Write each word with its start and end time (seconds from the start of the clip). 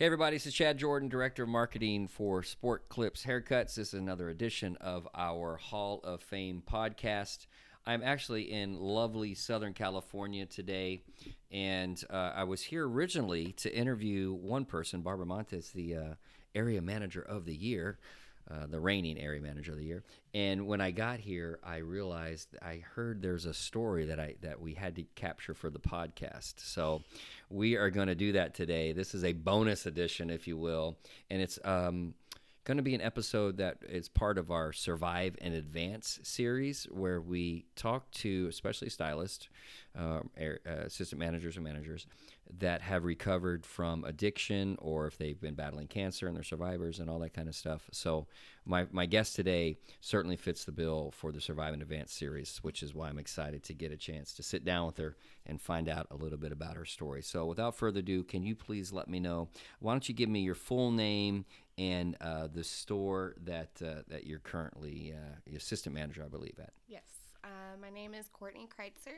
Hey, 0.00 0.06
everybody, 0.06 0.36
this 0.36 0.46
is 0.46 0.54
Chad 0.54 0.78
Jordan, 0.78 1.10
Director 1.10 1.42
of 1.42 1.50
Marketing 1.50 2.08
for 2.08 2.42
Sport 2.42 2.88
Clips 2.88 3.22
Haircuts. 3.22 3.74
This 3.74 3.88
is 3.88 3.92
another 3.92 4.30
edition 4.30 4.78
of 4.80 5.06
our 5.14 5.56
Hall 5.56 6.00
of 6.04 6.22
Fame 6.22 6.62
podcast. 6.66 7.44
I'm 7.84 8.02
actually 8.02 8.50
in 8.50 8.80
lovely 8.80 9.34
Southern 9.34 9.74
California 9.74 10.46
today, 10.46 11.02
and 11.52 12.02
uh, 12.08 12.32
I 12.34 12.44
was 12.44 12.62
here 12.62 12.88
originally 12.88 13.52
to 13.58 13.76
interview 13.76 14.32
one 14.32 14.64
person, 14.64 15.02
Barbara 15.02 15.26
Montes, 15.26 15.68
the 15.72 15.94
uh, 15.94 16.14
area 16.54 16.80
manager 16.80 17.20
of 17.20 17.44
the 17.44 17.54
year. 17.54 17.98
Uh, 18.52 18.66
the 18.66 18.80
reigning 18.80 19.16
area 19.16 19.40
manager 19.40 19.70
of 19.70 19.78
the 19.78 19.84
year. 19.84 20.02
And 20.34 20.66
when 20.66 20.80
I 20.80 20.90
got 20.90 21.20
here, 21.20 21.60
I 21.62 21.76
realized 21.76 22.48
I 22.60 22.82
heard 22.94 23.22
there's 23.22 23.46
a 23.46 23.54
story 23.54 24.06
that 24.06 24.18
I 24.18 24.34
that 24.40 24.60
we 24.60 24.74
had 24.74 24.96
to 24.96 25.04
capture 25.14 25.54
for 25.54 25.70
the 25.70 25.78
podcast. 25.78 26.54
So 26.56 27.02
we 27.48 27.76
are 27.76 27.90
going 27.90 28.08
to 28.08 28.16
do 28.16 28.32
that 28.32 28.54
today. 28.54 28.90
This 28.90 29.14
is 29.14 29.22
a 29.22 29.34
bonus 29.34 29.86
edition, 29.86 30.30
if 30.30 30.48
you 30.48 30.56
will, 30.56 30.98
and 31.30 31.40
it's 31.40 31.60
um, 31.64 32.14
going 32.64 32.76
to 32.76 32.82
be 32.82 32.94
an 32.96 33.00
episode 33.00 33.56
that 33.58 33.78
is 33.88 34.08
part 34.08 34.36
of 34.36 34.50
our 34.50 34.72
Survive 34.72 35.36
and 35.40 35.54
Advance 35.54 36.18
series, 36.24 36.88
where 36.90 37.20
we 37.20 37.66
talk 37.76 38.10
to 38.12 38.48
especially 38.48 38.88
stylists, 38.88 39.48
uh, 39.96 40.20
assistant 40.66 41.20
managers, 41.20 41.54
and 41.54 41.64
managers 41.64 42.08
that 42.58 42.82
have 42.82 43.04
recovered 43.04 43.64
from 43.64 44.04
addiction 44.04 44.76
or 44.80 45.06
if 45.06 45.16
they've 45.16 45.40
been 45.40 45.54
battling 45.54 45.86
cancer 45.86 46.26
and 46.26 46.36
they're 46.36 46.42
survivors 46.42 46.98
and 46.98 47.08
all 47.08 47.18
that 47.18 47.34
kind 47.34 47.48
of 47.48 47.54
stuff. 47.54 47.88
So, 47.92 48.26
my, 48.66 48.86
my 48.92 49.06
guest 49.06 49.34
today 49.34 49.78
certainly 50.00 50.36
fits 50.36 50.64
the 50.64 50.72
bill 50.72 51.12
for 51.16 51.32
the 51.32 51.40
Survive 51.40 51.72
and 51.72 51.82
Advance 51.82 52.12
series, 52.12 52.58
which 52.62 52.82
is 52.82 52.94
why 52.94 53.08
I'm 53.08 53.18
excited 53.18 53.62
to 53.64 53.74
get 53.74 53.90
a 53.90 53.96
chance 53.96 54.34
to 54.34 54.42
sit 54.42 54.64
down 54.64 54.86
with 54.86 54.98
her 54.98 55.16
and 55.46 55.60
find 55.60 55.88
out 55.88 56.06
a 56.10 56.16
little 56.16 56.38
bit 56.38 56.52
about 56.52 56.76
her 56.76 56.84
story. 56.84 57.22
So, 57.22 57.46
without 57.46 57.76
further 57.76 58.00
ado, 58.00 58.22
can 58.22 58.42
you 58.42 58.54
please 58.54 58.92
let 58.92 59.08
me 59.08 59.18
know? 59.18 59.48
Why 59.78 59.92
don't 59.92 60.08
you 60.08 60.14
give 60.14 60.28
me 60.28 60.40
your 60.40 60.54
full 60.54 60.90
name 60.90 61.46
and 61.78 62.16
uh, 62.20 62.48
the 62.52 62.64
store 62.64 63.34
that 63.44 63.70
uh, 63.82 64.02
that 64.08 64.26
you're 64.26 64.40
currently 64.40 65.14
uh, 65.16 65.56
assistant 65.56 65.94
manager, 65.94 66.22
I 66.24 66.28
believe, 66.28 66.58
at? 66.60 66.72
Yes. 66.86 67.02
Uh, 67.42 67.76
my 67.80 67.90
name 67.90 68.12
is 68.12 68.26
Cortney 68.28 68.68
Critser 68.68 69.16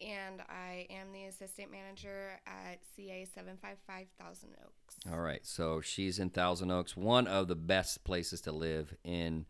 and 0.00 0.40
I 0.48 0.86
am 0.90 1.12
the 1.12 1.24
assistant 1.24 1.70
manager 1.70 2.40
at 2.46 2.80
CA 2.96 3.26
755 3.34 4.06
Thousand 4.18 4.50
Oaks. 4.64 4.96
All 5.10 5.20
right, 5.20 5.44
so 5.44 5.80
she's 5.80 6.18
in 6.18 6.30
Thousand 6.30 6.70
Oaks, 6.70 6.96
one 6.96 7.26
of 7.26 7.48
the 7.48 7.54
best 7.54 8.04
places 8.04 8.40
to 8.42 8.52
live 8.52 8.94
in 9.04 9.46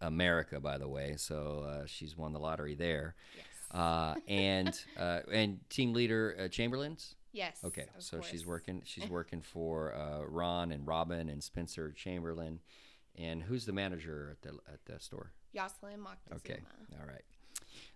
America, 0.00 0.60
by 0.60 0.78
the 0.78 0.88
way. 0.88 1.14
So 1.16 1.66
uh, 1.68 1.86
she's 1.86 2.16
won 2.16 2.32
the 2.32 2.38
lottery 2.38 2.74
there. 2.74 3.14
Yes. 3.36 3.46
Uh, 3.70 4.14
and 4.28 4.80
uh, 4.98 5.20
and 5.32 5.58
team 5.70 5.92
leader 5.92 6.36
uh, 6.38 6.48
Chamberlain's. 6.48 7.14
Yes. 7.32 7.58
Okay, 7.62 7.84
so 7.98 8.18
course. 8.18 8.30
she's 8.30 8.46
working. 8.46 8.82
She's 8.84 9.08
working 9.10 9.42
for 9.42 9.94
uh, 9.94 10.24
Ron 10.26 10.72
and 10.72 10.86
Robin 10.86 11.28
and 11.28 11.42
Spencer 11.42 11.92
Chamberlain. 11.92 12.60
And 13.18 13.42
who's 13.42 13.64
the 13.64 13.72
manager 13.72 14.30
at 14.32 14.42
the 14.42 14.58
at 14.72 14.84
the 14.86 15.00
store? 15.00 15.32
Yoselin 15.54 15.98
Moctezuma. 15.98 16.36
Okay, 16.36 16.58
all 17.00 17.06
right. 17.06 17.22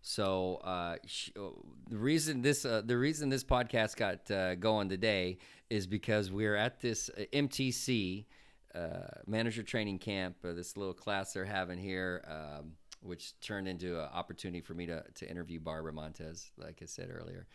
So 0.03 0.61
uh, 0.65 0.97
uh, 1.37 1.41
the 1.89 1.99
reason 1.99 2.43
this 2.43 2.65
uh, 2.65 2.83
the 2.85 2.97
reason 2.97 3.29
this 3.29 3.45
podcast 3.45 3.97
got 3.97 4.31
uh, 4.31 4.55
going 4.55 4.89
today 4.89 5.39
is 5.69 5.87
because 5.87 6.31
we're 6.31 6.57
at 6.57 6.81
this 6.81 7.11
uh, 7.11 7.23
MTC 7.33 8.25
uh, 8.75 8.79
manager 9.27 9.63
training 9.63 9.99
camp, 9.99 10.37
this 10.43 10.77
little 10.77 10.95
class 10.95 11.33
they're 11.33 11.45
having 11.45 11.79
here, 11.79 12.25
um, 12.29 12.73
which 13.03 13.39
turned 13.41 13.69
into 13.69 14.01
an 14.01 14.09
opportunity 14.13 14.61
for 14.61 14.75
me 14.75 14.87
to 14.87 15.03
to 15.15 15.31
interview 15.31 15.61
Barbara 15.61 15.93
Montes, 15.93 16.51
like 16.57 16.81
I 16.83 16.87
said 16.87 17.11
earlier 17.11 17.47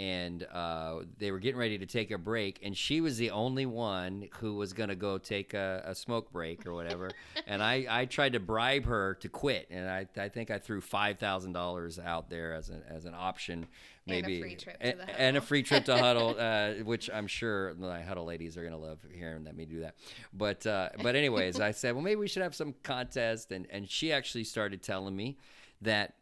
and 0.00 0.46
uh, 0.50 1.00
they 1.18 1.30
were 1.30 1.38
getting 1.38 1.60
ready 1.60 1.76
to 1.76 1.84
take 1.84 2.10
a 2.10 2.16
break, 2.16 2.58
and 2.62 2.74
she 2.74 3.02
was 3.02 3.18
the 3.18 3.32
only 3.32 3.66
one 3.66 4.30
who 4.38 4.54
was 4.54 4.72
going 4.72 4.88
to 4.88 4.94
go 4.94 5.18
take 5.18 5.52
a, 5.52 5.82
a, 5.84 5.94
smoke 5.94 6.32
break 6.32 6.64
or 6.64 6.72
whatever. 6.72 7.10
and 7.46 7.62
I, 7.62 7.84
I 7.86 8.06
tried 8.06 8.32
to 8.32 8.40
bribe 8.40 8.86
her 8.86 9.18
to 9.20 9.28
quit, 9.28 9.66
and 9.70 9.90
I, 9.90 10.06
I 10.16 10.30
think 10.30 10.50
I 10.50 10.58
threw 10.58 10.80
five 10.80 11.18
thousand 11.18 11.52
dollars 11.52 11.98
out 11.98 12.30
there 12.30 12.54
as 12.54 12.70
an 12.70 12.82
as 12.88 13.04
an 13.04 13.12
option, 13.14 13.66
maybe 14.06 14.36
and 14.36 14.44
a 14.44 14.48
free 14.48 14.56
trip 14.56 14.80
to 14.80 14.96
the 14.96 15.20
and 15.20 15.36
a 15.36 15.40
free 15.42 15.62
trip 15.62 15.84
to 15.84 15.98
huddle, 15.98 16.34
uh, 16.38 16.70
which 16.84 17.10
I'm 17.12 17.26
sure 17.26 17.74
my 17.74 18.00
huddle 18.00 18.24
ladies 18.24 18.56
are 18.56 18.62
going 18.62 18.72
to 18.72 18.78
love 18.78 19.00
hearing 19.12 19.44
that 19.44 19.54
me 19.54 19.66
do 19.66 19.80
that. 19.80 19.96
But 20.32 20.66
uh, 20.66 20.88
but 21.02 21.14
anyways, 21.14 21.60
I 21.60 21.72
said, 21.72 21.94
well, 21.94 22.02
maybe 22.02 22.16
we 22.16 22.28
should 22.28 22.42
have 22.42 22.54
some 22.54 22.74
contest, 22.82 23.52
and 23.52 23.66
and 23.70 23.86
she 23.86 24.12
actually 24.12 24.44
started 24.44 24.82
telling 24.82 25.14
me 25.14 25.36
that 25.82 26.14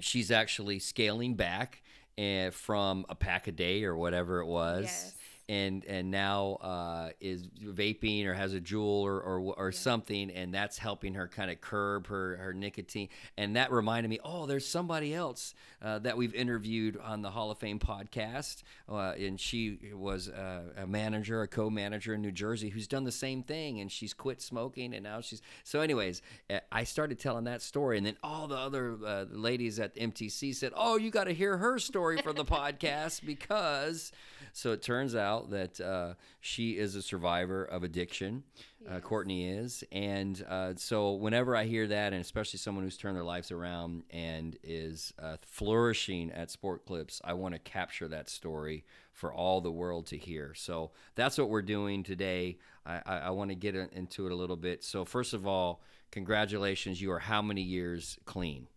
she's 0.00 0.32
actually 0.32 0.80
scaling 0.80 1.34
back 1.36 1.82
Eh, 2.18 2.48
from 2.50 3.04
a 3.10 3.14
pack 3.14 3.46
a 3.46 3.52
day 3.52 3.84
or 3.84 3.94
whatever 3.94 4.40
it 4.40 4.46
was. 4.46 4.84
Yes. 4.84 5.14
And, 5.48 5.84
and 5.84 6.10
now 6.10 6.58
uh, 6.60 7.10
is 7.20 7.46
vaping 7.46 8.26
or 8.26 8.34
has 8.34 8.52
a 8.52 8.60
Juul 8.60 9.02
or, 9.02 9.20
or, 9.20 9.54
or 9.56 9.70
yeah. 9.70 9.78
something, 9.78 10.30
and 10.30 10.52
that's 10.52 10.76
helping 10.76 11.14
her 11.14 11.28
kind 11.28 11.50
of 11.52 11.60
curb 11.60 12.08
her, 12.08 12.36
her 12.38 12.52
nicotine. 12.52 13.08
And 13.36 13.54
that 13.54 13.70
reminded 13.70 14.08
me, 14.08 14.18
oh, 14.24 14.46
there's 14.46 14.66
somebody 14.66 15.14
else 15.14 15.54
uh, 15.82 16.00
that 16.00 16.16
we've 16.16 16.34
interviewed 16.34 16.98
on 17.02 17.22
the 17.22 17.30
Hall 17.30 17.50
of 17.50 17.58
Fame 17.58 17.78
podcast, 17.78 18.62
uh, 18.88 19.12
and 19.18 19.38
she 19.38 19.78
was 19.94 20.28
a 20.28 20.86
manager, 20.86 21.42
a 21.42 21.48
co-manager 21.48 22.14
in 22.14 22.22
New 22.22 22.32
Jersey, 22.32 22.68
who's 22.68 22.86
done 22.86 23.04
the 23.04 23.12
same 23.12 23.42
thing, 23.42 23.80
and 23.80 23.90
she's 23.90 24.14
quit 24.14 24.40
smoking, 24.40 24.94
and 24.94 25.04
now 25.04 25.20
she's 25.20 25.42
so. 25.64 25.80
Anyways, 25.80 26.22
uh, 26.50 26.58
I 26.72 26.84
started 26.84 27.18
telling 27.18 27.44
that 27.44 27.62
story, 27.62 27.98
and 27.98 28.06
then 28.06 28.16
all 28.22 28.46
the 28.48 28.56
other 28.56 28.96
uh, 29.04 29.24
ladies 29.30 29.78
at 29.78 29.94
MTC 29.96 30.54
said, 30.54 30.72
"Oh, 30.74 30.96
you 30.96 31.10
got 31.10 31.24
to 31.24 31.34
hear 31.34 31.56
her 31.58 31.78
story 31.78 32.18
for 32.18 32.32
the 32.32 32.44
podcast 32.56 33.24
because." 33.24 34.12
So 34.52 34.72
it 34.72 34.80
turns 34.80 35.14
out 35.14 35.35
that 35.44 35.80
uh, 35.80 36.14
she 36.40 36.72
is 36.78 36.94
a 36.96 37.02
survivor 37.02 37.64
of 37.64 37.82
addiction. 37.82 38.42
Uh, 38.56 38.94
yes. 38.94 39.02
Uh, 39.04 39.08
Cortney 39.08 39.58
is, 39.58 39.84
and 39.92 40.44
uh, 40.48 40.72
so 40.76 41.12
whenever 41.12 41.56
I 41.56 41.64
hear 41.64 41.86
that, 41.86 42.12
and 42.12 42.20
especially 42.20 42.58
someone 42.58 42.84
who's 42.84 42.96
turned 42.96 43.16
their 43.16 43.24
lives 43.24 43.50
around 43.50 44.04
and 44.10 44.56
is 44.62 45.12
uh, 45.18 45.36
flourishing 45.42 46.30
at 46.30 46.50
Sport 46.50 46.86
Clips, 46.86 47.20
I 47.24 47.32
want 47.32 47.54
to 47.54 47.58
capture 47.58 48.08
that 48.08 48.28
story 48.28 48.84
for 49.12 49.32
all 49.32 49.60
the 49.60 49.72
world 49.72 50.06
to 50.06 50.18
hear. 50.18 50.54
So 50.54 50.92
that's 51.14 51.38
what 51.38 51.48
we're 51.48 51.62
doing 51.62 52.02
today. 52.02 52.58
I, 52.84 53.00
I, 53.06 53.16
I 53.18 53.30
want 53.30 53.50
to 53.50 53.56
get 53.56 53.74
into 53.74 54.26
it 54.26 54.32
a 54.32 54.36
little 54.36 54.56
bit. 54.56 54.84
So 54.84 55.04
first 55.04 55.34
of 55.34 55.46
all, 55.46 55.82
congratulations! 56.10 57.00
You 57.00 57.12
are 57.12 57.18
how 57.18 57.42
many 57.42 57.62
years 57.62 58.18
clean? 58.24 58.68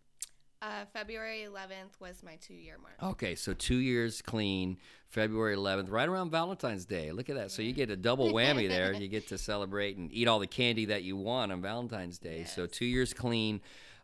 Uh, 0.61 0.83
February 0.91 1.47
11th 1.49 1.99
was 2.01 2.21
my 2.21 2.35
two 2.35 2.53
year 2.53 2.75
mark. 2.81 3.13
Okay, 3.13 3.35
so 3.35 3.53
two 3.53 3.77
years 3.77 4.21
clean, 4.21 4.77
February 5.07 5.55
11th, 5.55 5.89
right 5.89 6.07
around 6.09 6.31
Valentine's 6.31 6.85
Day. 6.85 7.11
Look 7.13 7.29
at 7.29 7.35
that. 7.37 7.51
So 7.51 7.61
you 7.61 7.71
get 7.71 7.89
a 7.89 7.95
double 7.95 8.33
whammy 8.33 8.67
there. 8.67 8.93
You 8.93 9.07
get 9.07 9.29
to 9.29 9.37
celebrate 9.37 9.95
and 9.95 10.11
eat 10.11 10.27
all 10.27 10.39
the 10.39 10.47
candy 10.47 10.85
that 10.85 11.03
you 11.03 11.15
want 11.15 11.53
on 11.53 11.61
Valentine's 11.61 12.19
Day. 12.19 12.39
Yes. 12.39 12.55
So 12.55 12.67
two 12.67 12.85
years 12.85 13.13
clean. 13.13 13.61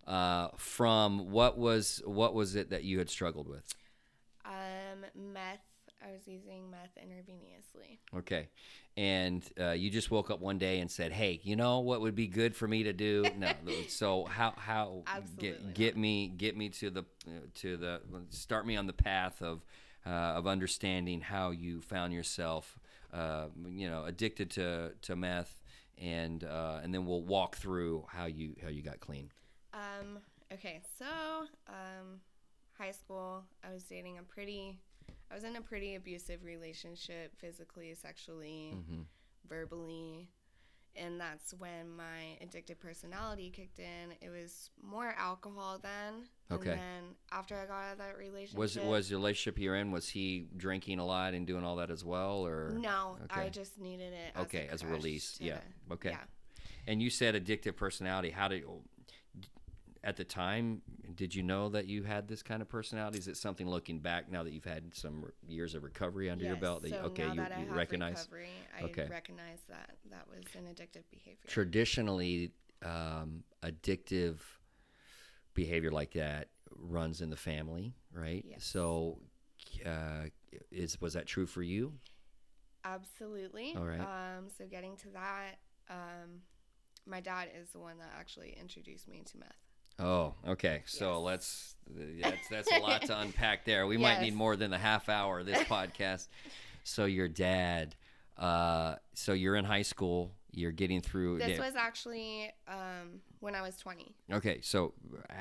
Uh, 0.08 0.50
from 0.56 1.32
what 1.32 1.58
was 1.58 2.00
what 2.06 2.36
was 2.36 2.56
it 2.56 2.70
that 2.70 2.84
you 2.84 3.00
had 3.00 3.10
struggled 3.10 3.48
with? 3.48 3.74
Um, 4.46 5.04
meth. 5.34 5.58
I 6.00 6.12
was 6.12 6.28
using 6.28 6.70
meth 6.70 6.96
intravenously. 6.96 7.98
Okay, 8.16 8.50
and 8.98 9.44
uh, 9.60 9.72
you 9.72 9.90
just 9.90 10.10
woke 10.10 10.32
up 10.32 10.40
one 10.40 10.58
day 10.58 10.80
and 10.80 10.90
said, 10.90 11.12
"Hey, 11.12 11.40
you 11.44 11.56
know 11.56 11.80
what 11.80 12.02
would 12.02 12.16
be 12.16 12.28
good 12.28 12.56
for 12.56 12.68
me 12.68 12.84
to 12.84 12.94
do?" 12.94 13.26
No, 13.38 13.52
so 13.88 14.26
how 14.26 14.54
how 14.58 15.04
get 15.38 15.74
get 15.74 15.98
me 15.98 16.28
get 16.28 16.56
me 16.56 16.70
to 16.70 16.90
the 16.90 17.02
uh, 17.28 17.32
to 17.56 17.78
the 17.78 18.02
start 18.30 18.66
me 18.66 18.78
on 18.78 18.88
the 18.88 18.94
path 18.94 19.42
of 19.42 19.66
uh, 20.06 20.10
of 20.10 20.48
understanding 20.48 21.20
how 21.20 21.52
you 21.52 21.82
found 21.82 22.14
yourself, 22.14 22.80
uh, 23.14 23.48
you 23.68 23.90
know, 23.90 24.06
addicted 24.06 24.52
to 24.52 24.92
to 25.02 25.16
meth, 25.16 25.62
and 25.98 26.44
uh, 26.44 26.80
and 26.84 26.94
then 26.94 27.06
we'll 27.06 27.24
walk 27.24 27.58
through 27.58 28.06
how 28.10 28.26
you 28.26 28.56
how 28.62 28.70
you 28.70 28.82
got 28.82 29.00
clean. 29.00 29.30
Um. 29.74 30.20
Okay. 30.54 30.80
So, 30.98 31.06
um, 31.68 32.22
high 32.78 32.92
school, 32.92 33.44
I 33.64 33.74
was 33.74 33.84
dating 33.84 34.20
a 34.20 34.24
pretty 34.24 34.80
I 35.32 35.36
was 35.36 35.44
in 35.44 35.56
a 35.56 35.62
pretty 35.62 35.96
abusive 35.96 36.44
relationship, 36.44 37.36
physically, 37.38 37.94
sexually, 37.94 38.74
mm-hmm. 38.76 39.02
verbally. 39.48 40.30
And 40.98 41.20
that's 41.20 41.54
when 41.54 41.90
my 41.98 42.38
addictive 42.42 42.80
personality 42.80 43.50
kicked 43.54 43.80
in. 43.80 44.14
It 44.22 44.30
was 44.30 44.70
more 44.82 45.14
alcohol 45.18 45.78
then. 45.82 46.30
Okay. 46.50 46.72
And 46.72 46.80
then 46.80 47.04
after 47.34 47.58
I 47.58 47.66
got 47.66 47.84
out 47.84 47.92
of 47.94 47.98
that 47.98 48.18
relationship, 48.18 48.58
was 48.58 48.80
was 48.80 49.10
the 49.10 49.18
relationship 49.18 49.60
you're 49.60 49.76
in? 49.76 49.92
Was 49.92 50.08
he 50.08 50.48
drinking 50.56 51.00
a 51.00 51.06
lot 51.06 51.34
and 51.34 51.46
doing 51.46 51.66
all 51.66 51.76
that 51.78 51.92
as 51.92 52.06
well, 52.06 52.46
or 52.46 52.72
no? 52.80 53.18
Okay. 53.26 53.42
I 53.42 53.50
just 53.50 53.78
needed 53.78 54.14
it. 54.14 54.40
okay, 54.40 54.70
as 54.72 54.84
a 54.84 54.88
release. 54.88 55.38
Yeah. 55.42 55.60
Okay. 55.92 56.12
Yeah. 56.12 56.18
And 56.88 57.02
you 57.02 57.10
said 57.10 57.36
addictive 57.36 57.76
personality. 57.76 58.30
How 58.30 58.48
did 58.48 58.64
at 60.06 60.16
the 60.16 60.24
time, 60.24 60.84
did 61.16 61.34
you 61.34 61.42
know 61.42 61.68
that 61.70 61.88
you 61.88 62.04
had 62.04 62.28
this 62.28 62.44
kind 62.44 62.62
of 62.62 62.70
personality? 62.70 63.18
Is 63.18 63.28
it 63.28 63.38
something 63.38 63.68
looking 63.68 64.00
back 64.00 64.32
now 64.32 64.44
that 64.44 64.54
you've 64.54 64.64
had 64.64 64.94
some 64.94 65.26
years 65.48 65.74
of 65.74 65.84
recovery 65.84 66.30
under 66.30 66.44
yes, 66.44 66.52
your 66.52 66.62
belt 66.62 66.84
that 66.84 66.92
so 66.92 66.96
you, 66.96 67.02
okay 67.02 67.26
you, 67.26 67.44
you 67.66 67.74
recognize 67.74 68.28
recovery, 68.32 68.50
I 68.80 68.84
okay. 68.84 69.08
recognize 69.10 69.60
that 69.68 69.98
that 70.12 70.28
was 70.30 70.46
an 70.56 70.66
addictive 70.72 71.04
behavior. 71.10 71.48
Traditionally, 71.48 72.52
um, 72.86 73.44
addictive 73.64 74.36
behavior 75.56 75.90
like 75.92 76.12
that 76.14 76.50
runs 76.78 77.22
in 77.22 77.32
the 77.32 77.36
family, 77.36 77.96
right? 78.14 78.46
Yes. 78.48 78.64
So, 78.64 79.18
uh, 79.84 80.26
is 80.72 81.02
was 81.02 81.14
that 81.14 81.26
true 81.26 81.48
for 81.48 81.64
you? 81.64 81.94
Absolutely. 82.84 83.74
All 83.76 83.86
right. 83.86 84.00
Um, 84.00 84.50
so 84.56 84.66
getting 84.70 84.96
to 84.98 85.10
that, 85.14 85.56
um, 85.90 86.42
my 87.08 87.22
dad 87.22 87.50
is 87.60 87.70
the 87.70 87.80
one 87.80 87.98
that 87.98 88.12
actually 88.16 88.56
introduced 88.60 89.08
me 89.08 89.24
to 89.32 89.40
meth. 89.40 89.65
Oh, 90.00 90.34
okay. 90.48 90.82
So 90.86 91.14
Yes. 91.14 91.22
let's 91.24 91.76
that's 92.22 92.48
that's 92.50 92.72
a 92.72 92.80
lot 92.80 93.02
to 93.04 93.20
unpack 93.22 93.64
there. 93.66 93.88
We 93.88 93.98
might 93.98 94.22
need 94.22 94.34
more 94.34 94.56
than 94.56 94.74
a 94.74 94.78
half 94.78 95.08
hour 95.10 95.40
of 95.40 95.46
this 95.46 95.60
podcast. 95.70 96.28
So 96.84 97.06
your 97.06 97.28
dad, 97.28 97.96
uh, 98.38 98.96
so 99.14 99.34
you're 99.34 99.56
in 99.56 99.66
high 99.66 99.84
school. 99.84 100.32
You're 100.52 100.72
getting 100.72 101.02
through. 101.02 101.40
This 101.40 101.60
was 101.60 101.76
actually 101.76 102.52
um, 102.68 103.22
when 103.40 103.56
I 103.56 103.62
was 103.62 103.78
20. 103.78 104.16
okay. 104.34 104.60
So 104.62 104.94
uh, 105.30 105.34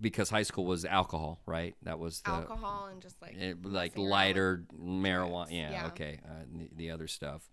because 0.00 0.30
high 0.30 0.42
school 0.42 0.64
was 0.66 0.84
alcohol, 0.84 1.40
right? 1.46 1.74
That 1.82 1.98
was 1.98 2.20
the 2.20 2.30
Alcohol 2.30 2.86
and 2.92 3.00
just 3.02 3.20
like 3.20 3.34
it, 3.36 3.64
like 3.64 3.96
around 3.96 4.04
with- 4.04 4.10
lighter 4.10 4.64
marijuana. 4.80 5.46
Yeah, 5.50 5.70
yeah. 5.70 5.86
Okay. 5.88 6.20
Uh, 6.24 6.44
the, 6.52 6.68
the 6.76 6.90
other 6.90 7.08
stuff. 7.08 7.48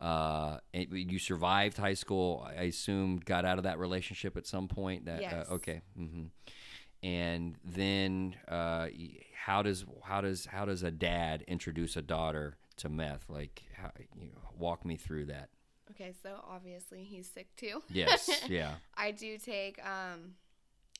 Uh, 0.00 0.58
it, 0.72 0.90
you 0.90 1.18
survived 1.18 1.76
high 1.76 1.94
school. 1.94 2.46
I 2.48 2.64
assume 2.64 3.18
got 3.18 3.44
out 3.44 3.58
of 3.58 3.64
that 3.64 3.78
relationship 3.78 4.36
at 4.36 4.46
some 4.46 4.68
point. 4.68 5.06
That 5.06 5.20
Yes. 5.20 5.48
uh, 5.50 5.54
okay. 5.54 5.80
hmm 5.96 6.26
And 7.02 7.56
then, 7.64 8.36
uh, 8.46 8.88
how 9.34 9.62
does 9.62 9.84
how 10.02 10.20
does 10.20 10.46
how 10.46 10.64
does 10.64 10.82
a 10.82 10.90
dad 10.90 11.42
introduce 11.48 11.96
a 11.96 12.02
daughter 12.02 12.56
to 12.78 12.88
meth? 12.88 13.24
Like, 13.28 13.62
how, 13.74 13.90
you 14.14 14.26
know, 14.26 14.40
walk 14.58 14.84
me 14.84 14.96
through 14.96 15.26
that. 15.26 15.48
Okay, 15.92 16.12
so 16.22 16.40
obviously 16.48 17.02
he's 17.04 17.28
sick 17.30 17.48
too. 17.56 17.82
Yes. 17.88 18.28
yeah. 18.48 18.74
I 18.94 19.10
do 19.10 19.38
take 19.38 19.80
um, 19.84 20.34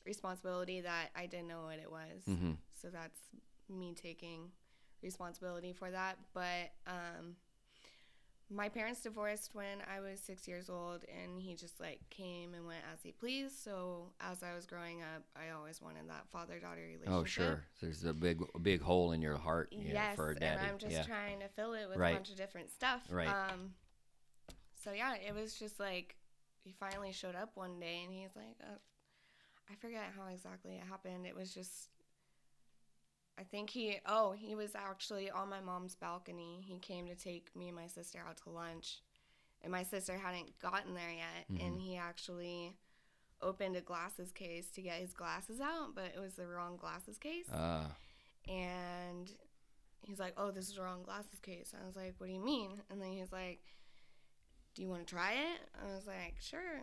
responsibility 0.05 0.81
that 0.81 1.09
I 1.15 1.25
didn't 1.27 1.47
know 1.47 1.63
what 1.65 1.79
it 1.79 1.91
was. 1.91 2.23
hmm 2.25 2.53
So 2.81 2.89
that's 2.89 3.19
me 3.69 3.93
taking 3.93 4.49
responsibility 5.03 5.73
for 5.73 5.91
that. 5.91 6.17
But 6.33 6.71
um, 6.87 7.35
my 8.51 8.67
parents 8.67 9.01
divorced 9.01 9.53
when 9.53 9.77
I 9.95 9.99
was 9.99 10.19
six 10.19 10.47
years 10.47 10.69
old, 10.69 11.05
and 11.07 11.39
he 11.39 11.55
just 11.55 11.79
like 11.79 11.99
came 12.09 12.53
and 12.55 12.65
went 12.65 12.81
as 12.91 13.03
he 13.03 13.11
pleased. 13.11 13.59
So 13.59 14.07
as 14.19 14.41
I 14.41 14.55
was 14.55 14.65
growing 14.65 15.01
up, 15.01 15.23
I 15.35 15.51
always 15.55 15.81
wanted 15.81 16.09
that 16.09 16.25
father 16.31 16.59
daughter 16.59 16.81
relationship. 16.81 17.11
Oh, 17.13 17.23
sure. 17.25 17.63
There's 17.81 18.05
a 18.05 18.13
big 18.13 18.41
big 18.61 18.81
hole 18.81 19.11
in 19.11 19.21
your 19.21 19.37
heart. 19.37 19.69
you 19.71 19.93
know, 19.93 20.01
for 20.15 20.31
a 20.31 20.35
daddy. 20.35 20.59
and 20.61 20.67
I'm 20.67 20.77
just 20.79 20.93
yeah. 20.93 21.03
trying 21.03 21.39
to 21.41 21.47
fill 21.49 21.73
it 21.73 21.87
with 21.87 21.97
Right. 21.97 22.11
a 22.11 22.15
bunch 22.15 22.31
of 22.31 22.37
different 22.37 22.71
stuff. 22.71 23.03
Right. 23.11 23.27
Um, 23.27 23.73
so 24.83 24.93
yeah, 24.93 25.13
it 25.15 25.35
was 25.35 25.53
just 25.59 25.79
like 25.79 26.15
he 26.63 26.71
finally 26.71 27.11
showed 27.11 27.35
up 27.35 27.51
one 27.55 27.79
day, 27.79 28.01
and 28.03 28.13
he's 28.13 28.35
like, 28.35 28.55
uh, 28.61 28.77
I 29.71 29.75
forget 29.75 30.05
how 30.17 30.27
exactly 30.33 30.75
it 30.75 30.83
happened. 30.89 31.27
It 31.27 31.35
was 31.35 31.53
just, 31.53 31.89
I 33.39 33.43
think 33.43 33.69
he, 33.69 33.97
oh, 34.05 34.33
he 34.33 34.53
was 34.55 34.75
actually 34.75 35.31
on 35.31 35.49
my 35.49 35.61
mom's 35.61 35.95
balcony. 35.95 36.61
He 36.67 36.77
came 36.79 37.07
to 37.07 37.15
take 37.15 37.55
me 37.55 37.67
and 37.69 37.75
my 37.77 37.87
sister 37.87 38.19
out 38.27 38.37
to 38.43 38.49
lunch, 38.49 38.99
and 39.61 39.71
my 39.71 39.83
sister 39.83 40.17
hadn't 40.17 40.59
gotten 40.59 40.93
there 40.93 41.09
yet, 41.11 41.45
Mm-hmm. 41.51 41.65
and 41.65 41.79
he 41.81 41.95
actually 41.95 42.75
opened 43.41 43.77
a 43.77 43.81
glasses 43.81 44.31
case 44.33 44.69
to 44.71 44.81
get 44.81 44.99
his 44.99 45.13
glasses 45.13 45.61
out, 45.61 45.95
but 45.95 46.11
it 46.15 46.19
was 46.19 46.33
the 46.33 46.45
wrong 46.45 46.75
glasses 46.75 47.17
case 47.17 47.45
Ah. 47.53 47.95
and 48.49 49.31
he's 50.01 50.19
like, 50.19 50.33
"Oh, 50.37 50.51
this 50.51 50.67
is 50.67 50.75
the 50.75 50.81
wrong 50.81 51.03
glasses 51.03 51.39
case." 51.39 51.73
I 51.81 51.85
was 51.85 51.95
like, 51.95 52.15
"What 52.17 52.27
do 52.27 52.33
you 52.33 52.43
mean?" 52.43 52.81
And 52.89 53.01
then 53.01 53.11
he's 53.13 53.31
like, 53.31 53.61
"Do 54.75 54.81
you 54.81 54.89
want 54.89 55.07
to 55.07 55.13
try 55.13 55.33
it?" 55.33 55.61
I 55.81 55.95
was 55.95 56.05
like, 56.07 56.35
"Sure," 56.41 56.81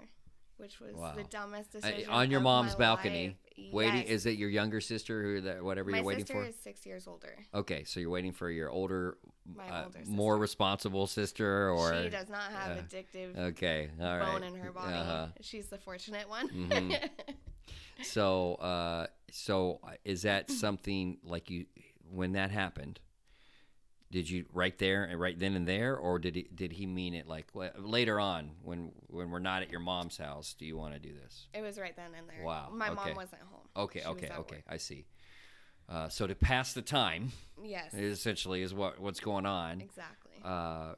which 0.58 0.80
was 0.80 0.94
Wow. 0.94 1.14
the 1.14 1.24
dumbest 1.24 1.72
decision 1.72 2.08
on 2.10 2.30
your 2.30 2.40
mom's 2.40 2.74
balcony, 2.74 3.36
life. 3.56 3.72
waiting. 3.72 4.00
Yes. 4.02 4.10
Is 4.10 4.26
it 4.26 4.38
your 4.38 4.48
younger 4.48 4.80
sister 4.80 5.22
who 5.22 5.40
that 5.42 5.62
whatever 5.62 5.90
my 5.90 5.98
you're 5.98 6.06
waiting 6.06 6.24
for? 6.24 6.34
My 6.34 6.46
sister 6.46 6.58
is 6.58 6.62
six 6.62 6.86
years 6.86 7.06
older. 7.06 7.36
Okay, 7.54 7.84
so 7.84 8.00
you're 8.00 8.10
waiting 8.10 8.32
for 8.32 8.50
your 8.50 8.70
older, 8.70 9.16
uh, 9.58 9.84
older 9.84 10.00
more 10.06 10.36
responsible 10.38 11.06
sister, 11.06 11.70
or 11.70 12.02
she 12.02 12.08
does 12.08 12.28
not 12.28 12.50
have 12.52 12.78
uh, 12.78 12.80
addictive 12.82 13.36
okay, 13.36 13.90
all 14.00 14.18
right. 14.18 14.32
bone 14.32 14.42
in 14.42 14.54
her 14.56 14.72
body. 14.72 14.94
Uh-huh. 14.94 15.26
She's 15.40 15.66
the 15.68 15.78
fortunate 15.78 16.28
one. 16.28 16.48
Mhm. 16.48 17.08
So, 18.02 18.56
uh, 18.56 19.06
so 19.30 19.80
uh, 19.82 19.92
is 20.04 20.22
that 20.22 20.50
something 20.50 21.18
like 21.24 21.48
you 21.50 21.64
when 22.10 22.32
that 22.32 22.50
happened? 22.50 23.00
Did 24.10 24.30
you 24.30 24.46
right 24.52 24.76
there 24.78 25.02
and 25.04 25.20
right 25.20 25.36
then 25.38 25.54
and 25.56 25.66
there, 25.66 25.96
or 25.96 26.18
did 26.20 26.36
he 26.36 26.48
did 26.54 26.72
he 26.72 26.86
mean 26.86 27.12
it 27.14 27.26
like 27.26 27.48
la- 27.54 27.70
later 27.76 28.20
on 28.20 28.52
when 28.62 28.92
when 29.08 29.30
we're 29.30 29.40
not 29.40 29.62
at 29.62 29.70
your 29.70 29.80
mom's 29.80 30.16
house? 30.16 30.54
Do 30.56 30.64
you 30.64 30.76
want 30.76 30.94
to 30.94 31.00
do 31.00 31.12
this? 31.12 31.48
it 31.52 31.60
was 31.62 31.76
right 31.78 31.94
then 31.96 32.12
and 32.16 32.28
there. 32.28 32.44
Wow, 32.44 32.68
My 32.72 32.86
okay. 32.90 32.94
mom 32.94 33.14
wasn't 33.16 33.42
home. 33.42 33.66
Okay, 33.76 34.00
She 34.00 34.06
okay, 34.06 34.26
okay. 34.28 34.56
work. 34.56 34.64
I 34.68 34.76
see. 34.76 35.06
Uh, 35.88 36.08
so 36.08 36.26
to 36.26 36.34
pass 36.34 36.72
the 36.72 36.82
time, 36.82 37.32
Yes. 37.62 37.94
essentially, 37.94 38.62
is 38.62 38.72
what 38.72 39.00
what's 39.00 39.20
going 39.20 39.44
on. 39.46 39.80
Exactly. 39.80 40.32
uh, 40.44 40.94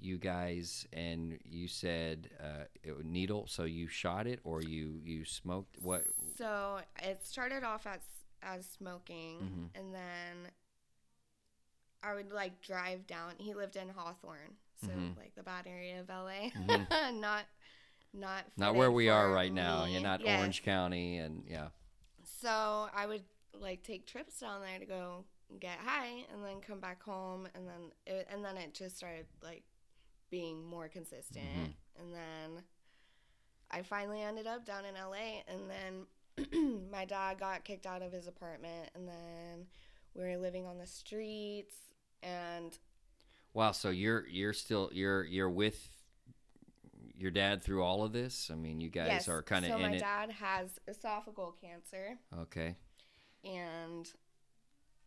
you 0.00 0.18
guys 0.18 0.84
and 0.92 1.38
you 1.44 1.68
said 1.68 2.28
uh, 2.40 2.64
it, 2.82 3.04
needle. 3.04 3.46
So 3.48 3.64
you 3.64 3.86
shot 3.88 4.26
it 4.26 4.38
or 4.44 4.62
you 4.62 5.00
you 5.04 5.24
smoked 5.24 5.78
what? 5.80 6.04
So 6.36 6.78
it 7.02 7.24
started 7.26 7.64
off 7.64 7.86
as 7.86 8.00
as 8.42 8.66
smoking, 8.68 9.38
Mhm. 9.74 9.80
and 9.80 9.94
then 9.94 10.50
I 12.02 12.14
would 12.14 12.32
like 12.32 12.60
drive 12.60 13.06
down. 13.06 13.34
He 13.38 13.54
lived 13.54 13.76
in 13.76 13.88
Hawthorne, 13.88 14.56
so 14.80 14.88
Mhm. 14.88 15.16
like 15.16 15.34
the 15.34 15.42
bad 15.42 15.66
area 15.66 16.00
of 16.00 16.10
LA, 16.10 16.50
Mhm. 16.50 16.60
not 17.20 17.46
not 18.14 18.44
Not 18.58 18.74
where 18.74 18.90
we 18.90 19.08
are 19.08 19.30
right 19.30 19.52
now. 19.52 19.86
You're 19.86 20.02
not 20.02 20.20
Yes. 20.20 20.38
Orange 20.38 20.62
County, 20.62 21.16
and 21.18 21.44
yeah. 21.48 21.70
So 22.24 22.90
I 22.92 23.06
would 23.06 23.24
like 23.54 23.82
take 23.82 24.06
trips 24.06 24.38
down 24.40 24.60
there 24.60 24.78
to 24.78 24.84
go 24.86 25.24
get 25.58 25.78
high, 25.78 26.24
and 26.32 26.44
then 26.44 26.60
come 26.60 26.80
back 26.80 27.02
home, 27.02 27.46
and 27.54 27.66
then 27.68 27.92
it, 28.06 28.26
and 28.30 28.44
then 28.44 28.56
it 28.58 28.74
just 28.74 28.96
started 28.96 29.26
like 29.42 29.64
being 30.30 30.62
more 30.66 30.88
consistent, 30.88 31.44
Mhm. 31.46 31.74
and 31.96 32.14
then 32.14 32.64
I 33.70 33.82
finally 33.82 34.20
ended 34.22 34.46
up 34.46 34.64
down 34.66 34.84
in 34.84 34.96
LA, 34.96 35.42
and 35.46 35.70
then 35.70 36.06
my 36.90 37.04
dad 37.04 37.38
got 37.38 37.64
kicked 37.64 37.86
out 37.86 38.02
of 38.02 38.12
his 38.12 38.26
apartment, 38.26 38.90
and 38.94 39.06
then 39.08 39.68
we 40.14 40.22
were 40.22 40.36
living 40.38 40.66
on 40.66 40.76
the 40.78 40.86
streets, 40.86 41.91
and 42.22 42.76
Wow. 43.54 43.72
So 43.72 43.90
you're 43.90 44.26
you're 44.28 44.52
still 44.54 44.90
you're 44.92 45.24
you're 45.24 45.50
with 45.50 45.88
your 47.14 47.30
dad 47.30 47.62
through 47.62 47.82
all 47.82 48.02
of 48.04 48.12
this. 48.12 48.50
I 48.52 48.56
mean, 48.56 48.80
you 48.80 48.88
guys 48.90 49.08
yes, 49.10 49.28
are 49.28 49.42
kind 49.42 49.64
of 49.64 49.70
so 49.72 49.76
in 49.76 49.82
my 49.82 49.92
it. 49.92 50.00
dad 50.00 50.30
has 50.30 50.70
esophageal 50.90 51.52
cancer, 51.60 52.18
Okay. 52.40 52.74
and 53.44 54.10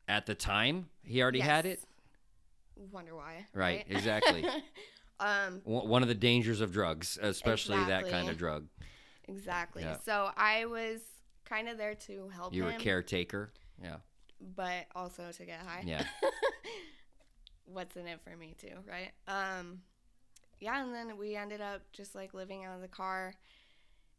At 0.08 0.26
the 0.26 0.36
time, 0.36 0.90
he 1.04 1.22
already 1.22 1.40
had 1.42 1.66
it. 1.66 1.84
Wonder 2.92 3.16
why? 3.16 3.48
Right, 3.54 3.86
exactly. 3.90 4.46
um, 5.20 5.62
One 5.64 6.04
of 6.04 6.08
the 6.08 6.14
dangers 6.16 6.62
of 6.62 6.72
drugs, 6.72 7.18
especially 7.22 7.84
that 7.86 8.07
kind 8.10 8.30
of 8.30 8.38
drug. 8.38 8.68
Exactly. 9.28 9.81
Yeah. 9.84 9.98
So 10.06 10.30
I 10.38 10.66
was 10.66 11.02
kind 11.45 11.68
of 11.68 11.78
there 11.78 11.95
to 11.95 12.30
help 12.30 12.54
You 12.54 12.64
were 12.64 12.69
a 12.69 12.74
him, 12.74 12.81
caretaker. 12.81 13.52
Yeah. 13.81 13.98
but 14.56 14.86
also 14.95 15.31
to 15.31 15.45
get 15.45 15.60
high. 15.62 15.84
Yeah. 15.86 16.04
What's 17.66 17.95
in 17.95 18.07
it 18.07 18.19
for 18.24 18.36
me 18.36 18.56
too, 18.60 18.76
right? 18.88 19.12
Um, 19.28 19.80
yeah, 20.60 20.84
and 20.84 20.94
then 20.94 21.18
we 21.18 21.36
ended 21.36 21.62
up 21.62 21.81
just 21.94 22.16
like 22.16 22.34
living 22.34 22.64
out 22.66 22.76
of 22.76 22.81
the 22.81 22.88
car. 22.88 23.34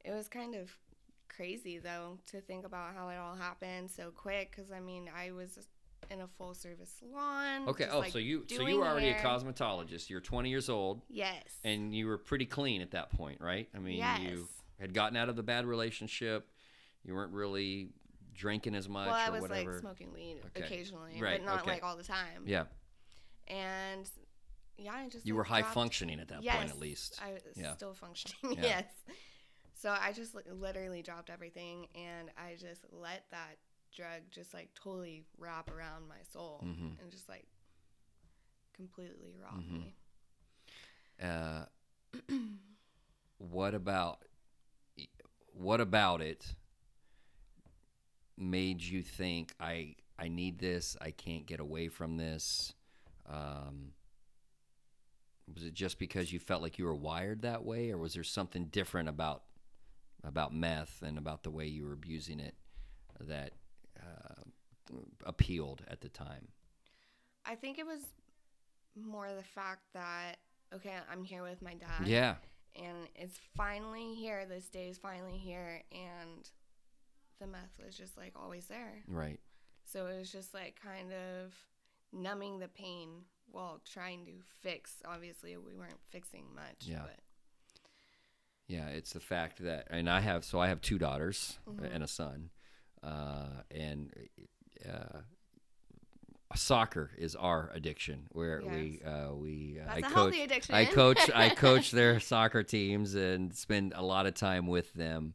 It 0.05 0.13
was 0.13 0.29
kind 0.29 0.55
of 0.55 0.71
crazy 1.29 1.79
though 1.79 2.19
to 2.27 2.41
think 2.41 2.65
about 2.65 2.95
how 2.95 3.09
it 3.09 3.17
all 3.17 3.35
happened 3.37 3.91
so 3.91 4.11
quick. 4.11 4.51
Because 4.55 4.71
I 4.73 4.81
mean, 4.81 5.09
I 5.17 5.31
was 5.33 5.59
in 6.11 6.21
a 6.21 6.27
full 6.39 6.55
service 6.55 6.93
salon. 6.99 7.69
Okay. 7.69 7.85
just, 7.85 7.95
Oh, 7.97 8.01
like, 8.01 8.13
so 8.13 8.19
you 8.19 8.45
so 8.49 8.67
you 8.67 8.79
were 8.79 8.87
already 8.87 9.11
hair. 9.11 9.19
a 9.19 9.23
cosmetologist. 9.23 10.09
You're 10.11 10.21
20 10.21 10.51
years 10.51 10.69
old. 10.69 11.03
Yes. 11.09 11.43
and 11.65 11.95
you 11.95 12.07
were 12.07 12.19
pretty 12.19 12.47
clean 12.47 12.83
at 12.83 12.91
that 12.93 13.11
point, 13.11 13.41
right? 13.41 13.69
I 13.75 13.79
mean, 13.79 13.97
yes. 13.99 14.21
you 14.21 14.49
had 14.81 14.93
gotten 14.93 15.17
out 15.17 15.29
of 15.29 15.37
the 15.37 15.43
bad 15.43 15.65
relationship. 15.67 16.49
You 17.05 17.15
weren't 17.15 17.33
really 17.33 17.91
drinking 18.35 18.75
as 18.75 18.89
much 18.89 19.07
well, 19.07 19.15
I 19.17 19.29
or 19.29 19.33
was 19.33 19.43
whatever. 19.43 19.73
like 19.73 19.81
smoking 19.81 20.13
weed 20.13 20.41
Okay. 20.55 20.65
occasionally, 20.67 21.21
Right, 21.21 21.41
but 21.41 21.47
not 21.47 21.63
okay. 21.63 21.71
like 21.73 21.83
all 21.85 21.97
the 21.97 22.03
time. 22.05 22.43
yeah, 22.45 22.65
And 23.49 24.09
yeah, 24.79 24.93
I 24.95 25.09
just 25.09 25.27
you 25.27 25.35
like, 25.35 25.39
were 25.39 25.45
high 25.45 25.61
dropped- 25.61 25.75
functioning 25.75 26.21
at 26.21 26.29
that 26.29 26.43
yes, 26.43 26.57
point, 26.57 26.71
at 26.71 26.79
least. 26.79 27.21
I 27.25 27.33
was 27.33 27.43
Yeah. 27.55 27.75
still 27.75 27.95
functioning. 27.95 28.57
Yeah. 28.59 28.63
yes. 28.63 28.85
So 29.75 29.91
I 29.91 30.13
just 30.13 30.35
li- 30.35 30.43
literally 30.51 31.03
dropped 31.03 31.29
everything, 31.31 31.87
and 31.95 32.31
I 32.37 32.55
just 32.59 32.85
let 32.91 33.25
that 33.31 33.59
drug 33.95 34.23
just 34.31 34.53
like 34.55 34.71
totally 34.75 35.25
wrap 35.39 35.71
around 35.71 36.09
my 36.09 36.23
soul 36.33 36.61
Mhm. 36.65 37.01
and 37.01 37.11
just 37.11 37.29
like 37.29 37.47
completely 38.75 39.35
rob 39.41 39.63
Mhm. 39.63 39.71
me. 39.73 39.95
Uh, 41.23 41.65
what 43.39 43.75
about 43.75 44.23
what 45.53 45.81
about 45.81 46.21
it 46.21 46.55
made 48.37 48.83
you 48.83 49.03
think 49.03 49.55
I 49.61 49.97
I 50.19 50.29
need 50.29 50.59
this? 50.59 50.97
I 51.01 51.11
can't 51.11 51.47
get 51.47 51.61
away 51.61 51.89
from 51.89 52.17
this. 52.17 52.75
Um, 53.29 53.93
was 55.53 55.65
it 55.65 55.75
just 55.75 55.99
because 55.99 56.33
you 56.33 56.39
felt 56.39 56.63
like 56.63 56.79
you 56.79 56.85
were 56.85 56.95
wired 56.95 57.43
that 57.43 57.65
way, 57.65 57.91
or 57.91 57.99
was 57.99 58.15
there 58.15 58.25
something 58.25 58.67
different 58.67 59.09
about 59.09 59.43
about 60.25 60.53
meth 60.53 61.03
and 61.03 61.19
about 61.19 61.43
the 61.45 61.51
way 61.51 61.67
you 61.67 61.85
were 61.85 61.93
abusing 61.93 62.41
it 62.41 62.55
that 63.21 63.53
uh, 64.01 64.43
appealed 65.25 65.83
at 65.89 66.01
the 66.01 66.09
time? 66.09 66.49
I 67.45 67.55
think 67.55 67.79
it 67.79 67.87
was 67.87 68.01
more 68.97 69.29
the 69.37 69.43
fact 69.43 69.83
that 69.95 70.37
okay, 70.75 70.95
I'm 71.11 71.25
here 71.25 71.43
with 71.43 71.63
my 71.63 71.75
dad. 71.75 72.07
Yeah. 72.07 72.35
And 72.75 73.09
it's 73.15 73.39
finally 73.57 74.15
here. 74.15 74.45
This 74.47 74.69
day 74.69 74.89
is 74.89 74.99
finally 74.99 75.39
here, 75.39 75.83
and 75.93 76.51
the 77.41 77.47
meth 77.47 77.79
was 77.85 77.97
just 77.97 78.17
like 78.17 78.33
always 78.37 78.67
there. 78.67 79.03
Right. 79.07 79.39
So 79.85 80.07
it 80.07 80.19
was 80.19 80.31
just 80.31 80.53
like 80.53 80.79
kind 80.83 81.13
of 81.13 81.55
numbing 82.13 82.59
the 82.59 82.69
pain 82.69 83.25
while 83.51 83.81
trying 83.91 84.25
to 84.27 84.33
fix. 84.63 85.03
Obviously, 85.07 85.57
we 85.57 85.75
weren't 85.75 86.01
fixing 86.11 86.45
much. 86.55 86.81
Yeah. 86.87 87.03
But 87.03 87.17
Yeah, 88.69 88.89
it's 88.89 89.13
the 89.13 89.21
fact 89.21 89.63
that, 89.63 89.87
and 89.91 90.11
I 90.11 90.21
have, 90.21 90.45
so 90.45 90.59
I 90.59 90.69
have 90.69 90.81
two 90.81 90.99
daughters 90.99 91.59
Mhm. 91.69 91.95
and 91.95 92.03
a 92.03 92.09
son, 92.09 92.51
uh, 93.03 93.63
and 93.71 94.13
uh, 94.85 95.21
soccer 96.55 97.11
is 97.19 97.37
our 97.37 97.71
addiction. 97.75 98.27
Where 98.33 98.63
we, 98.65 99.01
uh, 99.05 99.33
we, 99.35 99.79
uh, 99.81 99.87
that's 99.95 100.05
I 100.05 100.09
a 100.09 100.13
coach, 100.13 100.35
addiction. 100.39 100.75
I 100.75 100.85
coach, 100.87 101.31
I 101.35 101.49
coach 101.51 101.91
their 101.93 102.19
soccer 102.21 102.63
teams 102.63 103.15
and 103.15 103.55
spend 103.55 103.93
a 103.95 104.03
lot 104.03 104.27
of 104.27 104.35
time 104.35 104.67
with 104.67 104.93
them. 104.95 105.35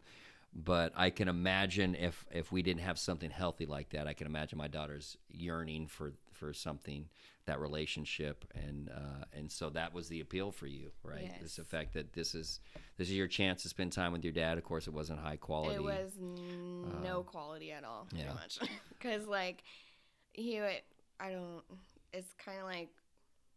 But 0.54 0.92
I 0.96 1.10
can 1.12 1.28
imagine 1.28 1.96
if 1.96 2.26
if 2.32 2.52
we 2.52 2.62
didn't 2.62 2.82
have 2.82 3.00
something 3.00 3.30
healthy 3.32 3.66
like 3.66 3.90
that, 3.92 4.08
I 4.08 4.14
can 4.14 4.28
imagine 4.28 4.58
my 4.58 4.68
daughter's 4.68 5.18
yearning 5.30 5.88
for 5.88 6.14
for 6.34 6.54
something 6.54 7.08
that 7.46 7.60
relationship 7.60 8.46
and 8.54 8.90
uh, 8.90 9.24
and 9.34 9.52
so 9.52 9.70
that 9.70 9.94
was 9.94 10.10
the 10.10 10.20
appeal 10.20 10.52
for 10.52 10.68
you, 10.68 10.92
right? 11.04 11.32
Yes. 11.42 11.58
fact 11.68 11.94
that 11.94 12.14
this 12.14 12.36
is 12.36 12.60
this 12.98 13.08
is 13.10 13.16
your 13.16 13.28
chance 13.28 13.64
to 13.64 13.70
spend 13.70 13.94
time 13.94 14.12
with 14.12 14.24
your 14.26 14.34
dad. 14.34 14.58
Of 14.58 14.64
course, 14.66 14.88
it 14.88 14.94
wasn't 14.94 15.20
high 15.20 15.38
quality. 15.38 15.76
It 15.76 15.84
was 15.84 16.12
n- 16.20 17.02
no 17.02 17.20
Um, 17.20 17.24
quality 17.24 17.72
at 17.72 17.84
all, 17.86 18.08
yeah. 18.12 18.24
pretty 18.24 18.36
much. 18.36 18.60
Because 18.90 19.26
like 19.28 19.64
he, 20.34 20.60
would, 20.60 20.82
I 21.20 21.32
don't. 21.32 21.64
It's 22.14 22.34
kind 22.44 22.60
of 22.60 22.66
like 22.66 22.90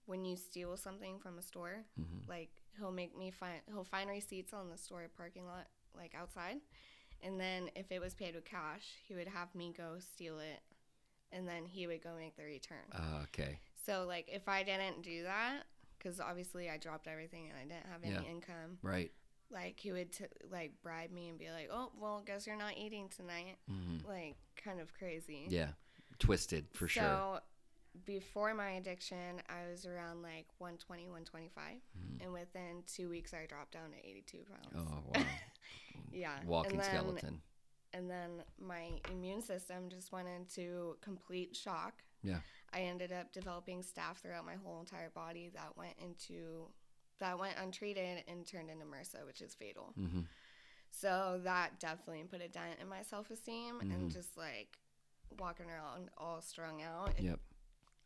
when 0.06 0.24
you 0.24 0.36
steal 0.36 0.76
something 0.76 1.18
from 1.18 1.38
a 1.38 1.42
store. 1.42 1.84
Mhm. 2.00 2.28
Like 2.28 2.50
he'll 2.78 2.92
make 2.92 3.16
me 3.18 3.30
find. 3.32 3.60
He'll 3.66 3.84
find 3.84 4.08
receipts 4.08 4.52
on 4.54 4.70
the 4.70 4.78
store 4.78 5.08
parking 5.16 5.44
lot, 5.46 5.66
like 5.96 6.14
outside, 6.14 6.56
and 7.22 7.38
then 7.40 7.70
if 7.76 7.90
it 7.92 8.00
was 8.00 8.14
paid 8.14 8.34
with 8.34 8.44
cash, 8.44 8.84
he 9.06 9.14
would 9.14 9.28
have 9.28 9.54
me 9.54 9.72
go 9.76 9.96
steal 9.98 10.38
it, 10.38 10.60
and 11.32 11.46
then 11.48 11.64
he 11.64 11.86
would 11.86 12.02
go 12.02 12.14
make 12.18 12.36
the 12.36 12.44
return. 12.44 12.84
Ah, 12.92 13.22
okay. 13.24 13.58
So 13.86 14.04
like 14.06 14.28
if 14.32 14.48
I 14.48 14.62
didn't 14.62 15.02
do 15.02 15.22
that, 15.24 15.64
because 15.98 16.20
obviously 16.20 16.68
I 16.70 16.76
dropped 16.78 17.06
everything 17.06 17.48
and 17.48 17.56
I 17.58 17.62
didn't 17.74 17.90
have 17.90 18.02
any 18.02 18.12
Yeah. 18.26 18.30
income 18.30 18.78
Right. 18.82 19.10
like 19.50 19.78
he 19.78 19.92
would 19.92 20.12
t- 20.12 20.24
like 20.50 20.72
bribe 20.82 21.10
me 21.10 21.28
and 21.28 21.38
be 21.38 21.50
like, 21.50 21.68
"Oh, 21.70 21.92
well, 21.98 22.22
guess 22.24 22.46
you're 22.46 22.56
not 22.56 22.76
eating 22.76 23.08
tonight." 23.08 23.58
hmm 23.68 23.98
Like 24.06 24.36
kind 24.56 24.80
of 24.80 24.92
crazy. 24.94 25.46
Yeah. 25.48 25.72
Twisted 26.18 26.66
for 26.72 26.88
so, 26.88 27.00
sure. 27.00 27.40
before 28.06 28.54
my 28.54 28.70
addiction, 28.72 29.40
I 29.48 29.68
was 29.70 29.84
around 29.86 30.22
like 30.22 30.46
120, 30.58 31.04
125, 31.08 31.80
Mhm. 31.98 32.22
and 32.24 32.32
within 32.32 32.82
two 32.86 33.08
weeks, 33.08 33.32
I 33.34 33.46
dropped 33.46 33.72
down 33.72 33.90
to 33.90 33.98
82 33.98 34.44
pounds. 34.44 34.74
Oh 34.76 35.02
wow. 35.12 35.26
Yeah, 36.12 36.38
Walking 36.46 36.72
and 36.72 36.80
then, 36.80 36.90
skeleton. 36.90 37.40
And 37.92 38.10
then 38.10 38.42
my 38.60 39.00
immune 39.12 39.40
system 39.42 39.88
just 39.88 40.10
went 40.12 40.28
into 40.28 40.96
complete 41.00 41.54
shock. 41.56 42.02
Yeah. 42.22 42.40
I 42.72 42.80
ended 42.80 43.12
up 43.12 43.32
developing 43.32 43.82
staph 43.82 44.16
throughout 44.16 44.44
my 44.44 44.54
whole 44.56 44.80
entire 44.80 45.10
body 45.10 45.50
that 45.54 45.76
went 45.76 45.94
into 46.02 46.68
that 47.20 47.38
went 47.38 47.54
untreated 47.62 48.24
and 48.26 48.44
turned 48.46 48.68
into 48.70 48.84
MRSA, 48.84 49.24
which 49.24 49.40
is 49.40 49.54
fatal. 49.54 49.92
hmm 49.96 50.22
So 50.90 51.40
that 51.44 51.78
definitely 51.78 52.24
put 52.24 52.40
a 52.40 52.48
dent 52.48 52.80
in 52.80 52.88
my 52.88 53.02
self 53.02 53.30
esteem 53.30 53.76
Mhm. 53.80 53.94
and 53.94 54.10
just 54.10 54.36
like 54.36 54.78
walking 55.38 55.66
around 55.70 56.10
all 56.16 56.40
strung 56.40 56.82
out. 56.82 57.18
Yep. 57.20 57.38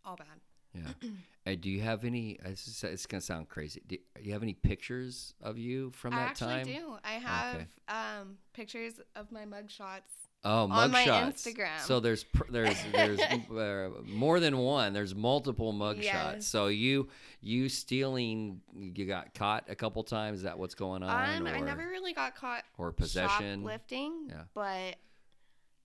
All 0.04 0.16
bad. 0.16 0.40
Yeah. 0.75 0.82
uh, 1.46 1.54
do 1.60 1.70
you 1.70 1.80
have 1.80 2.04
any? 2.04 2.38
uh, 2.44 2.50
It's, 2.50 2.82
it's 2.84 3.06
gonna 3.06 3.20
sound 3.20 3.48
crazy. 3.48 3.82
Do 3.87 3.96
you 4.20 4.32
have 4.32 4.42
any 4.42 4.54
pictures 4.54 5.34
of 5.42 5.58
you 5.58 5.90
from 5.92 6.14
I 6.14 6.16
that 6.16 6.30
actually 6.30 6.48
time? 6.54 6.66
do. 6.66 6.96
I 7.04 7.12
have 7.12 7.66
um, 7.88 8.38
pictures 8.52 9.00
of 9.16 9.30
my 9.32 9.44
mugshots. 9.44 10.02
Oh, 10.44 10.68
On 10.70 10.90
my 10.92 11.04
mugshots. 11.04 11.32
Instagram. 11.48 11.80
So 11.80 11.98
there's 11.98 12.22
pr- 12.22 12.44
there's 12.50 12.76
there's 12.92 13.18
uh, 13.50 13.90
more 14.06 14.38
than 14.38 14.56
one. 14.58 14.92
There's 14.92 15.12
multiple 15.14 15.72
mugshots. 15.72 16.02
Yes. 16.04 16.46
So 16.46 16.68
you 16.68 17.08
you 17.40 17.68
stealing, 17.68 18.60
you 18.72 19.04
got 19.06 19.34
caught 19.34 19.64
a 19.68 19.75
couple 19.75 20.04
times. 20.04 20.38
Is 20.38 20.42
that 20.44 20.56
what's 20.58 20.76
going 20.76 21.02
on? 21.02 21.10
Um, 21.40 21.46
I 21.48 21.58
never 21.60 21.88
really 21.88 22.12
got 22.12 22.37
caught 22.37 22.62
or 22.76 22.92
possession. 22.92 23.62
shoplifting, 23.62 24.28
Yeah. 24.28 24.42
but 24.54 24.94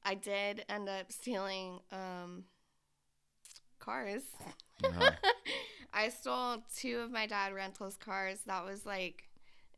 I 0.05 0.13
did 0.15 0.63
end 0.69 0.87
up 0.87 1.11
stealing 1.11 1.79
um, 1.91 2.43
cars. 3.79 4.21
Uh-huh. 4.83 5.11
I 5.93 6.09
stole 6.09 6.63
two 6.75 6.99
of 6.99 7.11
my 7.11 7.25
dad 7.27 7.53
rentals 7.53 7.97
cars. 7.97 8.39
That 8.45 8.65
was 8.65 8.85
like 8.85 9.29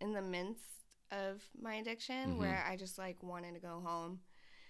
in 0.01 0.13
the 0.13 0.21
midst 0.21 0.63
of 1.11 1.41
my 1.61 1.75
addiction 1.75 2.35
Mhm. 2.35 2.37
where 2.39 2.63
I 2.67 2.75
just 2.77 2.97
like 2.97 3.21
wanted 3.21 3.53
to 3.55 3.59
go 3.59 3.81
home. 3.85 4.21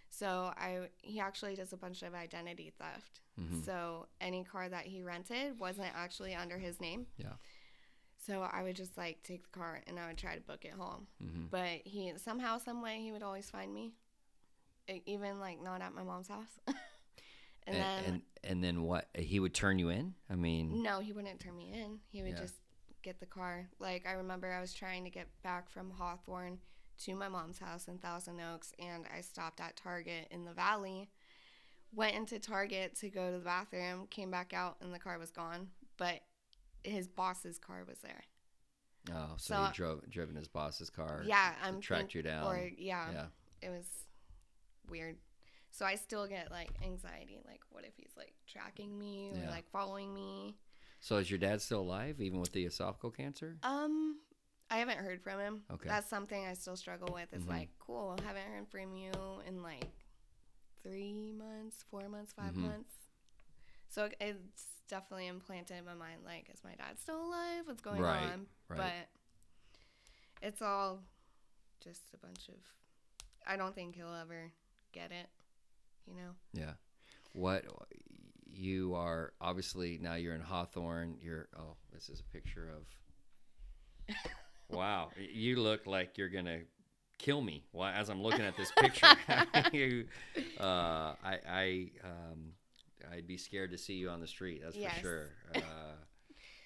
So 0.10 0.54
I 0.58 0.90
he 1.02 1.20
actually 1.20 1.56
does 1.56 1.74
a 1.74 1.78
bunch 1.78 2.02
of 2.04 2.14
identity 2.14 2.72
theft. 2.80 3.22
Mhm. 3.40 3.64
So 3.66 4.08
any 4.22 4.44
car 4.44 4.68
that 4.70 4.86
he 4.86 5.02
rented 5.04 5.60
wasn't 5.60 5.94
actually 5.96 6.34
under 6.36 6.58
his 6.58 6.80
name. 6.82 7.08
Yeah. 7.18 7.34
So 8.18 8.42
I 8.42 8.64
would 8.64 8.76
just 8.76 8.98
like 8.98 9.22
take 9.24 9.44
the 9.44 9.50
car 9.60 9.82
and 9.88 10.00
I 10.00 10.08
would 10.08 10.18
try 10.18 10.36
to 10.36 10.42
book 10.42 10.66
it 10.66 10.72
home. 10.74 11.08
Mhm. 11.24 11.50
But 11.52 11.82
he 11.86 12.14
somehow, 12.18 12.58
some 12.58 12.82
way, 12.82 13.02
he 13.02 13.12
would 13.12 13.24
always 13.24 13.50
find 13.50 13.74
me, 13.74 13.94
even 15.06 15.40
like 15.40 15.60
not 15.62 15.82
at 15.82 15.94
my 15.94 16.04
mom's 16.04 16.28
house. 16.28 16.60
and, 17.68 17.76
And, 17.78 17.84
then 18.06 18.14
and 18.14 18.22
and 18.44 18.64
then 18.64 18.84
what? 18.84 19.08
He 19.16 19.40
would 19.40 19.54
turn 19.54 19.80
you 19.80 19.90
in. 19.90 20.14
I 20.30 20.36
mean, 20.36 20.84
no, 20.84 21.00
he 21.00 21.12
wouldn't 21.14 21.40
turn 21.40 21.56
me 21.58 21.72
in. 21.74 22.00
He 22.12 22.22
would 22.22 22.32
Yeah. 22.34 22.42
just 22.42 22.56
get 23.02 23.20
the 23.20 23.26
car. 23.26 23.70
Like 23.80 24.06
I 24.08 24.14
remember, 24.14 24.52
I 24.52 24.62
was 24.62 24.74
trying 24.74 25.04
to 25.06 25.10
get 25.10 25.28
back 25.44 25.70
from 25.70 25.92
Hawthorne 25.92 26.60
to 27.00 27.16
my 27.16 27.28
mom's 27.28 27.60
house 27.60 27.88
in 27.88 27.98
Thousand 27.98 28.40
Oaks, 28.40 28.72
and 28.80 29.06
I 29.16 29.22
stopped 29.22 29.60
at 29.60 29.76
Target 29.76 30.28
in 30.32 30.46
the 30.46 30.54
Valley. 30.54 31.10
Went 31.94 32.16
into 32.16 32.40
Target 32.40 32.96
to 33.00 33.10
go 33.10 33.32
to 33.32 33.38
the 33.38 33.44
bathroom, 33.44 34.08
came 34.08 34.30
back 34.30 34.54
out, 34.54 34.78
and 34.82 34.94
the 34.94 35.00
car 35.00 35.18
was 35.18 35.32
gone. 35.32 35.70
But 35.98 36.22
his 36.84 37.08
boss's 37.08 37.58
car 37.58 37.84
was 37.88 38.00
there. 38.00 38.24
oh, 39.12 39.36
so, 39.38 39.54
So- 39.56 39.64
he 39.66 39.72
drove 39.74 40.10
driven 40.10 40.36
his 40.36 40.48
boss's 40.48 40.90
car. 40.90 41.24
yeah, 41.26 41.54
I'm 41.64 41.80
tracked 41.82 42.14
you 42.16 42.22
down. 42.22 42.46
Or 42.48 42.58
yeah, 42.78 43.12
yeah. 43.12 43.26
it 43.62 43.70
was 43.70 43.86
weird. 44.90 45.18
So 45.76 45.86
I 45.86 45.96
still 45.96 46.26
get 46.26 46.52
like 46.52 46.70
anxiety. 46.82 47.42
Like, 47.46 47.60
what 47.70 47.84
if 47.84 47.92
he's 47.98 48.14
like 48.16 48.34
tracking 48.48 48.98
me 48.98 49.34
or 49.34 49.40
Yeah. 49.44 49.50
like 49.50 49.70
following 49.72 50.14
me? 50.14 50.56
So 51.02 51.18
is 51.18 51.30
your 51.30 51.38
dad 51.38 51.62
still 51.62 51.82
alive, 51.82 52.22
even 52.22 52.40
with 52.40 52.54
the 52.54 52.66
esophageal 52.66 53.14
cancer? 53.14 53.58
Um, 53.62 54.22
I 54.72 54.78
haven't 54.78 55.00
heard 55.00 55.22
from 55.22 55.38
him. 55.40 55.64
Okay. 55.70 55.90
That's 55.90 56.08
something 56.10 56.46
I 56.46 56.54
still 56.54 56.78
struggle 56.78 57.14
with. 57.14 57.28
Is 57.34 57.44
Mhm. 57.44 57.50
like, 57.50 57.70
cool, 57.78 58.16
haven't 58.24 58.48
heard 58.48 58.70
from 58.70 58.96
you 58.96 59.12
in 59.46 59.62
like 59.62 59.92
three 60.82 61.34
months, 61.34 61.84
four 61.84 62.08
months, 62.08 62.32
5 62.32 62.54
Mhm. 62.54 62.62
months. 62.62 62.94
So 63.90 64.10
it's 64.22 64.82
definitely 64.88 65.28
implanted 65.28 65.76
in 65.78 65.84
my 65.86 65.94
mind. 65.94 66.24
Like, 66.24 66.50
is 66.50 66.64
my 66.64 66.76
dad 66.76 66.98
still 67.00 67.22
alive? 67.22 67.68
What's 67.68 67.82
going 67.82 68.02
Right, 68.02 68.32
on? 68.32 68.48
right. 68.70 68.78
But 68.78 69.10
it's 70.42 70.62
all 70.62 71.04
just 71.82 72.14
a 72.14 72.18
bunch 72.18 72.48
of. 72.48 72.56
I 73.46 73.58
don't 73.58 73.76
think 73.76 73.96
he'll 73.96 74.14
ever 74.14 74.54
get 74.94 75.12
it. 75.12 75.30
You 76.08 76.14
know. 76.16 76.32
Yeah. 76.54 76.72
What 77.34 77.66
you 78.48 78.96
are 78.96 79.34
obviously 79.42 79.98
now 80.02 80.16
you're 80.16 80.36
in 80.36 80.42
Hawthorne. 80.42 81.18
You're 81.22 81.48
oh, 81.58 81.76
this 81.94 82.10
is 82.10 82.20
a 82.22 82.24
picture 82.34 82.70
of. 82.76 84.16
Wow, 84.68 85.12
you 85.18 85.58
look 85.58 85.86
like 85.86 86.18
you're 86.18 86.28
gonna 86.30 86.62
kill 87.20 87.40
me. 87.40 87.64
Well, 87.72 87.88
as 87.88 88.10
I'm 88.10 88.20
looking 88.24 88.42
at 88.44 88.58
this 88.58 88.72
picture, 88.72 89.08
you, 89.74 90.08
uh, 90.60 91.14
I, 91.24 91.40
I, 91.48 91.90
um, 92.04 92.54
I'd 93.14 93.28
be 93.28 93.38
scared 93.38 93.70
to 93.72 93.78
see 93.78 93.94
you 93.94 94.10
on 94.10 94.20
the 94.22 94.28
street. 94.28 94.62
That's 94.64 94.76
Yes. 94.76 94.96
for 94.96 95.02
sure. 95.02 95.30
Uh, 95.54 95.60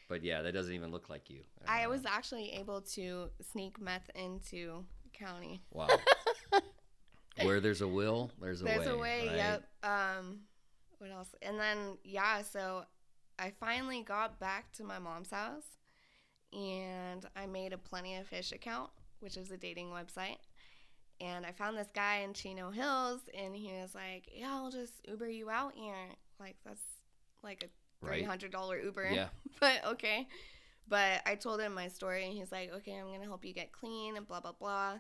but 0.08 0.24
yeah, 0.24 0.42
that 0.44 0.54
doesn't 0.54 0.74
even 0.74 0.92
look 0.92 1.10
like 1.10 1.30
you. 1.30 1.42
I 1.68 1.84
Uh, 1.84 1.90
was 1.90 2.06
actually 2.06 2.54
able 2.54 2.80
to 2.94 3.32
sneak 3.52 3.82
meth 3.82 4.10
into 4.16 4.86
county. 5.14 5.62
wow. 5.74 5.90
Where 7.44 7.60
there's 7.60 7.82
a 7.82 7.88
will, 7.88 8.32
there's 8.42 8.62
a 8.62 8.66
There's 8.66 8.80
way. 8.80 8.86
There's 8.86 8.96
a 8.96 8.98
way. 8.98 9.28
right? 9.28 9.36
Yep. 9.36 9.64
Um, 9.84 10.40
what 10.98 11.12
else? 11.12 11.30
And 11.42 11.60
then 11.60 11.98
yeah, 12.04 12.42
so 12.42 12.84
I 13.38 13.52
finally 13.60 14.02
got 14.04 14.40
back 14.40 14.72
to 14.74 14.84
my 14.84 15.00
mom's 15.00 15.32
house, 15.32 15.66
and 16.54 17.26
I 17.36 17.46
made 17.46 17.74
a 17.74 17.78
Plenty 17.78 18.16
of 18.18 18.28
Fish 18.28 18.52
account, 18.52 18.90
which 19.20 19.38
is 19.38 19.52
a 19.52 19.58
dating 19.58 19.90
website. 19.90 20.38
And 21.22 21.46
I 21.46 21.52
found 21.52 21.78
this 21.78 21.90
guy 21.94 22.20
in 22.20 22.34
Chino 22.34 22.72
Hills, 22.72 23.22
and 23.38 23.56
he 23.56 23.74
was 23.74 23.94
like, 23.94 24.30
"Yeah, 24.34 24.52
I'll 24.52 24.72
just 24.72 24.94
Uber 25.08 25.30
you 25.30 25.50
out 25.50 25.74
here." 25.76 25.96
Like 26.40 26.56
that's 26.66 26.82
like 27.44 27.64
a 27.64 27.68
three 28.06 28.20
Right. 28.20 28.26
hundred 28.26 28.52
dollar 28.52 28.80
Uber. 28.80 29.10
Yeah. 29.12 29.28
but 29.60 29.86
okay. 29.86 30.28
But 30.88 31.22
I 31.26 31.36
told 31.36 31.60
him 31.62 31.74
my 31.74 31.88
story, 31.90 32.26
and 32.26 32.34
he's 32.34 32.52
like, 32.52 32.72
"Okay, 32.74 32.94
I'm 32.98 33.08
gonna 33.12 33.26
help 33.26 33.44
you 33.46 33.54
get 33.54 33.72
clean," 33.74 34.16
and 34.18 34.28
blah 34.28 34.40
blah 34.40 34.54
blah. 34.54 35.00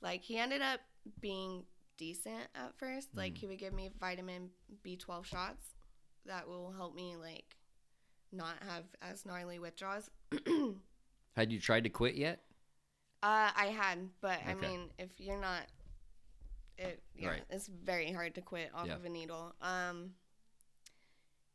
Like 0.00 0.22
he 0.22 0.38
ended 0.38 0.62
up 0.62 0.80
being 1.20 1.64
decent 1.98 2.48
at 2.54 2.74
first. 2.78 3.14
Like 3.16 3.34
Mm. 3.34 3.38
he 3.38 3.46
would 3.46 3.58
give 3.58 3.74
me 3.74 3.90
vitamin 4.00 4.50
B12 4.82 5.24
shots 5.26 5.74
that 6.24 6.48
will 6.48 6.72
help 6.72 6.94
me 6.94 7.16
like 7.16 7.56
not 8.32 8.62
have 8.66 8.84
as 9.02 9.26
gnarly 9.26 9.58
withdrawals. 9.58 10.10
Had 11.36 11.52
you 11.52 11.60
tried 11.60 11.84
to 11.84 11.90
quit 11.90 12.14
yet? 12.14 12.42
Uh, 13.22 13.50
I 13.56 13.66
had, 13.66 13.98
but 14.20 14.38
I 14.46 14.54
mean, 14.54 14.90
if 14.98 15.10
you're 15.18 15.40
not, 15.40 15.62
it 16.78 17.02
yeah, 17.16 17.28
Right. 17.30 17.42
it's 17.50 17.66
very 17.66 18.12
hard 18.12 18.34
to 18.36 18.40
quit 18.40 18.70
off 18.74 18.86
Yeah. 18.86 18.94
of 18.94 19.04
a 19.04 19.08
needle. 19.08 19.54
Um, 19.60 20.14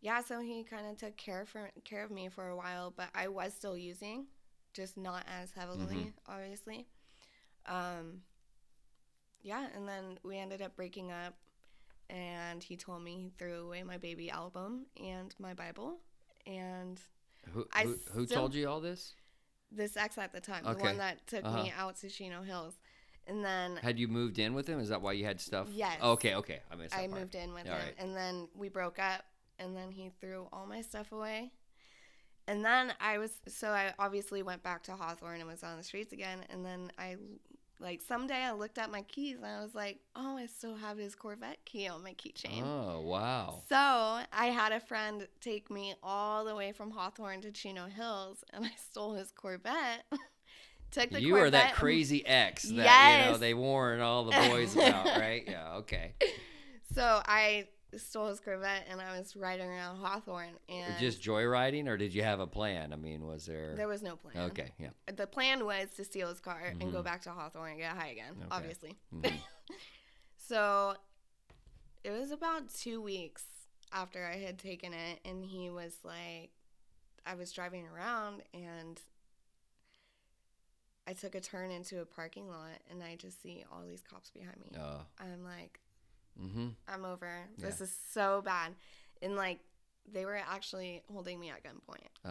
yeah, 0.02 0.22
so 0.22 0.42
he 0.42 0.64
kind 0.66 0.86
of 0.88 0.98
took 0.98 1.16
care 1.16 1.46
for 1.46 1.72
care 1.86 2.04
of 2.04 2.12
me 2.12 2.28
for 2.28 2.50
a 2.50 2.56
while, 2.58 2.92
but 2.92 3.10
I 3.16 3.30
was 3.30 3.54
still 3.54 3.78
using, 3.78 4.28
just 4.74 4.98
not 4.98 5.24
as 5.28 5.52
heavily, 5.54 5.86
Mm-hmm. 5.86 6.10
obviously. 6.34 6.88
Um, 7.66 8.24
yeah, 9.44 9.68
and 9.76 9.88
then 9.88 10.18
we 10.24 10.38
ended 10.38 10.62
up 10.62 10.76
breaking 10.76 11.12
up, 11.12 11.36
and 12.10 12.64
he 12.64 12.76
told 12.76 13.04
me 13.04 13.16
he 13.18 13.32
threw 13.38 13.66
away 13.66 13.84
my 13.84 13.98
baby 13.98 14.30
album 14.30 14.86
and 15.02 15.34
my 15.40 15.54
Bible, 15.54 15.98
and 16.48 17.00
Who 17.52 17.66
who, 17.84 17.96
who 18.14 18.26
still- 18.26 18.38
told 18.42 18.56
you 18.56 18.68
all 18.70 18.80
this? 18.82 19.14
this 19.72 19.98
ex 19.98 20.18
at 20.20 20.32
the 20.32 20.40
time, 20.40 20.64
the 20.64 20.76
one 20.76 20.98
that 20.98 21.26
took 21.26 21.44
me 21.44 21.50
Uh-huh. 21.50 21.88
out 21.88 21.96
to 21.98 22.10
Chino 22.10 22.44
Hills, 22.44 22.76
and 23.26 23.44
then 23.44 23.78
Had 23.78 23.98
you 23.98 24.08
moved 24.08 24.38
in 24.38 24.54
with 24.54 24.68
him? 24.68 24.80
Is 24.80 24.90
that 24.90 25.02
why 25.02 25.14
you 25.14 25.26
had 25.26 25.42
stuff? 25.42 25.68
Yes. 25.72 25.98
Okay, 26.02 26.36
okay. 26.36 26.62
I 26.72 26.76
missed 26.76 26.94
I 26.96 27.08
part. 27.08 27.20
moved 27.22 27.36
in 27.36 27.54
with 27.54 27.68
All 27.68 27.74
him, 27.76 27.82
right. 27.86 27.96
and 27.98 28.16
then 28.16 28.50
we 28.56 28.70
broke 28.70 29.00
up, 29.00 29.26
and 29.60 29.76
then 29.76 29.90
he 29.92 30.12
threw 30.22 30.48
all 30.54 30.68
my 30.68 30.82
stuff 30.82 31.12
away. 31.12 31.52
And 32.46 32.64
then 32.64 32.94
I 33.00 33.18
was 33.20 33.32
so 33.48 33.70
I 33.70 33.94
obviously 33.98 34.44
went 34.44 34.62
back 34.64 34.84
to 34.84 34.96
Hawthorne 34.96 35.40
and 35.40 35.48
was 35.50 35.64
on 35.64 35.78
the 35.78 35.84
streets 35.84 36.12
again. 36.12 36.46
And 36.50 36.64
then 36.66 36.92
I 36.98 37.16
like 37.84 38.02
someday 38.02 38.42
I 38.44 38.54
looked 38.54 38.78
at 38.78 38.90
my 38.90 39.02
keys 39.02 39.38
and 39.38 39.46
I 39.46 39.62
was 39.62 39.76
like, 39.76 40.00
oh, 40.16 40.38
I 40.38 40.46
still 40.46 40.76
have 40.78 40.98
his 40.98 41.16
Corvette 41.16 41.64
key 41.66 41.88
on 41.90 42.02
my 42.02 42.14
keychain. 42.14 42.64
Oh 42.64 43.02
wow. 43.02 43.62
So 43.68 43.76
I 43.76 44.46
had 44.46 44.72
a 44.72 44.80
friend 44.80 45.28
take 45.42 45.70
me 45.70 45.94
all 46.02 46.46
the 46.46 46.56
way 46.56 46.72
from 46.72 46.92
Hawthorne 46.92 47.42
to 47.42 47.52
Chino 47.52 47.88
Hills, 47.88 48.44
and 48.54 48.66
I 48.66 48.72
stole 48.90 49.14
his 49.14 49.32
Corvette. 49.32 50.06
Took 50.92 51.10
the 51.10 51.22
You 51.22 51.36
are 51.38 51.50
that 51.50 51.74
crazy 51.74 52.24
ex 52.26 52.64
that 52.64 53.26
you 53.26 53.32
know 53.32 53.38
they 53.38 53.54
warn 53.54 54.00
all 54.00 54.26
the 54.26 54.32
boys 54.50 54.76
about, 54.76 55.06
right? 55.18 55.44
Yeah. 55.46 55.78
Okay. 55.78 56.14
So 56.94 57.22
I 57.26 57.68
stole 57.98 58.28
his 58.28 58.40
Corvette 58.40 58.86
and 58.90 59.00
I 59.02 59.18
was 59.18 59.36
riding 59.36 59.68
around 59.70 59.98
Hawthorne 59.98 60.56
and 60.70 60.98
Just 61.00 61.22
joyriding, 61.22 61.88
or 61.88 61.98
did 61.98 62.14
you 62.14 62.24
have 62.24 62.40
a 62.40 62.48
plan? 62.48 62.94
I 62.94 62.96
mean, 62.96 63.26
was 63.26 63.46
there? 63.46 63.74
there 63.76 63.88
was 63.88 64.02
no 64.02 64.16
plan. 64.16 64.38
Okay. 64.52 64.72
Yeah. 64.80 64.90
The 65.16 65.28
plan 65.28 65.66
was 65.66 65.90
to 65.98 66.04
steal 66.04 66.30
his 66.30 66.40
car 66.40 66.62
and 66.80 66.92
go 66.92 67.02
Mhm. 67.02 67.04
back 67.04 67.22
to 67.24 67.32
Hawthorne 67.32 67.72
and 67.72 67.80
get 67.80 67.96
high 67.96 68.08
again, 68.10 68.36
Okay. 68.38 68.48
obviously. 68.52 68.98
Mhm. 69.14 69.40
So 70.38 70.96
it 72.04 72.12
was 72.12 72.32
about 72.32 72.70
two 72.74 73.02
weeks 73.02 73.46
after 73.94 74.26
I 74.26 74.36
had 74.38 74.60
taken 74.60 74.94
it, 74.94 75.20
and 75.24 75.44
he 75.46 75.70
was 75.70 75.98
like, 76.04 76.52
I 77.26 77.36
was 77.36 77.52
driving 77.54 77.88
around 77.88 78.44
and 78.54 79.00
I 81.08 81.14
took 81.14 81.36
a 81.36 81.42
turn 81.42 81.72
into 81.72 82.02
a 82.02 82.06
parking 82.06 82.48
lot 82.50 82.80
and 82.90 83.04
I 83.04 83.16
just 83.16 83.42
see 83.42 83.64
all 83.72 83.82
these 83.84 84.02
cops 84.02 84.30
behind 84.32 84.58
me. 84.60 84.72
Uh, 84.78 85.00
I'm 85.20 85.44
like, 85.44 85.80
mm-hmm. 86.42 86.68
I'm 86.88 87.06
over. 87.06 87.46
This 87.58 87.78
Yeah. 87.80 87.84
is 87.84 87.96
so 88.12 88.42
bad. 88.44 88.74
And 89.22 89.36
like, 89.36 89.60
they 90.12 90.26
were 90.26 90.36
actually 90.38 91.02
holding 91.12 91.40
me 91.40 91.50
at 91.50 91.64
gunpoint. 91.64 92.08
Oh, 92.26 92.30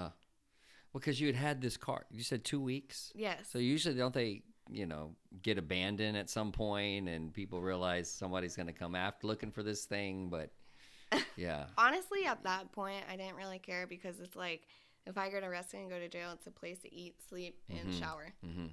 Well, 0.93 1.01
because 1.01 1.21
you 1.21 1.27
had 1.29 1.37
had 1.37 1.61
this 1.63 1.77
car. 1.77 2.05
You 2.11 2.23
said 2.23 2.45
two 2.45 2.61
weeks. 2.61 3.13
Yes. 3.15 3.49
So 3.51 3.59
usually, 3.59 3.95
don't 3.97 4.13
they, 4.13 4.43
you 4.71 4.87
know, 4.87 5.15
get 5.43 5.57
abandoned 5.59 6.17
at 6.17 6.29
some 6.29 6.53
point, 6.53 7.09
and 7.09 7.33
people 7.33 7.63
realize 7.63 8.11
somebody's 8.11 8.57
going 8.57 8.67
to 8.67 8.73
come 8.75 8.95
after 8.95 9.27
looking 9.27 9.51
for 9.51 9.63
this 9.63 9.87
thing? 9.87 10.29
But 10.29 10.51
yeah, 11.37 11.67
Honestly, 11.79 12.25
at 12.27 12.43
that 12.45 12.73
point, 12.73 13.05
I 13.11 13.17
didn't 13.17 13.37
really 13.37 13.59
care 13.59 13.87
because 13.87 14.21
it's 14.21 14.37
like, 14.37 14.63
if 15.07 15.17
I 15.19 15.31
get 15.31 15.43
arrested 15.43 15.81
and 15.81 15.91
go 15.91 15.99
to 15.99 16.09
jail, 16.09 16.31
it's 16.33 16.47
a 16.47 16.51
place 16.51 16.79
to 16.81 16.95
eat, 16.95 17.17
sleep, 17.29 17.59
and 17.71 17.89
Mhm. 17.89 17.99
shower. 17.99 18.33
hmm 18.45 18.67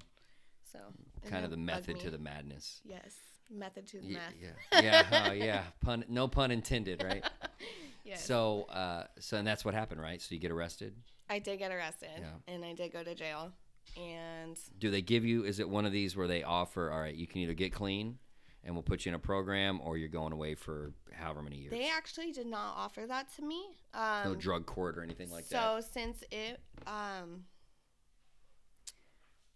So 0.72 0.80
kind 1.26 1.44
of 1.46 1.52
the 1.52 1.58
method 1.58 2.00
to 2.02 2.12
the 2.12 2.20
madness. 2.20 2.82
yes, 2.84 3.16
method 3.50 3.88
to 3.88 4.00
the 4.00 4.14
meth. 4.14 4.34
Yeah, 4.72 4.82
yeah, 4.82 5.26
oh, 5.30 5.32
yeah. 5.34 5.64
Pun, 5.82 6.06
no 6.10 6.28
pun 6.28 6.52
intended, 6.52 7.04
right? 7.04 7.24
yes. 8.06 8.24
So, 8.26 8.64
uh, 8.64 9.06
so 9.20 9.38
and 9.38 9.48
that's 9.48 9.64
what 9.66 9.74
happened, 9.74 10.02
right? 10.02 10.22
So 10.22 10.36
you 10.36 10.40
get 10.42 10.52
arrested. 10.52 10.96
I 11.30 11.40
did 11.40 11.60
get 11.60 11.72
arrested, 11.72 12.10
Yeah. 12.20 12.54
and 12.54 12.66
I 12.66 12.74
did 12.74 12.92
go 12.92 13.04
to 13.04 13.14
jail, 13.14 13.52
and 13.98 14.58
Do 14.80 14.90
they 14.92 15.02
give 15.02 15.26
you? 15.26 15.44
Is 15.46 15.60
it 15.60 15.70
one 15.70 15.86
of 15.86 15.92
these 15.92 16.16
where 16.18 16.28
they 16.28 16.44
offer? 16.44 16.92
All 16.92 17.00
right, 17.00 17.14
you 17.14 17.28
can 17.28 17.42
either 17.42 17.54
get 17.54 17.72
clean, 17.72 18.18
and 18.64 18.74
we'll 18.76 18.84
put 18.84 19.06
you 19.06 19.10
in 19.10 19.16
a 19.16 19.20
program, 19.20 19.80
or 19.84 19.98
you're 19.98 20.10
going 20.10 20.34
away 20.34 20.56
for 20.56 20.92
however 21.12 21.42
many 21.42 21.58
years. 21.58 21.72
they 21.72 21.90
actually 21.90 22.32
did 22.32 22.48
not 22.48 22.76
offer 22.78 23.06
that 23.08 23.28
to 23.36 23.42
me. 23.44 23.64
Um, 23.94 24.22
no 24.26 24.36
drug 24.36 24.66
court 24.66 24.98
or 24.98 25.04
anything 25.04 25.30
like 25.30 25.46
so 25.46 25.56
that. 25.56 25.84
So 25.84 25.90
since 25.92 26.24
it, 26.32 26.60
um, 26.88 27.44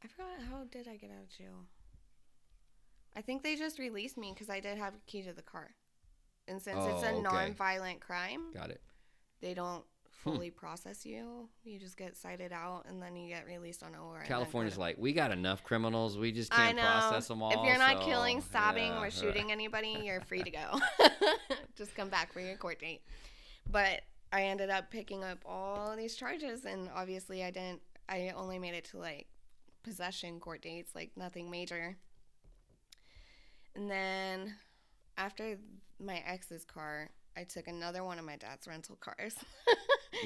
I 0.03 0.07
forgot 0.07 0.27
how 0.49 0.63
did 0.65 0.87
I 0.87 0.97
get 0.97 1.09
out 1.11 1.23
of 1.23 1.29
jail. 1.29 1.65
I 3.15 3.21
think 3.21 3.43
they 3.43 3.55
just 3.55 3.79
released 3.79 4.17
me 4.17 4.31
because 4.33 4.49
I 4.49 4.59
did 4.59 4.77
have 4.77 4.95
a 4.95 4.99
key 5.05 5.21
to 5.23 5.33
the 5.33 5.41
car, 5.41 5.71
and 6.47 6.61
since 6.61 6.77
it's 6.85 7.03
Oh, 7.03 7.07
a 7.07 7.11
okay. 7.13 7.21
non-violent 7.21 8.01
crime, 8.01 8.51
Got 8.53 8.71
it. 8.71 8.81
they 9.41 9.53
don't 9.53 9.85
Hmm. 10.23 10.31
fully 10.35 10.51
process 10.51 11.05
you. 11.05 11.49
You 11.63 11.77
just 11.79 11.97
get 11.97 12.15
cited 12.15 12.53
out, 12.53 12.85
and 12.87 13.01
then 13.01 13.15
you 13.17 13.27
get 13.27 13.45
released 13.45 13.83
on 13.83 13.93
OR. 13.93 14.21
California's 14.21 14.77
like, 14.77 14.97
we 14.97 15.11
got 15.11 15.31
enough 15.31 15.63
criminals. 15.63 16.17
We 16.17 16.31
just 16.31 16.49
can't 16.51 16.77
process 16.77 17.27
them 17.27 17.41
all. 17.43 17.51
If 17.51 17.65
you're 17.67 17.77
not 17.77 17.99
so, 17.99 18.05
killing, 18.05 18.39
stabbing, 18.41 18.93
yeah, 18.93 18.99
or 18.99 19.03
right. 19.03 19.13
shooting 19.13 19.51
anybody, 19.51 19.99
you're 20.01 20.21
free 20.21 20.41
to 20.43 20.49
go. 20.51 20.79
Just 21.75 21.93
come 21.95 22.07
back 22.09 22.31
for 22.31 22.39
your 22.39 22.55
court 22.55 22.79
date. 22.79 23.01
But 23.69 24.03
I 24.31 24.43
ended 24.43 24.69
up 24.69 24.89
picking 24.91 25.23
up 25.23 25.39
all 25.45 25.95
these 25.97 26.15
charges, 26.15 26.63
and 26.65 26.89
obviously, 26.95 27.43
I 27.43 27.51
didn't. 27.51 27.81
I 28.07 28.29
only 28.35 28.59
made 28.59 28.75
it 28.75 28.85
to 28.85 28.97
like 28.99 29.27
possession 29.83 30.39
court 30.39 30.61
dates, 30.61 30.95
like 30.95 31.11
nothing 31.17 31.49
major. 31.49 31.97
And 33.75 33.89
then 33.89 34.53
after 35.17 35.57
my 35.99 36.21
ex's 36.27 36.65
car, 36.65 37.09
I 37.35 37.43
took 37.43 37.67
another 37.67 38.03
one 38.03 38.19
of 38.19 38.25
my 38.25 38.35
dad's 38.35 38.67
rental 38.67 38.95
cars. 38.97 39.35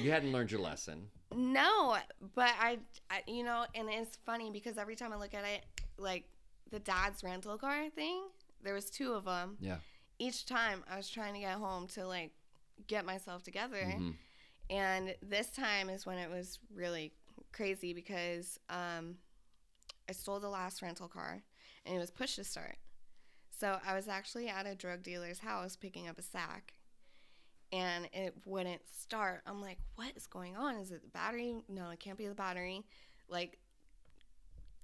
You 0.02 0.10
hadn't 0.12 0.30
learned 0.32 0.52
your 0.52 0.60
lesson. 0.60 1.08
No, 1.34 1.96
but 2.34 2.50
I, 2.60 2.78
I, 3.10 3.22
you 3.26 3.42
know, 3.42 3.64
and 3.74 3.88
it's 3.90 4.16
funny 4.26 4.50
because 4.50 4.76
every 4.78 4.94
time 4.94 5.12
I 5.12 5.16
look 5.16 5.32
at 5.34 5.44
it, 5.44 5.64
like 5.96 6.24
the 6.70 6.78
dad's 6.78 7.24
rental 7.24 7.56
car 7.58 7.88
thing, 7.90 8.22
there 8.62 8.74
was 8.74 8.90
two 8.90 9.14
of 9.14 9.24
them. 9.24 9.56
Yeah. 9.60 9.78
Each 10.20 10.44
time 10.46 10.84
I 10.88 10.96
was 10.98 11.08
trying 11.08 11.34
to 11.34 11.40
get 11.40 11.52
home 11.54 11.88
to 11.94 12.06
like 12.06 12.30
get 12.86 13.06
myself 13.06 13.42
together, 13.42 13.78
Mhm. 13.78 14.14
and 14.70 15.16
this 15.22 15.48
time 15.50 15.88
is 15.88 16.04
when 16.06 16.18
it 16.18 16.30
was 16.30 16.58
really 16.72 17.12
crazy 17.52 17.92
because 17.94 18.60
um, 18.68 19.16
I 20.08 20.12
stole 20.12 20.38
the 20.38 20.50
last 20.50 20.80
rental 20.82 21.08
car 21.08 21.42
and 21.86 21.96
it 21.96 21.98
was 21.98 22.10
push 22.12 22.36
to 22.36 22.44
start. 22.44 22.76
So 23.58 23.78
I 23.86 23.94
was 23.94 24.06
actually 24.08 24.48
at 24.48 24.66
a 24.66 24.74
drug 24.74 25.02
dealer's 25.02 25.40
house 25.40 25.74
picking 25.76 26.08
up 26.08 26.18
a 26.18 26.22
sack 26.22 26.74
and 27.72 28.08
it 28.12 28.34
wouldn't 28.44 28.82
start. 29.00 29.40
I'm 29.46 29.60
like, 29.60 29.78
what 29.96 30.16
is 30.16 30.26
going 30.26 30.56
on? 30.56 30.76
Is 30.76 30.90
it 30.92 31.02
the 31.02 31.08
battery? 31.08 31.56
No, 31.68 31.90
it 31.90 31.98
can't 32.00 32.16
be 32.16 32.26
the 32.28 32.34
battery. 32.34 32.84
Like 33.28 33.58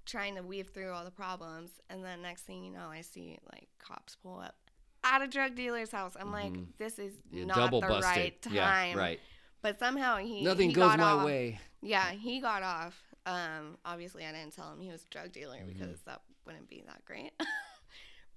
trying 0.06 0.34
to 0.36 0.42
weave 0.42 0.68
through 0.74 0.90
all 0.90 1.04
the 1.04 1.10
problems. 1.10 1.70
And 1.88 2.04
then 2.04 2.20
next 2.22 2.42
thing 2.42 2.64
you 2.64 2.70
know, 2.72 2.88
I 2.90 3.00
see 3.02 3.38
like 3.52 3.68
cops 3.78 4.16
pull 4.16 4.38
up 4.40 4.56
at 5.04 5.22
a 5.22 5.28
drug 5.28 5.54
dealer's 5.54 5.90
house. 5.92 6.16
I'm 6.18 6.28
Mhm. 6.28 6.32
like, 6.32 6.76
this 6.78 6.98
is 6.98 7.14
not 7.30 7.70
the 7.70 7.80
busted. 7.80 8.02
right 8.04 8.42
time. 8.42 8.52
Yeah. 8.54 8.94
Right. 8.96 9.20
But 9.62 9.78
somehow 9.78 10.16
he 10.18 10.42
Nothing 10.42 10.70
he 10.70 10.74
goes 10.74 10.88
got 10.90 10.98
my 10.98 11.10
off. 11.12 11.24
way. 11.24 11.58
Yeah, 11.80 12.10
he 12.10 12.40
got 12.40 12.62
off. 12.62 13.00
Um, 13.24 13.78
obviously, 13.84 14.26
I 14.26 14.32
didn't 14.32 14.52
tell 14.52 14.70
him 14.72 14.80
he 14.80 14.90
was 14.90 15.04
a 15.04 15.08
drug 15.08 15.32
dealer 15.32 15.56
Mm-hmm. 15.58 15.72
because 15.78 16.00
that 16.02 16.22
wouldn't 16.44 16.68
be 16.68 16.82
that 16.86 17.04
great. 17.04 17.32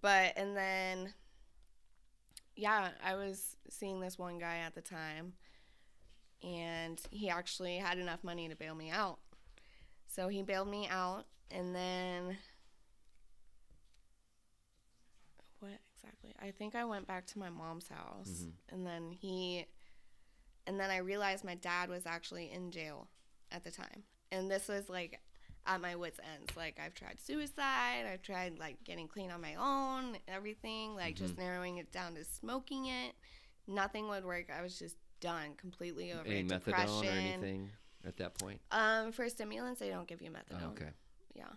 but 0.01 0.33
and 0.37 0.55
then, 0.55 1.13
yeah, 2.55 2.89
I 3.03 3.15
was 3.15 3.55
seeing 3.69 3.99
this 3.99 4.17
one 4.17 4.37
guy 4.39 4.57
at 4.57 4.75
the 4.75 4.81
time, 4.81 5.33
and 6.43 6.99
he 7.11 7.29
actually 7.29 7.77
had 7.77 7.97
enough 7.97 8.23
money 8.23 8.47
to 8.49 8.55
bail 8.55 8.75
me 8.75 8.89
out. 8.89 9.19
So 10.07 10.27
he 10.27 10.41
bailed 10.43 10.69
me 10.69 10.87
out, 10.89 11.25
and 11.51 11.75
then 11.75 12.37
what 15.59 15.79
exactly? 15.95 16.33
I 16.39 16.51
think 16.51 16.75
I 16.75 16.85
went 16.85 17.07
back 17.07 17.25
to 17.27 17.39
my 17.39 17.49
mom's 17.49 17.87
house, 17.87 18.29
Mhm. 18.45 18.53
and 18.69 18.85
then 18.87 19.11
he, 19.11 19.65
and 20.65 20.79
then 20.79 20.89
I 20.91 20.97
realized 20.97 21.43
my 21.43 21.55
dad 21.55 21.89
was 21.89 22.05
actually 22.05 22.51
in 22.51 22.71
jail 22.71 23.09
at 23.51 23.63
the 23.63 23.71
time, 23.71 24.03
and 24.31 24.49
this 24.49 24.67
was 24.67 24.89
like 24.89 25.19
at 25.67 25.81
my 25.81 25.95
wits' 25.95 26.19
ends. 26.35 26.55
Like 26.55 26.79
I've 26.83 26.93
tried 26.95 27.19
suicide, 27.19 28.05
I've 28.11 28.21
tried 28.23 28.57
like 28.57 28.83
getting 28.83 29.07
clean 29.07 29.29
on 29.31 29.41
my 29.41 29.55
own, 29.55 30.17
everything, 30.27 30.95
like 30.95 31.15
just 31.15 31.33
Mm-hmm. 31.33 31.41
narrowing 31.41 31.77
it 31.77 31.91
down 31.91 32.15
to 32.15 32.23
smoking 32.23 32.85
it. 32.87 33.13
Nothing 33.67 34.07
would 34.07 34.23
work. 34.25 34.47
I 34.55 34.61
was 34.61 34.79
just 34.79 34.95
done, 35.19 35.55
completely 35.57 36.13
over 36.13 36.25
Any 36.25 36.39
it. 36.39 36.47
methadone 36.47 36.65
Depression. 36.65 37.07
or 37.07 37.11
anything 37.11 37.69
at 38.05 38.17
that 38.17 38.37
point? 38.39 38.61
Um, 38.71 39.11
for 39.11 39.27
stimulants, 39.29 39.79
they 39.79 39.89
don't 39.89 40.07
give 40.07 40.21
you 40.21 40.31
Oh, 40.33 40.55
methadone. 40.55 40.71
okay. 40.71 40.89
Yeah, 41.35 41.49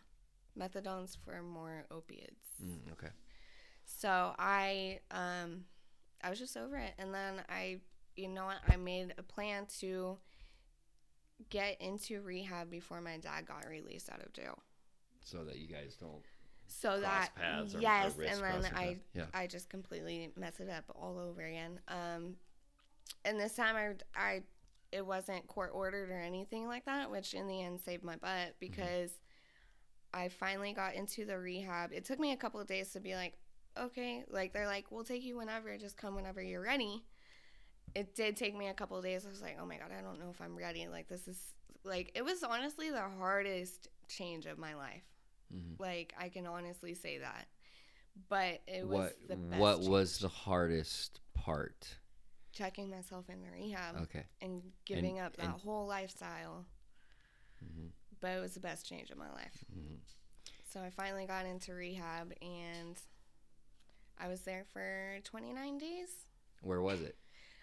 methadone's 0.58 1.16
for 1.24 1.40
more 1.42 1.84
opiates. 1.90 2.48
Mm, 2.62 2.92
okay. 2.92 3.10
So 3.86 4.34
I 4.38 5.00
um 5.10 5.64
I 6.22 6.30
was 6.30 6.38
just 6.38 6.56
over 6.56 6.76
it 6.76 6.92
and 6.98 7.14
then 7.14 7.42
I 7.48 7.80
you 8.16 8.28
know 8.28 8.44
what 8.46 8.58
I 8.68 8.76
made 8.76 9.14
a 9.18 9.22
plan 9.22 9.66
to 9.80 10.18
get 11.48 11.80
into 11.80 12.20
rehab 12.22 12.70
before 12.70 13.00
my 13.00 13.16
dad 13.16 13.46
got 13.46 13.66
released 13.68 14.10
out 14.10 14.22
of 14.24 14.32
jail. 14.32 14.58
So 15.22 15.44
that 15.44 15.56
you 15.58 15.68
guys 15.68 15.96
don't. 15.98 16.22
So 16.66 17.00
that 17.00 17.30
or- 17.38 17.76
or 17.76 17.80
yes, 17.80 18.16
risk 18.16 18.32
and 18.32 18.64
then 18.64 18.72
I. 18.74 18.98
Yeah. 19.14 19.26
I 19.34 19.46
just 19.46 19.68
completely 19.68 20.30
mess 20.36 20.60
it 20.60 20.68
up 20.68 20.84
all 20.94 21.18
over 21.18 21.42
again. 21.42 21.80
Um, 21.88 22.36
and 23.24 23.38
this 23.40 23.54
time 23.56 23.76
I 23.76 23.94
I 24.14 24.42
it 24.92 25.04
wasn't 25.06 25.46
court 25.46 25.70
ordered 25.72 26.10
or 26.10 26.18
anything 26.20 26.66
like 26.66 26.84
that, 26.86 27.10
which 27.10 27.34
in 27.34 27.46
the 27.48 27.62
end 27.62 27.80
saved 27.80 28.02
my 28.04 28.16
butt 28.16 28.30
Mm-hmm. 28.30 28.52
because 28.60 29.10
I 30.12 30.28
finally 30.28 30.72
got 30.72 30.94
into 30.94 31.24
the 31.24 31.38
rehab. 31.38 31.92
It 31.92 32.04
took 32.04 32.18
me 32.18 32.32
a 32.32 32.36
couple 32.36 32.60
of 32.60 32.66
days 32.66 32.90
to 32.92 33.00
be 33.00 33.14
like, 33.14 33.34
okay, 33.78 34.24
like 34.28 34.52
they're 34.52 34.66
like, 34.66 34.90
we'll 34.90 35.04
take 35.04 35.22
you 35.22 35.36
whenever, 35.36 35.76
just 35.78 35.96
come 35.96 36.14
whenever 36.16 36.42
you're 36.42 36.62
ready. 36.62 37.04
It 37.94 38.14
did 38.14 38.36
take 38.36 38.56
me 38.56 38.68
a 38.68 38.74
couple 38.74 38.96
of 38.96 39.04
days. 39.04 39.26
I 39.26 39.30
was 39.30 39.42
like, 39.42 39.56
oh 39.60 39.66
my 39.66 39.76
god, 39.76 39.90
I 39.96 40.00
don't 40.02 40.18
know 40.20 40.30
if 40.30 40.40
I'm 40.40 40.56
ready. 40.56 40.86
Like 40.88 41.08
this 41.08 41.26
is 41.28 41.38
like 41.84 42.12
it 42.14 42.24
was 42.24 42.42
honestly 42.42 42.90
the 42.90 43.02
hardest 43.18 43.88
change 44.08 44.46
of 44.46 44.58
my 44.58 44.74
life. 44.74 45.04
Mhm. 45.52 45.78
Like 45.80 46.14
I 46.18 46.28
can 46.28 46.46
honestly 46.46 46.94
say 46.94 47.18
that. 47.18 47.46
But 48.28 48.60
it 48.66 48.86
was 48.86 48.98
What 48.98 49.28
the 49.28 49.36
best 49.36 49.60
What 49.60 49.80
was 49.80 50.18
the 50.18 50.28
hardest 50.28 51.20
part? 51.34 51.96
checking 52.52 52.90
myself 52.90 53.30
into 53.30 53.48
rehab 53.52 53.96
Okay. 54.02 54.26
and 54.42 54.60
giving 54.84 55.20
up 55.20 55.36
that 55.36 55.44
and- 55.46 55.54
whole 55.60 55.86
lifestyle. 55.86 56.66
Mhm. 57.64 57.90
But 58.20 58.36
it 58.36 58.40
was 58.40 58.54
the 58.54 58.60
best 58.60 58.84
change 58.86 59.10
of 59.10 59.16
my 59.18 59.30
life. 59.32 59.64
Mhm. 59.72 60.00
So 60.68 60.82
I 60.82 60.90
finally 60.90 61.26
got 61.26 61.46
into 61.46 61.72
rehab 61.72 62.32
and 62.42 63.00
I 64.18 64.26
was 64.28 64.42
there 64.42 64.64
for 64.64 65.20
29 65.24 65.78
days. 65.78 66.10
Where 66.62 66.82
was 66.82 67.00
it? 67.02 67.16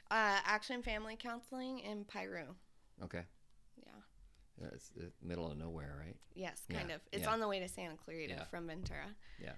Uh, 0.10 0.40
Action 0.46 0.82
Family 0.82 1.16
Counseling 1.18 1.80
in 1.80 2.06
Piru. 2.06 2.46
Okay. 3.04 3.24
Yeah. 3.78 3.92
Yeah, 4.62 4.68
It's 4.74 4.90
the 4.90 5.12
middle 5.22 5.52
of 5.52 5.58
nowhere, 5.58 5.96
right? 6.04 6.16
Yes, 6.34 6.62
Yeah, 6.70 6.78
kind 6.78 6.92
of. 6.92 7.02
It's 7.12 7.24
yeah. 7.24 7.32
on 7.34 7.40
the 7.40 7.48
way 7.48 7.60
to 7.60 7.68
Santa 7.68 7.96
Clarita 7.98 8.34
Yeah. 8.38 8.44
from 8.46 8.68
Ventura. 8.68 9.08
Yeah. 9.42 9.54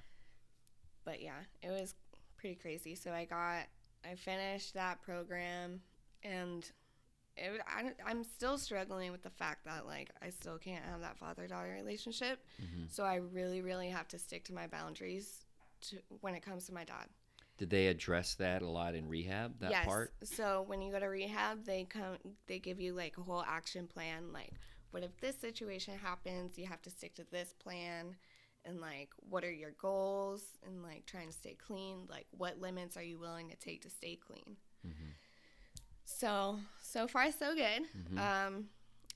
But 1.05 1.21
yeah, 1.21 1.39
it 1.61 1.69
was 1.69 1.95
pretty 2.37 2.55
crazy. 2.55 2.95
So 2.95 3.11
I 3.11 3.25
got, 3.25 3.67
I 4.03 4.15
finished 4.15 4.73
that 4.73 5.01
program 5.01 5.81
and 6.23 6.69
it, 7.37 7.61
I, 7.67 7.91
I'm 8.05 8.23
still 8.23 8.57
struggling 8.57 9.11
with 9.11 9.21
the 9.23 9.29
fact 9.29 9.65
that 9.65 9.85
like 9.85 10.09
I 10.21 10.29
still 10.29 10.57
can't 10.57 10.83
have 10.83 11.01
that 11.01 11.17
father 11.17 11.47
daughter 11.47 11.71
relationship. 11.73 12.43
Mhm. 12.61 12.91
So 12.91 13.03
I 13.03 13.15
really, 13.15 13.61
really 13.61 13.89
have 13.89 14.07
to 14.09 14.19
stick 14.19 14.43
to 14.45 14.53
my 14.53 14.67
boundaries 14.67 15.45
to, 15.81 15.97
when 16.21 16.33
it 16.35 16.41
comes 16.43 16.65
to 16.65 16.73
my 16.73 16.83
dad. 16.83 17.07
Did 17.59 17.69
they 17.69 17.87
address 17.87 18.35
that 18.35 18.61
a 18.61 18.67
lot 18.69 18.95
in 18.95 19.09
rehab? 19.09 19.59
That 19.59 19.71
yes. 19.71 19.85
part? 19.85 20.13
So 20.23 20.63
when 20.65 20.81
you 20.81 20.93
go 20.93 20.99
to 20.99 21.07
rehab, 21.07 21.65
they 21.65 21.83
come, 21.83 22.17
they 22.47 22.57
give 22.57 22.79
you 22.79 22.93
like 22.93 23.17
a 23.17 23.21
whole 23.21 23.43
action 23.45 23.85
plan. 23.85 24.31
Like, 24.31 24.53
what 24.91 25.03
if 25.03 25.15
this 25.19 25.37
situation 25.37 25.97
happens? 25.97 26.57
You 26.57 26.67
have 26.67 26.81
to 26.83 26.89
stick 26.89 27.15
to 27.15 27.25
this 27.29 27.53
plan. 27.53 28.15
And 28.63 28.79
like, 28.79 29.09
what 29.29 29.43
are 29.43 29.51
your 29.51 29.71
goals? 29.71 30.41
And 30.65 30.81
like, 30.81 31.05
trying 31.05 31.27
to 31.27 31.33
stay 31.33 31.55
clean. 31.55 32.07
Like, 32.09 32.27
what 32.31 32.61
limits 32.61 32.95
are 32.95 33.03
you 33.03 33.19
willing 33.19 33.49
to 33.49 33.57
take 33.57 33.81
to 33.81 33.89
stay 33.89 34.15
clean? 34.15 34.55
Mhm. 34.87 35.11
So 36.05 36.59
so 36.81 37.09
far 37.09 37.29
so 37.33 37.53
good. 37.53 37.81
Mhm. 37.93 38.17
Um, 38.17 38.69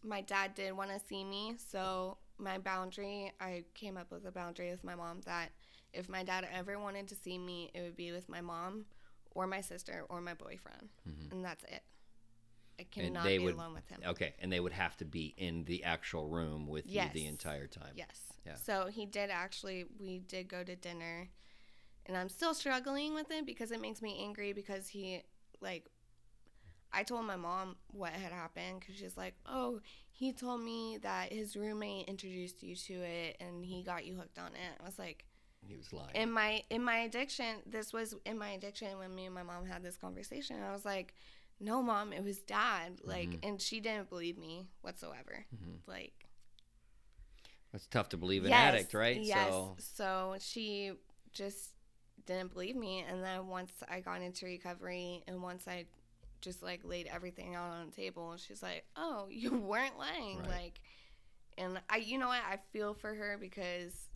my 0.04 0.20
dad 0.20 0.54
did 0.54 0.74
want 0.74 0.92
to 0.92 1.00
see 1.00 1.24
me, 1.24 1.56
so 1.58 2.18
my 2.38 2.58
boundary, 2.58 3.32
I 3.40 3.64
came 3.74 3.96
up 3.96 4.12
with 4.12 4.26
a 4.26 4.32
boundary 4.32 4.70
with 4.70 4.84
my 4.84 4.96
mom 4.96 5.22
that 5.22 5.52
if 5.94 6.10
my 6.10 6.24
dad 6.24 6.48
ever 6.52 6.80
wanted 6.80 7.08
to 7.10 7.16
see 7.16 7.38
me, 7.38 7.72
it 7.74 7.82
would 7.82 7.96
be 7.96 8.12
with 8.12 8.28
my 8.30 8.42
mom 8.42 8.86
or 9.32 9.48
my 9.48 9.62
sister 9.62 10.06
or 10.10 10.22
my 10.22 10.34
boyfriend, 10.34 10.90
Mhm. 11.08 11.32
and 11.32 11.46
that's 11.46 11.64
it. 11.66 11.84
I 12.80 12.84
cannot 12.86 13.26
be 13.26 13.40
would- 13.40 13.54
alone 13.56 13.74
with 13.74 13.88
him. 13.88 14.02
Okay, 14.04 14.34
and 14.40 14.52
they 14.52 14.60
would 14.60 14.74
have 14.74 14.98
to 14.98 15.06
be 15.06 15.34
in 15.38 15.66
the 15.66 15.84
actual 15.84 16.28
room 16.28 16.68
with 16.68 16.88
you 16.88 17.08
the 17.14 17.26
entire 17.28 17.68
time. 17.68 17.94
Yes. 17.96 18.34
Yeah. 18.46 18.56
So 18.56 18.88
he 18.88 19.06
did 19.06 19.30
actually. 19.30 19.86
We 20.00 20.20
did 20.20 20.48
go 20.48 20.64
to 20.64 20.76
dinner, 20.76 21.30
and 22.06 22.18
I'm 22.18 22.30
still 22.30 22.54
struggling 22.54 23.14
with 23.14 23.30
it 23.32 23.46
because 23.46 23.72
it 23.72 23.80
makes 23.80 24.02
me 24.02 24.20
angry 24.20 24.54
because 24.54 24.88
he 24.90 25.22
like. 25.62 25.88
I 26.96 27.04
told 27.04 27.26
my 27.26 27.38
mom 27.38 27.78
what 27.88 28.14
had 28.14 28.32
happened 28.32 28.80
because 28.82 28.96
she's 28.98 29.18
like, 29.18 29.34
"Oh, 29.48 29.82
he 30.12 30.32
told 30.32 30.62
me 30.62 30.98
that 31.00 31.34
his 31.34 31.56
roommate 31.56 32.08
introduced 32.08 32.62
you 32.62 32.76
to 32.76 32.94
it 33.02 33.38
and 33.40 33.66
he 33.66 33.82
got 33.82 34.06
you 34.06 34.16
hooked 34.16 34.38
on 34.38 34.54
it." 34.56 34.78
I 34.80 34.84
was 34.84 35.00
like, 35.00 35.26
He 35.68 35.76
was 35.76 35.92
lying. 35.94 36.16
"In 36.16 36.32
my 36.32 36.64
in 36.70 36.84
my 36.84 36.98
addiction, 36.98 37.62
this 37.66 37.94
was 37.94 38.16
in 38.26 38.38
my 38.38 38.50
addiction 38.52 38.98
when 38.98 39.14
me 39.16 39.26
and 39.26 39.34
my 39.36 39.44
mom 39.44 39.66
had 39.66 39.84
this 39.84 39.98
conversation." 39.98 40.62
I 40.62 40.72
was 40.72 40.86
like, 40.86 41.14
"No, 41.60 41.82
mom, 41.82 42.14
it 42.14 42.24
was 42.24 42.40
dad." 42.42 43.02
Like, 43.04 43.30
Mhm. 43.30 43.40
and 43.44 43.62
she 43.62 43.80
didn't 43.80 44.10
believe 44.10 44.38
me 44.38 44.68
whatsoever. 44.82 45.46
Mhm. 45.56 45.80
Like, 45.88 46.28
It's 47.74 47.88
tough 47.88 48.10
to 48.10 48.18
believe 48.18 48.46
an 48.46 48.52
Yes, 48.52 48.76
addict, 48.76 48.94
right? 48.94 49.22
Yes. 49.22 49.50
So 49.50 49.76
So 49.80 50.36
she 50.40 50.94
just 51.32 51.72
didn't 52.26 52.54
believe 52.54 52.76
me, 52.76 53.00
and 53.00 53.24
then 53.24 53.48
once 53.48 53.72
I 53.90 54.00
got 54.00 54.22
into 54.22 54.46
recovery, 54.46 55.24
and 55.28 55.42
once 55.42 55.68
I 55.68 55.86
just 56.42 56.62
like 56.62 56.84
laid 56.84 57.08
everything 57.08 57.56
out 57.56 57.72
on 57.72 57.88
the 57.88 57.92
table, 57.96 58.38
she's 58.38 58.62
like, 58.62 58.86
"Oh, 58.96 59.28
you 59.32 59.58
weren't 59.58 59.98
lying," 59.98 60.40
Right. 60.40 60.48
like, 60.50 60.82
and 61.58 61.82
I, 61.90 61.98
you 61.98 62.18
know 62.18 62.28
what, 62.28 62.44
I 62.44 62.58
feel 62.72 62.94
for 62.94 63.14
her 63.14 63.38
because 63.40 64.10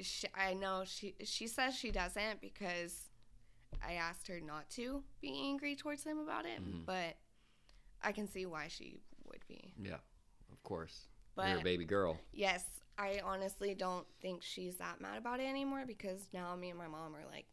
she, 0.00 0.26
I 0.34 0.54
know 0.54 0.84
she 0.86 1.14
she 1.24 1.46
says 1.46 1.74
she 1.76 1.90
doesn't 1.90 2.40
because 2.40 3.08
I 3.86 3.94
asked 3.94 4.28
her 4.28 4.40
not 4.40 4.68
to 4.70 5.02
be 5.20 5.32
angry 5.48 5.76
towards 5.76 6.04
him 6.04 6.18
about 6.18 6.44
it, 6.46 6.60
Mhm. 6.62 6.84
but 6.86 7.16
I 8.02 8.12
can 8.12 8.28
see 8.28 8.46
why 8.46 8.68
she 8.68 9.00
would 9.24 9.46
be. 9.48 9.72
yeah, 9.78 9.98
of 10.52 10.62
course. 10.62 11.08
But 11.34 11.48
You're 11.50 11.60
a 11.60 11.62
baby 11.64 11.84
girl. 11.84 12.18
Yes, 12.32 12.64
I 12.98 13.20
honestly 13.22 13.74
don't 13.74 14.06
think 14.20 14.42
she's 14.42 14.76
that 14.76 15.00
mad 15.00 15.18
about 15.18 15.40
it 15.40 15.46
anymore 15.46 15.84
because 15.86 16.28
now 16.32 16.54
me 16.56 16.70
and 16.70 16.78
my 16.78 16.88
mom 16.88 17.14
are 17.14 17.26
like 17.30 17.46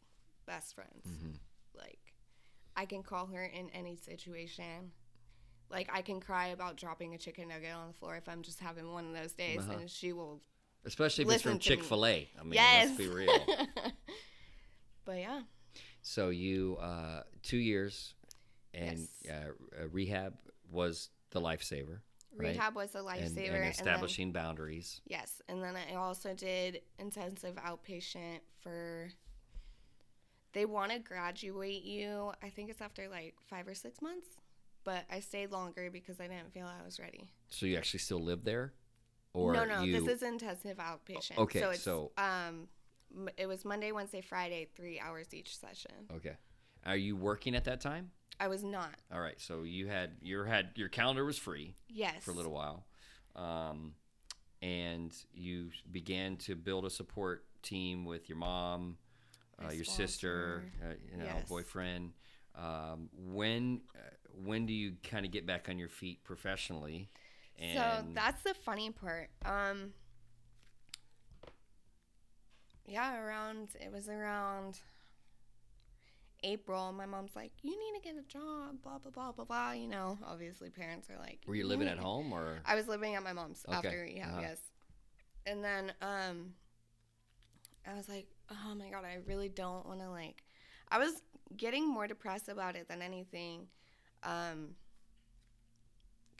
best 0.46 0.74
friends. 0.74 1.06
Mhm. 1.06 1.38
Like, 1.74 2.14
I 2.76 2.86
can 2.86 3.02
call 3.02 3.26
her 3.26 3.44
in 3.44 3.68
any 3.70 3.96
situation. 3.96 4.92
Like, 5.70 5.90
I 5.92 6.02
can 6.02 6.20
cry 6.20 6.48
about 6.48 6.76
dropping 6.76 7.14
a 7.14 7.18
chicken 7.18 7.48
nugget 7.48 7.72
on 7.74 7.88
the 7.88 7.94
floor 7.94 8.16
if 8.16 8.28
I'm 8.28 8.42
just 8.42 8.60
having 8.60 8.92
one 8.92 9.06
of 9.06 9.12
those 9.14 9.32
days, 9.32 9.60
Uh-huh. 9.60 9.72
and 9.78 9.90
she 9.90 10.12
will. 10.12 10.40
Especially 10.86 11.24
if 11.24 11.30
it's 11.30 11.42
from. 11.42 11.58
Chick 11.58 11.82
Fil 11.82 12.04
A. 12.06 12.28
I 12.38 12.42
mean, 12.42 12.52
yes. 12.54 12.86
let's 12.88 12.98
be 12.98 13.08
real. 13.08 13.46
but 15.04 15.18
yeah, 15.18 15.42
so 16.02 16.28
you 16.28 16.76
uh, 16.80 17.22
two 17.42 17.56
years, 17.56 18.14
and 18.74 19.08
Yes. 19.22 19.32
uh, 19.32 19.82
uh, 19.84 19.88
rehab 19.90 20.34
was 20.70 21.08
the 21.30 21.40
lifesaver, 21.40 22.00
right? 22.36 22.48
rehab 22.50 22.74
was 22.74 22.94
a 22.94 22.98
and, 22.98 23.06
lifesaver. 23.06 23.18
and 23.20 23.38
and 23.38 23.54
then- 23.54 23.70
establishing 23.70 24.32
boundaries. 24.32 25.00
Yes, 25.06 25.40
and 25.48 25.62
then 25.62 25.76
I 25.76 25.94
also 25.94 26.34
did 26.34 26.82
intensive 26.98 27.56
outpatient 27.56 28.40
for. 28.60 29.08
They 30.52 30.66
want 30.66 30.92
to 30.92 31.00
graduate 31.00 31.82
you. 31.82 32.30
I 32.40 32.48
think 32.48 32.70
it's 32.70 32.80
after 32.80 33.08
like 33.08 33.34
five 33.48 33.66
or 33.66 33.74
six 33.74 34.00
months, 34.00 34.28
but 34.84 35.02
I 35.10 35.18
stayed 35.18 35.50
longer 35.50 35.90
because 35.90 36.20
I 36.20 36.28
didn't 36.28 36.52
feel 36.52 36.66
I 36.66 36.84
was 36.84 37.00
ready. 37.00 37.28
So 37.48 37.66
you 37.66 37.76
actually 37.76 37.98
still 38.00 38.20
live 38.22 38.44
there, 38.44 38.72
or 39.34 39.52
no, 39.52 39.64
no, 39.64 39.82
you? 39.82 40.00
this 40.00 40.08
is 40.16 40.22
intensive 40.22 40.78
outpatient. 40.78 41.36
okay, 41.38 41.60
so 41.60 41.70
it's 41.70 41.82
so- 41.82 42.12
um, 42.16 42.68
it 43.36 43.46
was 43.46 43.64
Monday, 43.64 43.92
Wednesday, 43.92 44.20
Friday, 44.22 44.68
three 44.74 44.98
hours 44.98 45.34
each 45.34 45.58
session. 45.58 45.92
okay. 46.16 46.36
Are 46.86 46.96
you 46.96 47.16
working 47.16 47.54
at 47.54 47.64
that 47.64 47.80
time? 47.80 48.10
I 48.38 48.48
was 48.48 48.62
not. 48.64 48.90
All 49.12 49.20
right. 49.20 49.40
So 49.40 49.62
you 49.62 49.86
had 49.86 50.16
your 50.20 50.44
had 50.44 50.70
your 50.74 50.88
calendar 50.88 51.24
was 51.24 51.38
free 51.38 51.76
Yes. 51.88 52.22
for 52.24 52.30
a 52.32 52.34
little 52.34 52.52
while, 52.52 52.84
um, 53.36 53.94
and 54.60 55.14
you 55.32 55.70
began 55.90 56.36
to 56.38 56.54
build 56.54 56.84
a 56.84 56.90
support 56.90 57.46
team 57.62 58.04
with 58.04 58.28
your 58.28 58.36
mom, 58.36 58.98
uh, 59.64 59.72
your 59.72 59.84
sister, 59.84 60.64
uh, 60.84 60.94
you 61.10 61.16
know, 61.16 61.24
Yes. 61.24 61.48
boyfriend. 61.48 62.12
Um, 62.54 63.08
when 63.14 63.80
uh, 63.94 64.00
when 64.44 64.66
do 64.66 64.72
you 64.74 64.96
kind 65.02 65.24
of 65.24 65.32
get 65.32 65.46
back 65.46 65.68
on 65.70 65.78
your 65.78 65.88
feet 65.88 66.22
professionally? 66.24 67.08
And 67.64 67.78
so 67.78 68.04
that's 68.14 68.42
the 68.42 68.54
funny 68.54 68.90
part. 68.90 69.30
Um, 69.44 69.92
yeah, 72.86 73.18
around 73.18 73.70
it 73.80 73.90
was 73.90 74.08
around 74.08 74.78
April. 76.42 76.92
My 76.92 77.06
mom's 77.06 77.34
like, 77.34 77.52
"You 77.62 77.70
need 77.70 78.00
to 78.00 78.04
get 78.06 78.16
a 78.18 78.26
job." 78.26 78.82
Blah 78.82 78.98
blah 78.98 79.10
blah 79.10 79.32
blah 79.32 79.44
blah. 79.44 79.72
You 79.72 79.88
know, 79.88 80.18
obviously 80.26 80.70
parents 80.70 81.08
are 81.10 81.18
like, 81.18 81.40
were 81.46 81.54
you 81.54 81.66
living 81.66 81.88
at 81.88 81.98
home 81.98 82.32
or? 82.32 82.60
I 82.64 82.74
was 82.74 82.86
living 82.86 83.14
at 83.14 83.22
my 83.22 83.32
mom's 83.32 83.64
Okay, 83.66 83.76
after 83.76 84.00
rehab, 84.02 84.30
uh-huh. 84.30 84.40
yes. 84.42 84.58
And 85.46 85.64
then 85.64 85.92
um 86.02 86.54
I 87.86 87.94
was 87.94 88.08
like, 88.08 88.26
oh 88.50 88.74
my 88.74 88.90
god, 88.90 89.04
I 89.04 89.18
really 89.26 89.48
don't 89.48 89.86
want 89.86 90.00
to 90.00 90.10
like 90.10 90.42
I 90.90 90.98
was 90.98 91.22
getting 91.56 91.88
more 91.88 92.06
depressed 92.06 92.48
about 92.48 92.76
it 92.76 92.88
than 92.88 93.00
anything. 93.00 93.68
Um 94.22 94.74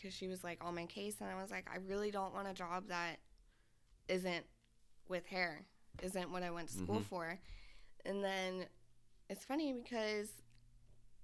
cuz 0.01 0.13
she 0.13 0.29
was 0.29 0.43
like 0.45 0.63
on 0.65 0.75
my 0.75 0.87
case 0.87 1.21
and 1.21 1.31
I 1.31 1.41
was 1.41 1.51
like 1.51 1.69
I 1.73 1.77
really 1.79 2.11
don't 2.11 2.35
want 2.35 2.49
a 2.49 2.55
job 2.55 2.89
that 2.89 3.19
isn't 4.09 4.47
with 5.09 5.27
hair. 5.27 5.67
Isn't 6.03 6.31
what 6.31 6.43
I 6.43 6.51
went 6.51 6.69
to 6.69 6.75
school 6.75 7.01
Mhm. 7.01 7.05
for. 7.05 7.41
And 8.05 8.23
then 8.23 8.69
it's 9.29 9.45
funny 9.45 9.73
because 9.73 10.43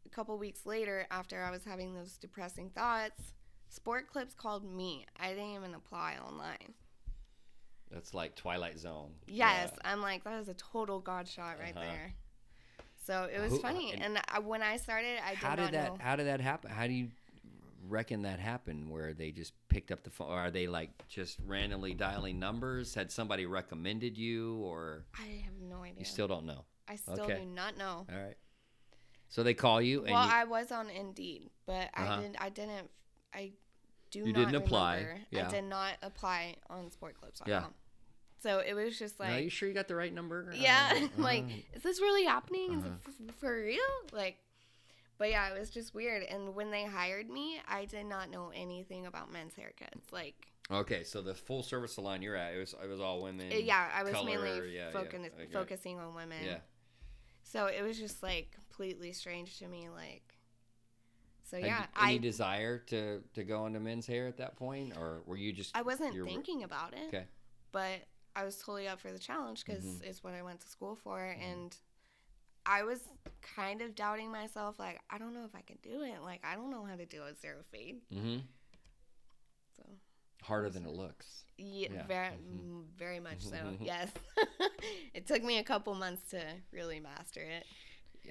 a 0.07 0.09
couple 0.09 0.37
weeks 0.39 0.65
later 0.65 1.07
after 1.11 1.43
I 1.43 1.51
was 1.51 1.65
having 1.65 1.95
those 1.95 2.17
depressing 2.17 2.71
thoughts, 2.71 3.35
Sport 3.69 4.09
Clips 4.09 4.35
called 4.35 4.65
me. 4.65 5.07
I 5.17 5.29
didn't 5.31 5.55
even 5.55 5.75
apply 5.75 6.17
online. 6.19 6.75
That's 7.91 8.15
like 8.15 8.37
Twilight 8.37 8.79
Zone. 8.79 9.15
Yes, 9.27 9.73
I'm 9.85 10.01
like 10.01 10.25
that 10.25 10.39
was 10.39 10.49
a 10.49 10.55
total 10.55 11.01
god 11.01 11.29
shot 11.29 11.59
right 11.59 11.77
Uh-huh. 11.77 11.85
there. 11.85 12.15
So 13.05 13.25
it 13.25 13.41
was 13.41 13.53
Who- 13.53 13.61
funny, 13.61 13.93
and- 13.93 14.03
and 14.03 14.25
I, 14.29 14.39
when 14.39 14.63
I 14.63 14.77
started, 14.77 15.19
I 15.25 15.31
did 15.31 15.39
How 15.39 15.57
did 15.57 15.73
that? 15.73 15.93
know. 15.93 15.99
How 16.01 16.15
did 16.17 16.27
that 16.27 16.41
happen? 16.41 16.71
How 16.71 16.87
do 16.87 16.93
you 16.93 17.11
reckon 17.89 18.23
that 18.23 18.39
happened? 18.41 18.91
Where 18.91 19.13
they 19.15 19.31
just 19.31 19.53
picked 19.69 19.91
up 19.91 20.03
the 20.03 20.11
phone? 20.11 20.29
Or 20.31 20.39
are 20.39 20.51
they 20.51 20.67
like 20.67 20.91
just 21.09 21.39
randomly 21.47 21.95
dialing 21.95 22.39
numbers? 22.39 22.95
Had 22.95 23.11
somebody 23.11 23.47
recommended 23.47 24.17
you, 24.19 24.57
or 24.57 25.05
I 25.19 25.43
have 25.45 25.55
no 25.61 25.83
idea. 25.83 26.01
you 26.01 26.05
still 26.05 26.29
don't 26.29 26.47
know? 26.47 26.65
I 26.89 26.97
still 26.97 27.21
okay. 27.21 27.39
do 27.41 27.45
not 27.47 27.77
know. 27.77 28.07
All 28.13 28.19
right. 28.23 28.37
So 29.29 29.43
they 29.45 29.55
call 29.55 29.81
you, 29.81 30.01
and 30.05 30.13
well, 30.13 30.27
you, 30.27 30.33
I 30.33 30.45
was 30.45 30.73
on 30.73 30.91
Indeed, 30.91 31.51
but 31.67 31.89
Uh-huh. 31.95 32.05
I 32.15 32.21
didn't. 32.21 32.37
I 32.41 32.49
didn't. 32.49 32.91
I 33.33 33.53
do. 34.11 34.21
You 34.21 34.33
not 34.33 34.51
didn't 34.51 34.57
apply, 34.57 35.07
yeah. 35.31 35.47
I 35.47 35.51
did 35.51 35.65
not 35.65 35.93
apply 36.03 36.57
on 36.69 36.87
SportClips.com. 36.91 37.47
Yeah. 37.47 37.65
So 38.43 38.59
it 38.59 38.73
was 38.75 38.99
just 38.99 39.21
like, 39.21 39.31
are 39.31 39.39
you 39.39 39.51
sure 39.51 39.69
you 39.69 39.75
got 39.75 39.87
the 39.87 39.95
right 39.95 40.13
number? 40.13 40.51
yeah, 40.57 40.93
Uh, 40.97 41.07
like, 41.23 41.45
uh, 41.45 41.77
is 41.77 41.83
this 41.83 42.01
really 42.01 42.25
happening? 42.25 42.73
Is 42.79 42.85
Uh-huh. 42.85 42.95
it 43.21 43.29
f- 43.29 43.35
for 43.37 43.55
real? 43.55 43.79
Like, 44.13 44.39
but 45.21 45.29
yeah, 45.29 45.55
it 45.55 45.59
was 45.59 45.69
just 45.69 45.95
weird. 45.95 46.23
And 46.23 46.55
when 46.55 46.71
they 46.71 46.85
hired 46.85 47.29
me, 47.29 47.61
I 47.69 47.85
did 47.85 48.07
not 48.07 48.31
know 48.31 48.51
anything 48.55 49.05
about 49.05 49.31
men's 49.31 49.53
haircuts. 49.53 50.11
Like, 50.11 50.35
okay, 50.71 51.05
so 51.05 51.21
the 51.21 51.35
full 51.35 51.63
service 51.63 51.93
salon 51.93 52.23
you're 52.23 52.37
at, 52.37 52.55
it 52.55 52.59
was 52.59 52.75
it 52.83 52.89
was 52.89 53.01
all 53.01 53.23
women. 53.23 53.53
uh, 53.53 53.57
yeah, 53.57 53.91
I 53.95 54.03
was 54.03 54.15
color, 54.15 54.25
mainly 54.25 54.75
yeah, 54.75 54.87
yeah, 54.87 54.91
focus, 54.91 55.21
okay. 55.39 55.53
focusing 55.53 55.99
on 55.99 56.15
women. 56.15 56.43
Yeah. 56.43 56.59
So 57.43 57.67
it 57.67 57.83
was 57.83 57.99
just 57.99 58.23
like 58.23 58.51
completely 58.53 59.13
strange 59.13 59.59
to 59.59 59.69
me. 59.69 59.91
Like, 59.95 60.23
so 61.43 61.59
yeah, 61.59 61.85
any 62.01 62.15
I 62.15 62.19
desire 62.19 62.79
to 62.87 63.21
to 63.35 63.45
go 63.45 63.67
into 63.67 63.79
men's 63.79 64.07
hair 64.07 64.27
at 64.27 64.39
that 64.39 64.57
point, 64.57 64.97
or 64.97 65.21
were 65.27 65.37
you 65.37 65.53
just? 65.53 65.77
I 65.77 65.83
wasn't 65.83 66.15
thinking 66.25 66.63
about 66.65 66.95
it. 66.95 67.09
Okay. 67.09 67.27
but 67.73 68.01
I 68.35 68.45
was 68.45 68.57
totally 68.57 68.89
up 68.89 69.01
for 69.01 69.13
the 69.13 69.19
challenge 69.19 69.65
because 69.67 69.85
Mhm. 69.85 70.03
it's 70.05 70.25
what 70.25 70.33
I 70.33 70.43
went 70.43 70.61
to 70.61 70.69
school 70.69 70.95
for, 70.95 71.21
and 71.21 71.77
I 72.71 72.85
was 72.85 73.01
kind 73.57 73.83
of 73.83 73.97
doubting 73.97 74.31
myself. 74.31 74.79
Like, 74.79 75.01
I 75.11 75.19
don't 75.19 75.35
know 75.35 75.45
if 75.45 75.55
I 75.57 75.63
can 75.63 75.77
do 75.83 76.03
it. 76.03 76.23
Like, 76.23 76.41
I 76.45 76.55
don't 76.55 76.71
know 76.71 76.85
how 76.85 76.95
to 76.95 77.05
do 77.05 77.23
a 77.25 77.35
zero 77.35 77.57
fade. 77.73 77.97
Mm-hmm. 78.15 78.37
So, 79.77 79.83
Harder 80.43 80.71
than 80.71 80.85
it 80.87 80.93
looks. 80.93 81.45
yeah, 81.59 81.89
Yeah. 81.93 82.07
very, 82.07 82.29
Mhm. 82.37 82.61
mm, 82.61 82.85
very 82.97 83.19
much 83.21 83.41
so. 83.43 83.57
Mhm. 83.57 83.79
Yes, 83.85 84.11
it 85.15 85.27
took 85.27 85.43
me 85.43 85.59
a 85.59 85.65
couple 85.65 85.95
months 85.95 86.31
to 86.31 86.43
really 86.73 87.01
master 87.01 87.41
it. 87.43 87.67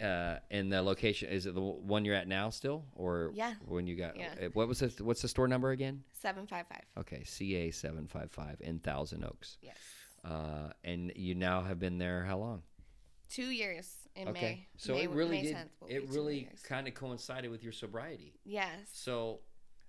Uh, 0.02 0.40
and 0.52 0.72
the 0.72 0.82
location 0.82 1.30
is 1.30 1.46
it 1.46 1.54
the 1.56 1.62
one 1.62 2.06
you're 2.06 2.16
at 2.16 2.28
now 2.28 2.50
still, 2.50 2.86
or 2.94 3.32
Yeah. 3.34 3.56
when 3.66 3.88
you 3.88 3.96
got? 3.98 4.16
Yeah. 4.18 4.34
uh, 4.42 4.50
What 4.54 4.68
was 4.70 4.80
the 4.80 5.04
what's 5.04 5.22
the 5.22 5.28
store 5.28 5.48
number 5.48 5.72
again? 5.72 6.04
Seven 6.14 6.48
five 6.48 6.68
five. 6.68 6.86
Okay, 6.98 7.24
CA 7.26 7.72
seven 7.72 8.08
five 8.08 8.32
five 8.32 8.62
in 8.62 8.80
Thousand 8.80 9.24
Oaks. 9.26 9.58
Yes, 9.62 9.78
Uh, 10.24 10.72
and 10.84 11.12
you 11.16 11.36
now 11.36 11.64
have 11.64 11.80
been 11.80 11.98
there 11.98 12.24
how 12.24 12.38
long? 12.38 12.64
two 13.30 13.50
years 13.52 13.99
in 14.16 14.28
okay, 14.30 14.42
May. 14.42 14.68
so 14.78 14.94
May, 14.94 15.04
it 15.04 15.10
really 15.12 15.42
May 15.42 15.42
did. 15.44 15.58
It 15.88 16.10
really 16.10 16.50
kind 16.64 16.88
of 16.88 16.94
coincided 16.94 17.52
with 17.52 17.64
your 17.64 17.72
sobriety. 17.74 18.34
Yes. 18.44 18.90
So, 18.92 19.40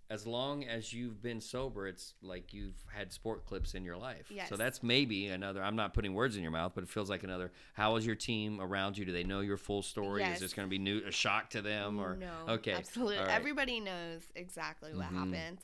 as 0.09 0.27
long 0.27 0.65
as 0.65 0.93
you've 0.93 1.23
been 1.23 1.41
sober, 1.41 1.87
it's 1.87 2.15
like 2.21 2.53
you've 2.53 2.83
had 2.93 3.13
sport 3.13 3.47
clips 3.47 3.75
in 3.75 3.85
your 3.85 3.97
life. 3.97 4.27
Yes. 4.29 4.49
So 4.49 4.57
that's 4.57 4.83
maybe 4.83 5.29
another. 5.29 5.63
I'm 5.63 5.77
not 5.77 5.95
putting 5.95 6.15
words 6.15 6.37
in 6.37 6.43
your 6.43 6.51
mouth, 6.51 6.73
but 6.75 6.83
it 6.83 6.91
feels 6.91 7.09
like 7.09 7.23
another. 7.23 7.53
How 7.75 7.95
is 7.95 8.05
your 8.05 8.17
team 8.17 8.61
around 8.61 8.99
you? 8.99 9.05
Do 9.05 9.13
they 9.13 9.23
know 9.23 9.39
your 9.39 9.57
full 9.57 9.83
story? 9.83 10.23
Yes. 10.23 10.37
Is 10.37 10.41
this 10.41 10.53
going 10.53 10.67
to 10.67 10.71
be 10.71 10.79
new, 10.79 11.01
a 11.07 11.13
shock 11.13 11.51
to 11.51 11.63
them, 11.63 12.01
or 12.01 12.17
no, 12.17 12.55
okay, 12.55 12.73
absolutely. 12.73 13.19
right. 13.19 13.29
Everybody 13.31 13.79
knows 13.79 14.23
exactly 14.35 14.95
what 14.95 15.07
Mhm. 15.07 15.15
happened, 15.33 15.59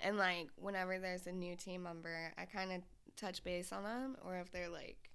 and 0.00 0.16
like 0.16 0.48
whenever 0.56 0.98
there's 0.98 1.26
a 1.26 1.32
new 1.32 1.54
team 1.54 1.82
member, 1.82 2.32
I 2.38 2.46
kind 2.46 2.72
of 2.72 2.80
touch 3.16 3.44
base 3.44 3.70
on 3.70 3.82
them, 3.82 4.16
or 4.24 4.38
if 4.38 4.50
they're 4.50 4.70
like 4.70 5.09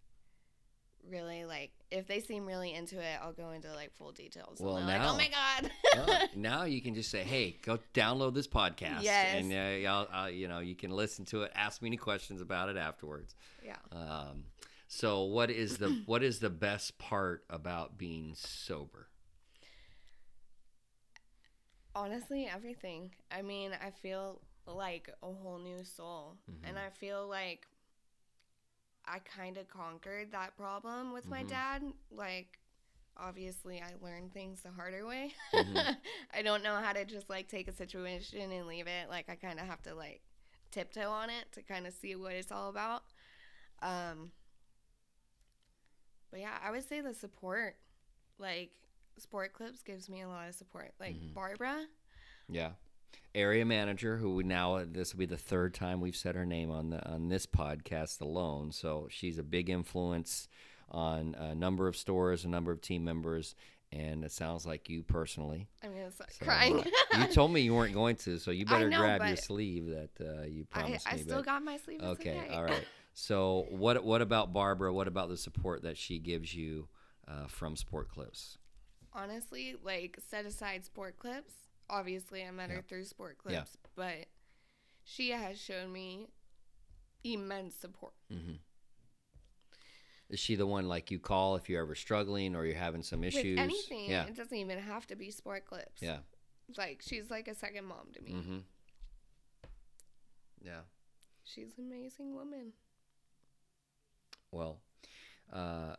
really 1.09 1.45
like 1.45 1.71
if 1.91 2.07
they 2.07 2.19
seem 2.19 2.45
really 2.45 2.73
into 2.73 2.99
it, 2.99 3.17
I'll 3.21 3.33
go 3.33 3.51
into 3.51 3.73
like 3.73 3.93
full 3.95 4.11
details. 4.11 4.59
Well, 4.59 4.77
and 4.77 4.87
now- 4.87 5.13
like, 5.13 5.13
oh 5.13 5.17
my 5.17 5.29
god. 5.29 6.07
Well, 6.07 6.27
now 6.35 6.63
you 6.63 6.81
can 6.81 6.93
just 6.95 7.09
say, 7.11 7.23
"Hey, 7.23 7.57
go 7.61 7.79
download 7.93 8.33
this 8.33 8.47
podcast," 8.47 9.03
Yes. 9.03 9.35
and 9.35 9.53
uh, 9.53 9.89
I'll, 9.89 10.07
I'll, 10.11 10.29
you 10.29 10.47
know 10.47 10.59
you 10.59 10.75
can 10.75 10.91
listen 10.91 11.25
to 11.25 11.43
it, 11.43 11.51
ask 11.55 11.81
me 11.81 11.87
any 11.89 11.97
questions 11.97 12.41
about 12.41 12.69
it 12.69 12.77
afterwards. 12.77 13.35
yeah. 13.63 13.75
Um, 13.91 14.45
so, 14.87 15.23
what 15.23 15.49
is 15.49 15.77
the 15.77 16.01
what 16.05 16.23
is 16.23 16.39
the 16.39 16.49
best 16.49 16.97
part 16.97 17.43
about 17.49 17.97
being 17.97 18.33
sober? 18.35 19.07
Honestly, 21.95 22.45
everything. 22.51 23.11
I 23.31 23.41
mean, 23.41 23.71
I 23.81 23.89
feel 23.91 24.41
like 24.67 25.09
a 25.23 25.27
whole 25.31 25.59
new 25.59 25.83
soul. 25.85 26.37
And 26.63 26.75
Mhm. 26.75 26.85
I 26.85 26.89
feel 26.89 27.27
like 27.27 27.67
I 29.07 29.19
kind 29.19 29.57
of 29.57 29.67
conquered 29.67 30.31
that 30.31 30.55
problem 30.57 31.13
with 31.13 31.29
my 31.29 31.43
Mhm. 31.43 31.49
dad. 31.49 31.83
Like, 32.11 32.59
obviously, 33.17 33.81
I 33.81 33.93
learned 34.01 34.33
things 34.33 34.61
the 34.61 34.71
harder 34.71 35.05
way. 35.05 35.33
Mhm. 35.53 35.97
I 36.33 36.41
don't 36.41 36.63
know 36.63 36.75
how 36.75 36.93
to 36.93 37.05
just 37.05 37.29
like 37.29 37.47
take 37.47 37.67
a 37.67 37.73
situation 37.73 38.51
and 38.51 38.67
leave 38.67 38.87
it. 38.87 39.09
Like, 39.09 39.29
I 39.29 39.35
kind 39.35 39.59
of 39.59 39.65
have 39.67 39.81
to 39.83 39.93
like 39.95 40.21
tiptoe 40.71 41.09
on 41.09 41.29
it 41.29 41.51
to 41.53 41.61
kind 41.61 41.87
of 41.87 41.93
see 41.93 42.15
what 42.15 42.33
it's 42.33 42.51
all 42.51 42.69
about. 42.69 43.03
Um, 43.81 44.31
but 46.31 46.39
yeah, 46.39 46.57
I 46.63 46.71
would 46.71 46.83
say 46.87 47.01
the 47.01 47.13
support, 47.13 47.75
like, 48.39 48.71
Sport 49.17 49.53
Clips 49.53 49.81
gives 49.81 50.09
me 50.09 50.21
a 50.21 50.27
lot 50.27 50.49
of 50.49 50.55
support. 50.55 50.93
Like, 50.99 51.15
Mhm. 51.15 51.33
Barbara. 51.33 51.87
Yeah. 52.49 52.73
Area 53.35 53.65
manager, 53.65 54.17
who 54.17 54.33
we 54.35 54.43
now 54.43 54.81
this 54.89 55.13
will 55.13 55.19
be 55.19 55.25
the 55.25 55.37
third 55.37 55.73
time 55.73 55.99
we've 56.01 56.15
said 56.15 56.35
her 56.35 56.45
name 56.45 56.71
on 56.71 56.89
the 56.89 57.05
on 57.07 57.27
this 57.27 57.45
podcast 57.45 58.21
alone. 58.21 58.71
So 58.71 59.07
she's 59.11 59.37
a 59.37 59.43
big 59.43 59.69
influence 59.69 60.47
on 60.89 61.35
a 61.37 61.53
number 61.53 61.87
of 61.87 61.97
stores, 61.97 62.45
a 62.45 62.47
number 62.47 62.71
of 62.71 62.79
team 62.81 63.03
members, 63.03 63.55
and 63.91 64.23
it 64.23 64.31
sounds 64.31 64.65
like 64.65 64.89
you 64.89 65.03
personally. 65.03 65.67
I'm 65.83 65.91
gonna 65.91 66.11
start 66.11 66.31
So, 66.33 66.45
crying. 66.45 66.79
uh, 67.13 67.17
you 67.19 67.27
told 67.33 67.51
me 67.51 67.61
you 67.61 67.73
weren't 67.75 67.93
going 67.93 68.15
to, 68.17 68.37
so 68.39 68.51
you 68.51 68.65
better 68.65 68.89
know, 68.89 68.99
grab 68.99 69.25
your 69.27 69.35
sleeve 69.35 69.87
that 69.87 70.09
uh, 70.21 70.43
you 70.43 70.65
I, 70.73 70.79
promised 70.81 71.07
I 71.11 71.15
me. 71.15 71.21
still 71.23 71.37
but- 71.37 71.45
got 71.45 71.63
my 71.63 71.77
sleeve. 71.77 72.01
Okay, 72.01 72.39
okay. 72.39 72.53
all 72.55 72.63
right. 72.63 72.85
So 73.17 73.67
what 73.69 74.03
what 74.03 74.21
about 74.21 74.51
Barbara? 74.51 74.93
What 74.93 75.07
about 75.07 75.29
the 75.29 75.37
support 75.37 75.83
that 75.83 75.97
she 75.97 76.19
gives 76.19 76.53
you 76.53 76.89
uh, 77.29 77.47
from 77.47 77.77
Sport 77.77 78.09
Clips? 78.09 78.57
Honestly, 79.13 79.75
like 79.81 80.19
set 80.29 80.45
aside 80.45 80.83
sport 80.83 81.17
clips. 81.17 81.53
Obviously, 81.89 82.43
I 82.43 82.51
met 82.51 82.69
her 82.71 82.81
through 82.81 83.03
sport 83.05 83.37
Yeah. 83.45 83.57
clips, 83.57 83.77
but 83.95 84.25
she 85.03 85.29
has 85.31 85.59
shown 85.59 85.91
me 85.91 86.27
immense 87.23 87.75
support. 87.75 88.13
hmm 88.31 88.53
Is 90.29 90.39
she 90.39 90.55
the 90.55 90.65
one 90.65 90.87
like 90.87 91.11
you 91.11 91.19
call 91.19 91.55
if 91.55 91.69
you're 91.69 91.81
ever 91.83 91.93
struggling 91.95 92.55
or 92.55 92.65
you're 92.65 92.75
having 92.75 93.03
some 93.03 93.23
issues? 93.23 93.43
With 93.57 93.59
anything, 93.59 94.09
Yeah. 94.09 94.25
it 94.25 94.35
doesn't 94.35 94.57
even 94.57 94.79
have 94.79 95.05
to 95.07 95.15
be 95.15 95.29
sport 95.31 95.65
clips. 95.65 96.01
Yeah. 96.01 96.19
Like 96.77 97.01
she's 97.03 97.29
like 97.29 97.47
a 97.47 97.53
second 97.53 97.85
mom 97.85 98.07
to 98.13 98.21
me. 98.21 98.31
Mm-hmm. 98.31 98.57
Yeah. 100.63 100.81
She's 101.43 101.77
an 101.77 101.85
amazing 101.85 102.33
woman. 102.33 102.73
Well, 104.51 104.81
uh, 105.53 105.95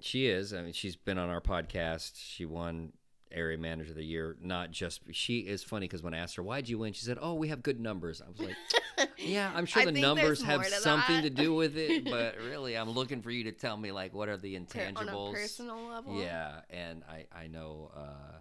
she 0.00 0.26
is. 0.26 0.52
I 0.52 0.62
mean, 0.62 0.72
she's 0.72 0.96
been 0.96 1.18
on 1.18 1.28
our 1.30 1.40
podcast. 1.40 2.12
She 2.16 2.44
won 2.44 2.92
area 3.32 3.58
manager 3.58 3.90
of 3.90 3.96
the 3.96 4.04
year. 4.04 4.36
Not 4.42 4.70
just 4.70 5.00
she 5.12 5.40
is 5.40 5.62
funny 5.62 5.86
because 5.86 6.02
when 6.02 6.14
I 6.14 6.18
asked 6.18 6.36
her 6.36 6.42
why'd 6.42 6.68
you 6.68 6.78
win, 6.78 6.92
she 6.92 7.04
said, 7.04 7.18
"Oh, 7.20 7.34
we 7.34 7.48
have 7.48 7.62
good 7.62 7.80
numbers." 7.80 8.20
I 8.20 8.28
was 8.28 8.40
like, 8.40 9.10
"Yeah, 9.18 9.50
I'm 9.54 9.66
sure 9.66 9.84
the 9.84 9.92
numbers 9.92 10.42
have 10.42 10.62
to 10.62 10.70
something 10.70 11.16
that. 11.16 11.22
to 11.22 11.30
do 11.30 11.54
with 11.60 11.76
it, 11.76 12.04
but 12.04 12.36
really, 12.38 12.76
I'm 12.76 12.90
looking 12.90 13.22
for 13.22 13.30
you 13.30 13.44
to 13.44 13.52
tell 13.52 13.76
me 13.76 13.92
like 13.92 14.14
what 14.14 14.28
are 14.28 14.36
the 14.36 14.56
intangibles." 14.56 14.96
on 14.96 15.08
a 15.08 15.32
personal 15.32 15.88
level. 15.88 16.20
Yeah, 16.20 16.60
and 16.70 17.02
I 17.08 17.26
I 17.32 17.46
know 17.46 17.90
uh, 17.94 18.38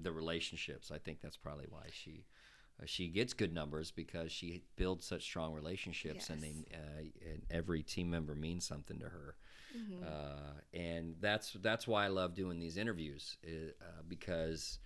the 0.00 0.12
relationships. 0.12 0.90
I 0.90 0.98
think 0.98 1.20
that's 1.20 1.36
probably 1.36 1.66
why 1.68 1.86
she 1.92 2.24
uh, 2.80 2.86
she 2.86 3.08
gets 3.08 3.32
good 3.32 3.52
numbers 3.52 3.90
because 3.90 4.32
she 4.32 4.62
builds 4.76 5.06
such 5.06 5.22
strong 5.22 5.52
relationships, 5.52 6.30
and 6.30 6.42
they 6.42 6.64
uh, 6.74 7.02
and 7.30 7.42
every 7.50 7.82
team 7.82 8.10
member 8.10 8.34
means 8.34 8.66
something 8.66 8.98
to 8.98 9.06
her. 9.06 9.36
Mhm. 9.76 10.02
Uh, 10.06 10.60
and 10.74 11.16
that's 11.20 11.52
that's 11.60 11.86
why 11.86 12.04
I 12.04 12.08
love 12.08 12.34
doing 12.34 12.58
these 12.58 12.76
interviews 12.76 13.36
uh, 13.46 14.02
because 14.08 14.78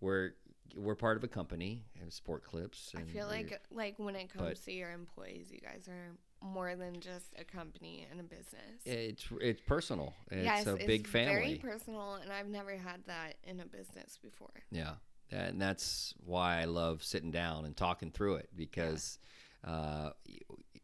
we're 0.00 0.32
we're 0.76 0.94
part 0.94 1.16
of 1.16 1.24
a 1.24 1.28
company, 1.28 1.84
uh, 2.00 2.08
Sport 2.10 2.44
Clips. 2.44 2.92
I 2.96 3.02
feel 3.02 3.26
like 3.26 3.60
like 3.70 3.98
when 3.98 4.16
it 4.16 4.32
comes 4.32 4.48
but- 4.58 4.64
to 4.64 4.72
your 4.72 4.92
employees, 4.92 5.50
you 5.50 5.58
guys 5.60 5.88
are 5.88 6.16
more 6.42 6.74
than 6.74 7.00
just 7.00 7.26
a 7.38 7.44
company 7.44 8.06
and 8.10 8.18
a 8.20 8.22
business. 8.22 8.80
it's 8.86 9.26
it's 9.40 9.60
personal. 9.60 10.14
It's 10.30 10.44
yes, 10.44 10.66
a 10.66 10.76
big 10.76 11.06
Very 11.06 11.26
family. 11.26 11.58
personal, 11.58 12.14
and 12.14 12.32
I've 12.32 12.48
never 12.48 12.76
had 12.76 13.04
that 13.06 13.36
in 13.44 13.60
a 13.60 13.66
business 13.66 14.18
before. 14.22 14.54
Yeah, 14.70 14.94
and 15.30 15.60
that's 15.60 16.14
why 16.24 16.60
I 16.60 16.64
love 16.64 17.02
sitting 17.02 17.30
down 17.30 17.66
and 17.66 17.76
talking 17.76 18.10
through 18.10 18.36
it 18.36 18.48
because 18.56 19.18
uh, 19.64 20.10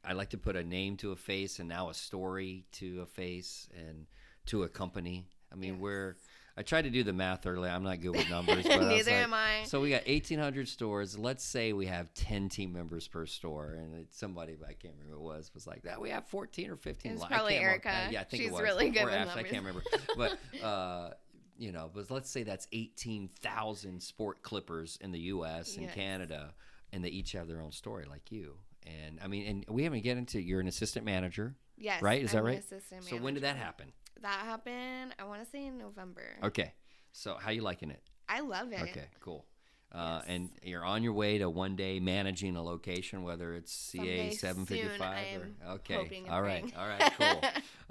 I 0.04 0.12
like 0.12 0.30
to 0.30 0.38
put 0.38 0.56
a 0.56 0.62
name 0.64 0.96
to 0.98 1.12
a 1.12 1.16
face 1.16 1.58
and 1.58 1.68
now 1.68 1.88
a 1.90 1.94
story 1.94 2.64
to 2.72 3.00
a 3.02 3.06
face 3.06 3.68
and 3.76 4.06
to 4.46 4.62
a 4.62 4.68
company. 4.68 5.26
I 5.52 5.56
mean, 5.56 5.74
Yes. 5.74 5.82
we're 5.82 6.16
I 6.58 6.62
tried 6.62 6.82
to 6.84 6.90
do 6.90 7.04
the 7.04 7.12
math 7.12 7.44
earlier. 7.46 7.70
I'm 7.70 7.82
not 7.82 8.00
good 8.00 8.16
with 8.16 8.30
numbers. 8.30 8.64
But 8.66 8.80
I 8.80 8.88
Neither 8.88 9.10
like- 9.10 9.20
am 9.24 9.34
I. 9.34 9.64
So 9.66 9.80
we 9.82 9.90
got 9.90 10.06
1,800 10.06 10.66
stores. 10.68 11.18
Let's 11.18 11.44
say 11.44 11.74
we 11.74 11.84
have 11.84 12.14
10 12.14 12.48
team 12.48 12.72
members 12.72 13.06
per 13.06 13.26
store, 13.26 13.74
and 13.78 14.06
somebody 14.10 14.54
I 14.66 14.72
can't 14.72 14.94
remember 14.94 15.18
who 15.18 15.30
it 15.30 15.34
was 15.36 15.52
was 15.52 15.66
like 15.66 15.82
that. 15.82 16.00
We 16.00 16.08
have 16.10 16.26
14 16.28 16.70
or 16.70 16.76
15. 16.76 17.10
It 17.10 17.14
was 17.14 17.22
li- 17.22 17.28
probably 17.30 17.54
remember. 17.56 17.70
Erica. 17.72 18.08
Yeah, 18.10 18.20
I 18.20 18.24
think 18.24 18.42
She's 18.42 18.50
it 18.50 18.54
was. 18.54 18.62
really 18.62 18.88
good 18.88 19.02
or 19.02 19.06
with 19.06 19.14
Ashley, 19.14 19.40
I 19.40 19.42
can't 19.42 19.64
remember. 19.66 19.82
But 20.16 20.38
uh, 20.64 21.10
you 21.58 21.72
know, 21.72 21.90
but 21.92 22.10
let's 22.10 22.30
say 22.30 22.42
that's 22.42 22.66
18,000 22.72 24.02
sport 24.02 24.42
clippers 24.42 24.98
in 25.02 25.10
the 25.12 25.18
U.S. 25.20 25.74
and 25.76 25.84
Yes. 25.86 25.94
Canada, 25.94 26.54
and 26.92 27.05
they 27.05 27.09
each 27.09 27.33
have 27.33 27.49
their 27.49 27.61
own 27.61 27.72
story, 27.72 28.05
like 28.09 28.31
you. 28.31 28.55
And 28.87 29.18
I 29.22 29.27
mean, 29.27 29.46
and 29.46 29.64
we 29.75 29.85
haven't 29.85 30.03
get 30.03 30.16
into. 30.16 30.40
You're 30.40 30.61
an 30.61 30.68
assistant 30.68 31.05
manager, 31.05 31.57
Yes. 31.77 32.03
right? 32.03 32.22
Is 32.22 32.31
I'm 32.33 32.37
that 32.37 32.38
an 32.51 32.55
right? 32.55 32.59
assistant 32.61 33.05
So 33.05 33.16
when 33.16 33.35
did 33.35 33.42
that 33.42 33.57
happen? 33.57 33.92
That 34.22 34.40
happened. 34.44 35.14
I 35.18 35.25
want 35.25 35.44
to 35.44 35.51
say 35.51 35.66
in 35.66 35.79
November. 35.79 36.37
Okay. 36.42 36.72
So 37.12 37.37
how 37.40 37.51
you 37.51 37.62
liking 37.62 37.90
it? 37.90 38.03
I 38.29 38.40
love 38.40 38.72
it. 38.72 38.81
Okay, 38.83 39.07
cool. 39.20 39.44
Uh, 39.92 40.18
Yes. 40.20 40.25
And 40.29 40.51
you're 40.62 40.85
on 40.85 41.03
your 41.03 41.12
way 41.12 41.38
to 41.38 41.49
one 41.49 41.77
day 41.77 42.01
managing 42.01 42.57
a 42.57 42.62
location, 42.62 43.22
whether 43.22 43.55
it's 43.55 43.72
CA 43.72 44.31
seven 44.31 44.66
fifty 44.66 44.88
five 44.99 45.42
or 45.64 45.72
okay. 45.75 46.25
all 46.29 46.42
right, 46.42 46.64
all 46.77 46.88
right, 46.88 47.12
cool. 47.18 47.40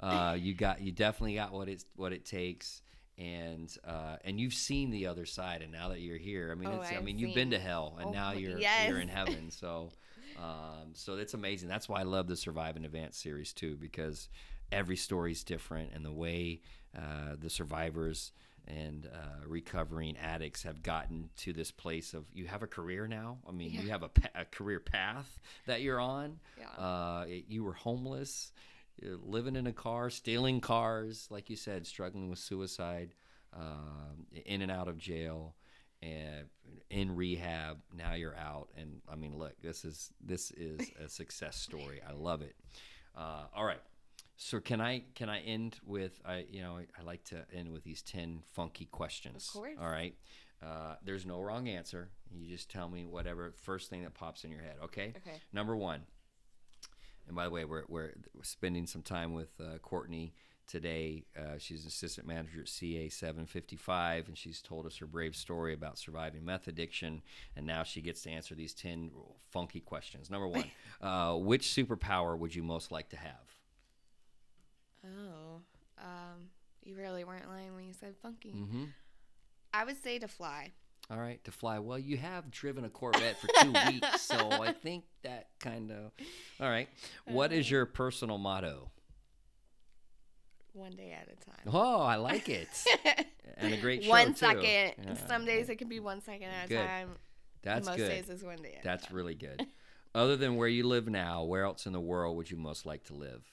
uh, 0.08 0.36
you 0.38 0.54
got 0.54 0.80
you 0.80 0.92
definitely 0.92 1.34
got 1.34 1.52
what 1.52 1.68
it's 1.68 1.86
what 1.96 2.12
it 2.12 2.24
takes, 2.24 2.82
and 3.18 3.74
uh, 3.86 4.16
and 4.24 4.38
you've 4.40 4.54
seen 4.54 4.90
the 4.90 5.06
other 5.06 5.26
side, 5.26 5.62
and 5.62 5.72
now 5.72 5.88
that 5.88 6.00
you're 6.00 6.18
here, 6.18 6.50
I 6.52 6.54
mean, 6.54 6.68
Oh, 6.72 6.80
it's, 6.80 6.92
I 6.92 7.00
mean, 7.00 7.18
you've 7.18 7.34
been 7.34 7.50
to 7.50 7.58
hell, 7.58 7.96
and 7.98 8.08
oh, 8.08 8.12
now 8.12 8.32
you're 8.32 8.58
yes. 8.58 8.88
you're 8.88 9.00
in 9.00 9.08
heaven. 9.08 9.50
So, 9.50 9.90
um, 10.38 10.90
so 10.92 11.16
it's 11.16 11.34
amazing. 11.34 11.68
That's 11.68 11.88
why 11.88 12.00
I 12.00 12.04
love 12.04 12.26
the 12.28 12.36
Survive 12.36 12.76
and 12.76 12.84
Advance 12.84 13.16
series 13.16 13.52
too, 13.52 13.76
because 13.76 14.28
every 14.70 14.96
story 14.96 15.32
is 15.32 15.44
different, 15.44 15.92
and 15.94 16.04
the 16.04 16.12
way 16.12 16.60
uh, 16.96 17.36
the 17.40 17.50
survivors 17.50 18.32
and 18.68 19.06
uh, 19.14 19.46
recovering 19.46 20.16
addicts 20.18 20.64
have 20.64 20.82
gotten 20.82 21.30
to 21.36 21.52
this 21.52 21.70
place 21.70 22.14
of 22.14 22.24
you 22.34 22.46
have 22.46 22.62
a 22.64 22.66
career 22.66 23.06
now. 23.06 23.38
I 23.48 23.52
mean, 23.52 23.70
you 23.72 23.90
have 23.90 24.02
a, 24.02 24.08
pa- 24.08 24.28
a 24.34 24.44
career 24.44 24.80
path 24.80 25.38
that 25.66 25.82
you're 25.82 26.00
on. 26.00 26.40
Yeah. 26.58 26.84
Uh, 26.84 27.24
it- 27.28 27.44
you 27.48 27.62
were 27.62 27.74
homeless, 27.74 28.50
living 29.02 29.56
in 29.56 29.66
a 29.66 29.72
car, 29.72 30.10
stealing 30.10 30.60
cars, 30.60 31.26
like 31.30 31.50
you 31.50 31.56
said, 31.56 31.86
struggling 31.86 32.28
with 32.30 32.38
suicide, 32.38 33.14
um, 33.52 34.26
in 34.44 34.62
and 34.62 34.70
out 34.70 34.88
of 34.88 34.98
jail, 34.98 35.54
and 36.02 36.46
in 36.90 37.14
rehab. 37.16 37.78
Now 37.94 38.14
you're 38.14 38.36
out, 38.36 38.68
and 38.76 39.00
I 39.10 39.16
mean, 39.16 39.36
look, 39.36 39.60
this 39.62 39.84
is 39.84 40.10
this 40.20 40.50
is 40.52 40.90
a 41.04 41.08
success 41.08 41.56
story. 41.56 42.00
I 42.06 42.12
love 42.12 42.42
it. 42.42 42.54
Uh, 43.16 43.44
all 43.54 43.64
right. 43.64 43.80
So 44.36 44.60
can 44.60 44.80
I 44.80 45.04
can 45.14 45.30
I 45.30 45.40
end 45.40 45.78
with 45.84 46.20
I 46.24 46.44
you 46.50 46.60
know 46.62 46.78
I 46.78 47.02
like 47.02 47.24
to 47.24 47.44
end 47.52 47.72
with 47.72 47.84
these 47.84 48.02
ten 48.02 48.42
funky 48.52 48.86
questions. 48.86 49.48
Of 49.48 49.60
course. 49.60 49.78
All 49.80 49.88
right. 49.88 50.14
Uh, 50.62 50.96
there's 51.04 51.26
no 51.26 51.40
wrong 51.40 51.68
answer. 51.68 52.08
You 52.30 52.48
just 52.48 52.70
tell 52.70 52.88
me 52.88 53.06
whatever 53.06 53.52
first 53.62 53.90
thing 53.90 54.02
that 54.02 54.14
pops 54.14 54.44
in 54.44 54.50
your 54.50 54.62
head. 54.62 54.76
Okay. 54.84 55.14
Okay. 55.16 55.40
Number 55.52 55.76
one. 55.76 56.02
And 57.26 57.36
by 57.36 57.44
the 57.44 57.50
way, 57.50 57.64
we're 57.64 57.84
we're 57.88 58.12
spending 58.42 58.86
some 58.86 59.02
time 59.02 59.32
with 59.32 59.50
uh, 59.60 59.78
Cortney 59.78 60.32
today. 60.66 61.24
Uh, 61.36 61.58
she's 61.58 61.82
an 61.82 61.88
assistant 61.88 62.26
manager 62.26 62.60
at 62.60 62.68
CA 62.68 63.08
755, 63.08 64.28
and 64.28 64.36
she's 64.36 64.60
told 64.60 64.86
us 64.86 64.96
her 64.98 65.06
brave 65.06 65.36
story 65.36 65.74
about 65.74 65.98
surviving 65.98 66.44
meth 66.44 66.68
addiction. 66.68 67.22
And 67.56 67.66
now 67.66 67.82
she 67.82 68.00
gets 68.00 68.22
to 68.22 68.30
answer 68.30 68.54
these 68.54 68.74
10 68.74 69.10
funky 69.50 69.80
questions. 69.80 70.30
Number 70.30 70.48
one, 70.48 70.64
uh, 71.00 71.34
which 71.34 71.68
superpower 71.68 72.38
would 72.38 72.54
you 72.54 72.62
most 72.62 72.90
like 72.92 73.08
to 73.10 73.16
have? 73.16 73.54
Oh. 75.04 75.60
Um. 75.98 76.50
You 76.86 76.94
really 76.94 77.24
weren't 77.24 77.48
lying 77.48 77.74
when 77.74 77.84
you 77.84 77.92
said 77.92 78.14
funky. 78.22 78.52
Mm-hmm. 78.52 78.84
I 79.74 79.84
would 79.84 80.00
say 80.00 80.20
to 80.20 80.28
fly. 80.28 80.70
All 81.08 81.18
right, 81.18 81.42
to 81.44 81.52
fly. 81.52 81.78
Well, 81.78 81.98
you 81.98 82.16
have 82.16 82.50
driven 82.50 82.84
a 82.84 82.88
Corvette 82.88 83.38
for 83.40 83.48
two 83.62 83.72
weeks, 83.92 84.22
so 84.22 84.50
I 84.50 84.72
think 84.72 85.04
that 85.22 85.48
kind 85.60 85.92
of. 85.92 86.10
All 86.60 86.68
right. 86.68 86.88
What 87.26 87.52
is 87.52 87.66
uh. 87.66 87.70
your 87.76 87.86
personal 87.86 88.38
motto? 88.38 88.90
One 90.72 90.90
day 90.90 91.12
at 91.12 91.28
a 91.28 91.36
time. 91.44 91.72
Oh, 91.72 92.02
I 92.02 92.16
like 92.16 92.48
it. 92.48 92.68
and 93.56 93.72
a 93.72 93.78
great 93.78 94.04
show 94.04 94.10
one 94.10 94.34
second. 94.34 94.62
Yeah. 94.62 95.14
Some 95.26 95.46
days 95.46 95.70
it 95.70 95.76
can 95.76 95.88
be 95.88 96.00
one 96.00 96.20
second 96.20 96.48
at 96.48 96.70
a 96.70 96.74
time. 96.74 97.10
That's 97.62 97.86
Most 97.86 97.96
good. 97.96 98.08
days 98.08 98.28
is 98.28 98.44
one 98.44 98.58
day 98.58 98.74
at 98.76 98.84
That's 98.84 99.04
a 99.04 99.06
time. 99.08 99.16
really 99.16 99.34
good. 99.34 99.66
Other 100.14 100.36
than 100.36 100.56
where 100.56 100.68
you 100.68 100.86
live 100.86 101.08
now, 101.08 101.44
where 101.44 101.64
else 101.64 101.86
in 101.86 101.92
the 101.92 102.00
world 102.00 102.36
would 102.36 102.50
you 102.50 102.56
most 102.56 102.86
like 102.86 103.04
to 103.04 103.14
live? 103.14 103.44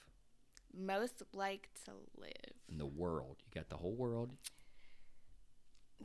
Most 0.76 1.22
like 1.32 1.68
to 1.84 1.92
live. 2.16 2.52
In 2.68 2.78
the 2.78 2.86
world, 2.86 3.36
you 3.44 3.52
got 3.54 3.68
the 3.68 3.76
whole 3.76 3.94
world. 3.94 4.30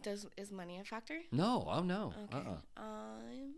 Does 0.02 0.26
is 0.38 0.52
money 0.52 0.80
a 0.80 0.84
factor? 0.84 1.20
No, 1.32 1.68
oh 1.70 1.82
no. 1.82 2.14
Okay. 2.34 2.38
Uh-uh. 2.38 2.82
Um. 2.82 3.54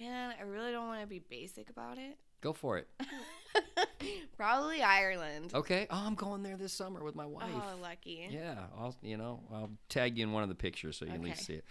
Man, 0.00 0.34
I 0.38 0.42
really 0.42 0.72
don't 0.72 0.88
want 0.88 1.00
to 1.00 1.06
be 1.06 1.20
basic 1.20 1.70
about 1.70 1.96
it. 1.96 2.18
Go 2.40 2.52
for 2.52 2.76
it. 2.76 2.88
Probably 4.36 4.82
Ireland. 4.82 5.52
Okay. 5.54 5.86
Oh, 5.90 6.02
I'm 6.04 6.16
going 6.16 6.42
there 6.42 6.56
this 6.56 6.72
summer 6.72 7.04
with 7.04 7.14
my 7.14 7.24
wife. 7.24 7.52
Oh, 7.54 7.76
lucky. 7.80 8.26
Yeah, 8.28 8.56
I'll 8.76 8.96
you 9.00 9.16
know 9.16 9.40
I'll 9.52 9.70
tag 9.88 10.18
you 10.18 10.24
in 10.24 10.32
one 10.32 10.42
of 10.42 10.48
the 10.48 10.56
pictures 10.56 10.96
so 10.96 11.04
you 11.04 11.12
can 11.12 11.20
at 11.20 11.24
least 11.26 11.44
see 11.46 11.54
it. 11.54 11.64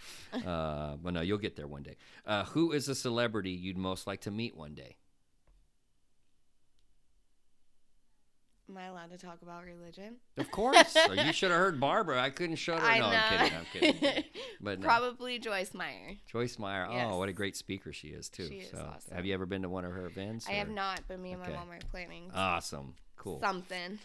Uh, 0.46 0.96
but 1.02 1.12
no, 1.12 1.20
you'll 1.20 1.36
get 1.38 1.56
there 1.56 1.66
one 1.66 1.82
day. 1.82 1.96
Uh, 2.26 2.44
who 2.46 2.72
is 2.72 2.88
a 2.88 2.94
celebrity 2.94 3.50
you'd 3.50 3.76
most 3.76 4.06
like 4.06 4.22
to 4.22 4.30
meet 4.30 4.56
one 4.56 4.74
day? 4.74 4.96
Am 8.72 8.78
I 8.78 8.86
allowed 8.86 9.10
to 9.10 9.18
talk 9.18 9.42
about 9.42 9.64
religion? 9.66 10.16
Of 10.38 10.50
course. 10.50 10.96
You 11.12 11.32
should 11.34 11.50
have 11.50 11.60
heard 11.60 11.78
Barbara. 11.78 12.22
I 12.22 12.30
couldn't 12.30 12.56
shut 12.56 12.80
her. 12.80 12.86
I 12.86 12.98
no, 12.98 13.10
know. 13.10 13.16
I'm 13.18 13.38
kidding. 13.38 13.92
I'm 13.92 14.00
kidding. 14.00 14.24
But 14.62 14.80
no. 14.80 14.86
Probably 14.86 15.38
Joyce 15.38 15.74
Meyer. 15.74 16.16
Joyce 16.26 16.58
Meyer. 16.58 16.88
Yes. 16.90 17.08
Oh, 17.10 17.18
what 17.18 17.28
a 17.28 17.34
great 17.34 17.54
speaker 17.54 17.92
she 17.92 18.08
is 18.08 18.30
too. 18.30 18.48
She 18.48 18.54
is 18.60 18.70
so, 18.70 18.78
awesome. 18.94 19.14
have 19.14 19.26
you 19.26 19.34
ever 19.34 19.44
been 19.44 19.60
to 19.62 19.68
one 19.68 19.84
of 19.84 19.92
her 19.92 20.06
events? 20.06 20.48
I 20.48 20.52
have 20.52 20.70
not, 20.70 21.02
but 21.06 21.20
me 21.20 21.32
and 21.32 21.42
Okay. 21.42 21.52
my 21.52 21.58
mom 21.58 21.70
are 21.70 21.78
planning 21.90 22.30
Awesome. 22.34 22.94
Cool. 23.16 23.40
something. 23.40 23.98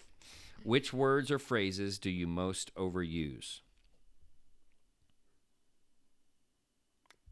Which 0.64 0.92
words 0.92 1.32
or 1.32 1.40
phrases 1.40 1.98
do 1.98 2.10
you 2.10 2.28
most 2.28 2.74
overuse? 2.76 3.62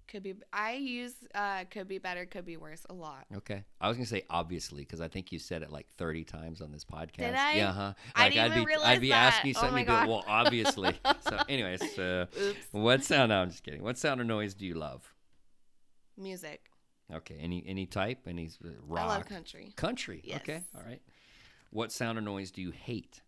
Could 0.07 0.23
be. 0.23 0.35
I 0.53 0.73
use 0.73 1.13
uh, 1.33 1.63
could 1.71 1.87
be 1.87 1.97
better, 1.97 2.25
could 2.25 2.45
be 2.45 2.57
worse 2.57 2.85
a 2.89 2.93
lot. 2.93 3.25
Okay. 3.37 3.63
I 3.81 3.87
was 3.87 3.97
gonna 3.97 4.05
say 4.05 4.23
obviously 4.29 4.83
because 4.83 5.01
I 5.01 5.07
think 5.07 5.31
you 5.31 5.39
said 5.39 5.61
it 5.63 5.71
like 5.71 5.87
thirty 5.97 6.23
times 6.23 6.61
on 6.61 6.71
this 6.71 6.85
podcast. 6.85 7.17
Did 7.17 7.33
I? 7.35 7.53
Yeah. 7.53 7.71
Huh. 7.73 7.93
I 8.15 8.23
Like 8.25 8.33
didn't 8.33 8.43
would 8.43 8.51
even 8.51 8.63
be 8.63 8.67
realize 8.67 8.87
I'd 8.87 9.01
be 9.01 9.13
asking 9.13 9.47
you 9.49 9.53
that. 9.55 9.59
Oh 9.59 9.61
something. 9.63 9.79
you'd 9.79 9.87
be 9.87 9.93
like, 9.93 10.07
well, 10.07 10.23
obviously. 10.27 10.93
so, 11.27 11.37
anyways, 11.49 11.97
uh, 11.97 12.25
Oops. 12.39 12.57
what 12.71 13.03
sound? 13.03 13.29
No, 13.29 13.41
I'm 13.41 13.49
just 13.49 13.63
kidding. 13.63 13.81
What 13.81 13.97
sound 13.97 14.21
or 14.21 14.25
noise 14.25 14.53
do 14.53 14.65
you 14.65 14.75
love? 14.75 15.11
Music. 16.17 16.61
Okay. 17.13 17.37
Any 17.39 17.63
any 17.67 17.85
type? 17.85 18.19
Any 18.27 18.49
uh, 18.63 18.69
rock? 18.87 19.03
I 19.03 19.07
love 19.07 19.25
country. 19.25 19.73
Country. 19.75 20.23
Okay. 20.35 20.61
All 20.75 20.83
right. 20.85 21.01
What 21.71 21.91
sound 21.91 22.17
or 22.17 22.21
noise 22.21 22.51
do 22.51 22.61
you 22.61 22.71
hate? 22.71 23.21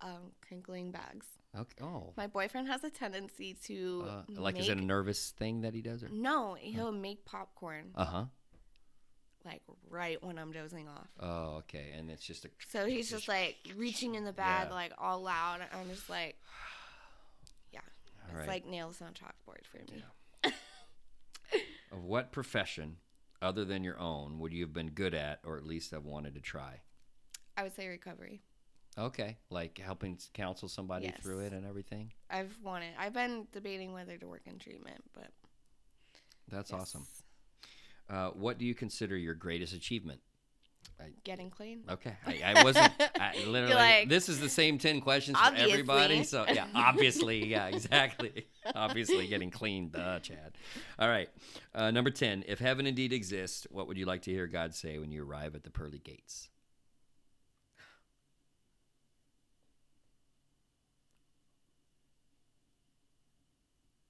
Um, 0.00 0.32
crinkling 0.46 0.90
bags. 0.92 1.26
Okay. 1.58 1.84
Oh. 1.84 2.12
My 2.16 2.26
boyfriend 2.26 2.68
has 2.68 2.84
a 2.84 2.90
tendency 2.90 3.54
to 3.64 4.04
Uh, 4.08 4.22
like, 4.40 4.58
is 4.58 4.68
it 4.68 4.76
a 4.78 4.84
nervous 4.84 5.30
thing 5.30 5.62
that 5.62 5.72
he 5.74 5.80
does? 5.82 6.02
Or? 6.02 6.08
No, 6.10 6.54
he'll 6.60 6.92
make 6.92 7.24
popcorn 7.24 7.92
Uh 7.94 8.04
huh. 8.04 8.24
like 9.44 9.62
right 9.88 10.22
when 10.22 10.38
I'm 10.38 10.52
dozing 10.52 10.88
off. 10.88 11.08
Oh, 11.20 11.56
okay. 11.58 11.92
And 11.96 12.10
it's 12.10 12.24
just 12.26 12.44
a. 12.44 12.50
So 12.68 12.84
he's 12.86 13.08
just 13.08 13.28
like 13.28 13.56
reaching 13.76 14.16
in 14.16 14.24
the 14.24 14.32
bag 14.32 14.68
Yeah. 14.68 14.74
like 14.74 14.92
all 14.98 15.22
loud. 15.22 15.60
I'm 15.72 15.88
just 15.88 16.10
like, 16.10 16.36
yeah, 17.72 17.80
All 18.24 18.28
it's 18.30 18.38
right. 18.40 18.48
like 18.48 18.66
nails 18.66 19.00
on 19.00 19.12
chalkboard 19.14 19.64
for 19.66 19.78
me. 19.92 20.02
Of 21.92 22.02
what 22.04 22.32
profession, 22.32 22.96
other 23.40 23.64
than 23.64 23.84
your 23.84 23.98
own, 23.98 24.40
would 24.40 24.52
you 24.52 24.64
have 24.64 24.72
been 24.72 24.90
good 24.90 25.14
at, 25.14 25.38
or 25.44 25.56
at 25.56 25.64
least 25.64 25.92
have 25.92 26.04
wanted 26.04 26.34
to 26.34 26.40
try? 26.40 26.80
I 27.56 27.62
would 27.62 27.74
say 27.74 27.86
recovery. 27.86 28.42
Okay, 28.98 29.36
like 29.50 29.78
helping 29.78 30.18
counsel 30.32 30.68
somebody 30.68 31.12
through 31.20 31.40
it 31.40 31.52
and 31.52 31.66
everything. 31.66 32.12
I've 32.30 32.56
wanted. 32.62 32.94
I've 32.98 33.12
been 33.12 33.46
debating 33.52 33.92
whether 33.92 34.16
to 34.16 34.26
work 34.26 34.42
in 34.46 34.58
treatment, 34.58 35.04
but 35.14 35.28
That's 36.50 36.72
awesome. 36.72 37.06
Uh, 38.08 38.28
what 38.30 38.56
do 38.56 38.64
you 38.64 38.74
consider 38.74 39.16
your 39.16 39.34
greatest 39.34 39.74
achievement? 39.74 40.20
Getting 41.24 41.50
clean. 41.50 41.82
Okay, 41.90 42.14
I, 42.26 42.54
I 42.54 42.62
wasn't. 42.64 42.90
I 43.20 43.44
literally, 43.46 43.74
like, 43.74 44.08
this 44.08 44.30
is 44.30 44.40
the 44.40 44.48
same 44.48 44.78
ten 44.78 45.02
questions 45.02 45.38
for 45.38 45.54
everybody. 45.54 46.24
So 46.24 46.46
yeah, 46.48 46.66
obviously, 46.74 47.46
yeah, 47.46 47.66
exactly. 47.66 48.46
obviously, 48.74 49.26
getting 49.26 49.50
clean, 49.50 49.90
duh, 49.90 50.20
Chad. 50.20 50.56
All 50.98 51.08
right, 51.08 51.28
uh, 51.74 51.90
number 51.90 52.10
ten. 52.10 52.44
If 52.48 52.60
heaven 52.60 52.86
indeed 52.86 53.12
exists, 53.12 53.66
what 53.70 53.88
would 53.88 53.98
you 53.98 54.06
like 54.06 54.22
to 54.22 54.30
hear 54.30 54.46
God 54.46 54.74
say 54.74 54.98
when 54.98 55.10
you 55.10 55.22
arrive 55.22 55.54
at 55.54 55.64
the 55.64 55.70
pearly 55.70 55.98
gates? 55.98 56.48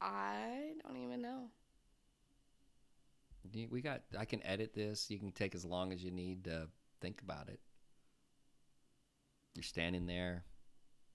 I 0.07 0.73
don't 0.87 0.97
even 0.99 1.21
know. 1.21 1.51
We 3.71 3.81
got. 3.81 4.03
I 4.17 4.25
can 4.25 4.45
edit 4.47 4.73
this. 4.75 5.11
You 5.11 5.19
can 5.19 5.33
take 5.33 5.55
as 5.55 5.65
long 5.65 5.93
as 5.93 6.03
you 6.03 6.11
need 6.11 6.45
to 6.45 6.69
think 7.01 7.21
about 7.23 7.49
it. 7.49 7.61
You're 9.55 9.63
standing 9.63 10.07
there. 10.07 10.45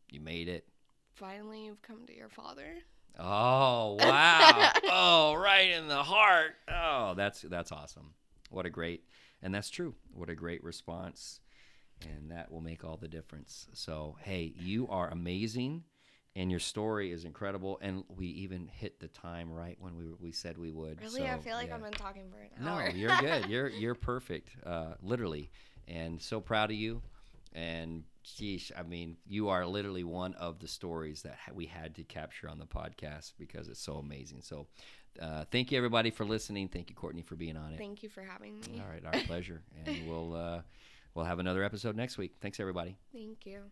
You 0.10 0.20
made 0.20 0.48
it. 0.50 0.68
finally 1.14 1.66
you've 1.66 1.82
come 1.82 2.06
to 2.08 2.16
your 2.16 2.30
father. 2.30 2.80
Oh 3.18 3.94
wow! 4.00 4.72
oh, 4.90 5.36
right 5.36 5.70
in 5.72 5.88
the 5.88 6.04
heart. 6.04 6.54
Oh, 6.70 7.14
that's 7.16 7.42
that's 7.42 7.72
awesome. 7.72 8.14
What 8.50 8.66
a 8.66 8.70
great, 8.70 9.04
and 9.42 9.54
that's 9.54 9.70
true. 9.70 9.96
What 10.14 10.30
a 10.30 10.36
great 10.36 10.64
response, 10.64 11.40
and 12.02 12.32
that 12.32 12.52
will 12.52 12.62
make 12.62 12.84
all 12.84 12.98
the 12.98 13.08
difference. 13.08 13.68
So, 13.74 14.18
hey, 14.22 14.54
you 14.60 14.88
are 14.90 15.10
amazing, 15.10 15.84
and 16.36 16.50
your 16.50 16.60
story 16.60 17.12
is 17.12 17.26
incredible. 17.26 17.78
And 17.82 18.04
we 18.16 18.28
even 18.28 18.68
hit 18.68 19.00
the 19.00 19.08
time 19.08 19.52
right 19.52 19.78
when 19.80 19.96
we 19.98 20.06
we 20.20 20.32
said 20.32 20.58
we 20.58 20.72
would. 20.72 21.02
Really, 21.02 21.28
I 21.28 21.38
feel 21.40 21.56
like 21.56 21.70
yeah. 21.70 21.76
I've 21.76 21.84
been 21.84 21.92
talking 21.92 22.24
for 22.30 22.40
an 22.40 22.68
hour. 22.68 22.90
No, 22.90 22.96
you're 22.96 23.18
good. 23.18 23.46
You're 23.50 23.70
you're 23.70 23.96
perfect. 23.96 24.50
Uh, 24.66 24.94
literally, 25.02 25.52
and 25.88 26.22
so 26.22 26.40
proud 26.40 26.72
of 26.72 26.78
you. 26.78 27.02
And 27.54 28.06
sheesh, 28.26 28.72
I 28.78 28.84
mean, 28.84 29.18
you 29.28 29.50
are 29.50 29.66
literally 29.66 30.06
one 30.06 30.34
of 30.36 30.60
the 30.60 30.68
stories 30.68 31.24
that 31.24 31.38
we 31.54 31.66
had 31.66 31.96
to 31.96 32.04
capture 32.04 32.48
on 32.48 32.60
the 32.60 32.66
podcast 32.66 33.34
because 33.38 33.68
it's 33.68 33.82
so 33.82 33.96
amazing. 33.96 34.42
So, 34.42 34.68
uh, 35.22 35.44
thank 35.52 35.72
you 35.72 35.78
everybody 35.78 36.12
for 36.12 36.24
listening. 36.24 36.70
Thank 36.70 36.90
you, 36.90 36.96
Cortney, 36.96 37.26
for 37.26 37.36
being 37.36 37.58
on 37.58 37.74
it. 37.74 37.78
Thank 37.78 38.04
you 38.04 38.10
for 38.10 38.22
having 38.22 38.60
me. 38.62 38.82
All 38.82 38.90
right, 38.90 39.04
our 39.06 39.22
pleasure. 39.26 39.64
And 39.86 40.08
we'll 40.08 40.34
uh, 40.34 40.62
we'll 41.14 41.26
have 41.26 41.40
another 41.40 41.64
episode 41.64 41.98
next 41.98 42.18
week. 42.18 42.36
Thanks 42.40 42.60
everybody. 42.62 42.96
Thank 43.12 43.46
you. 43.46 43.64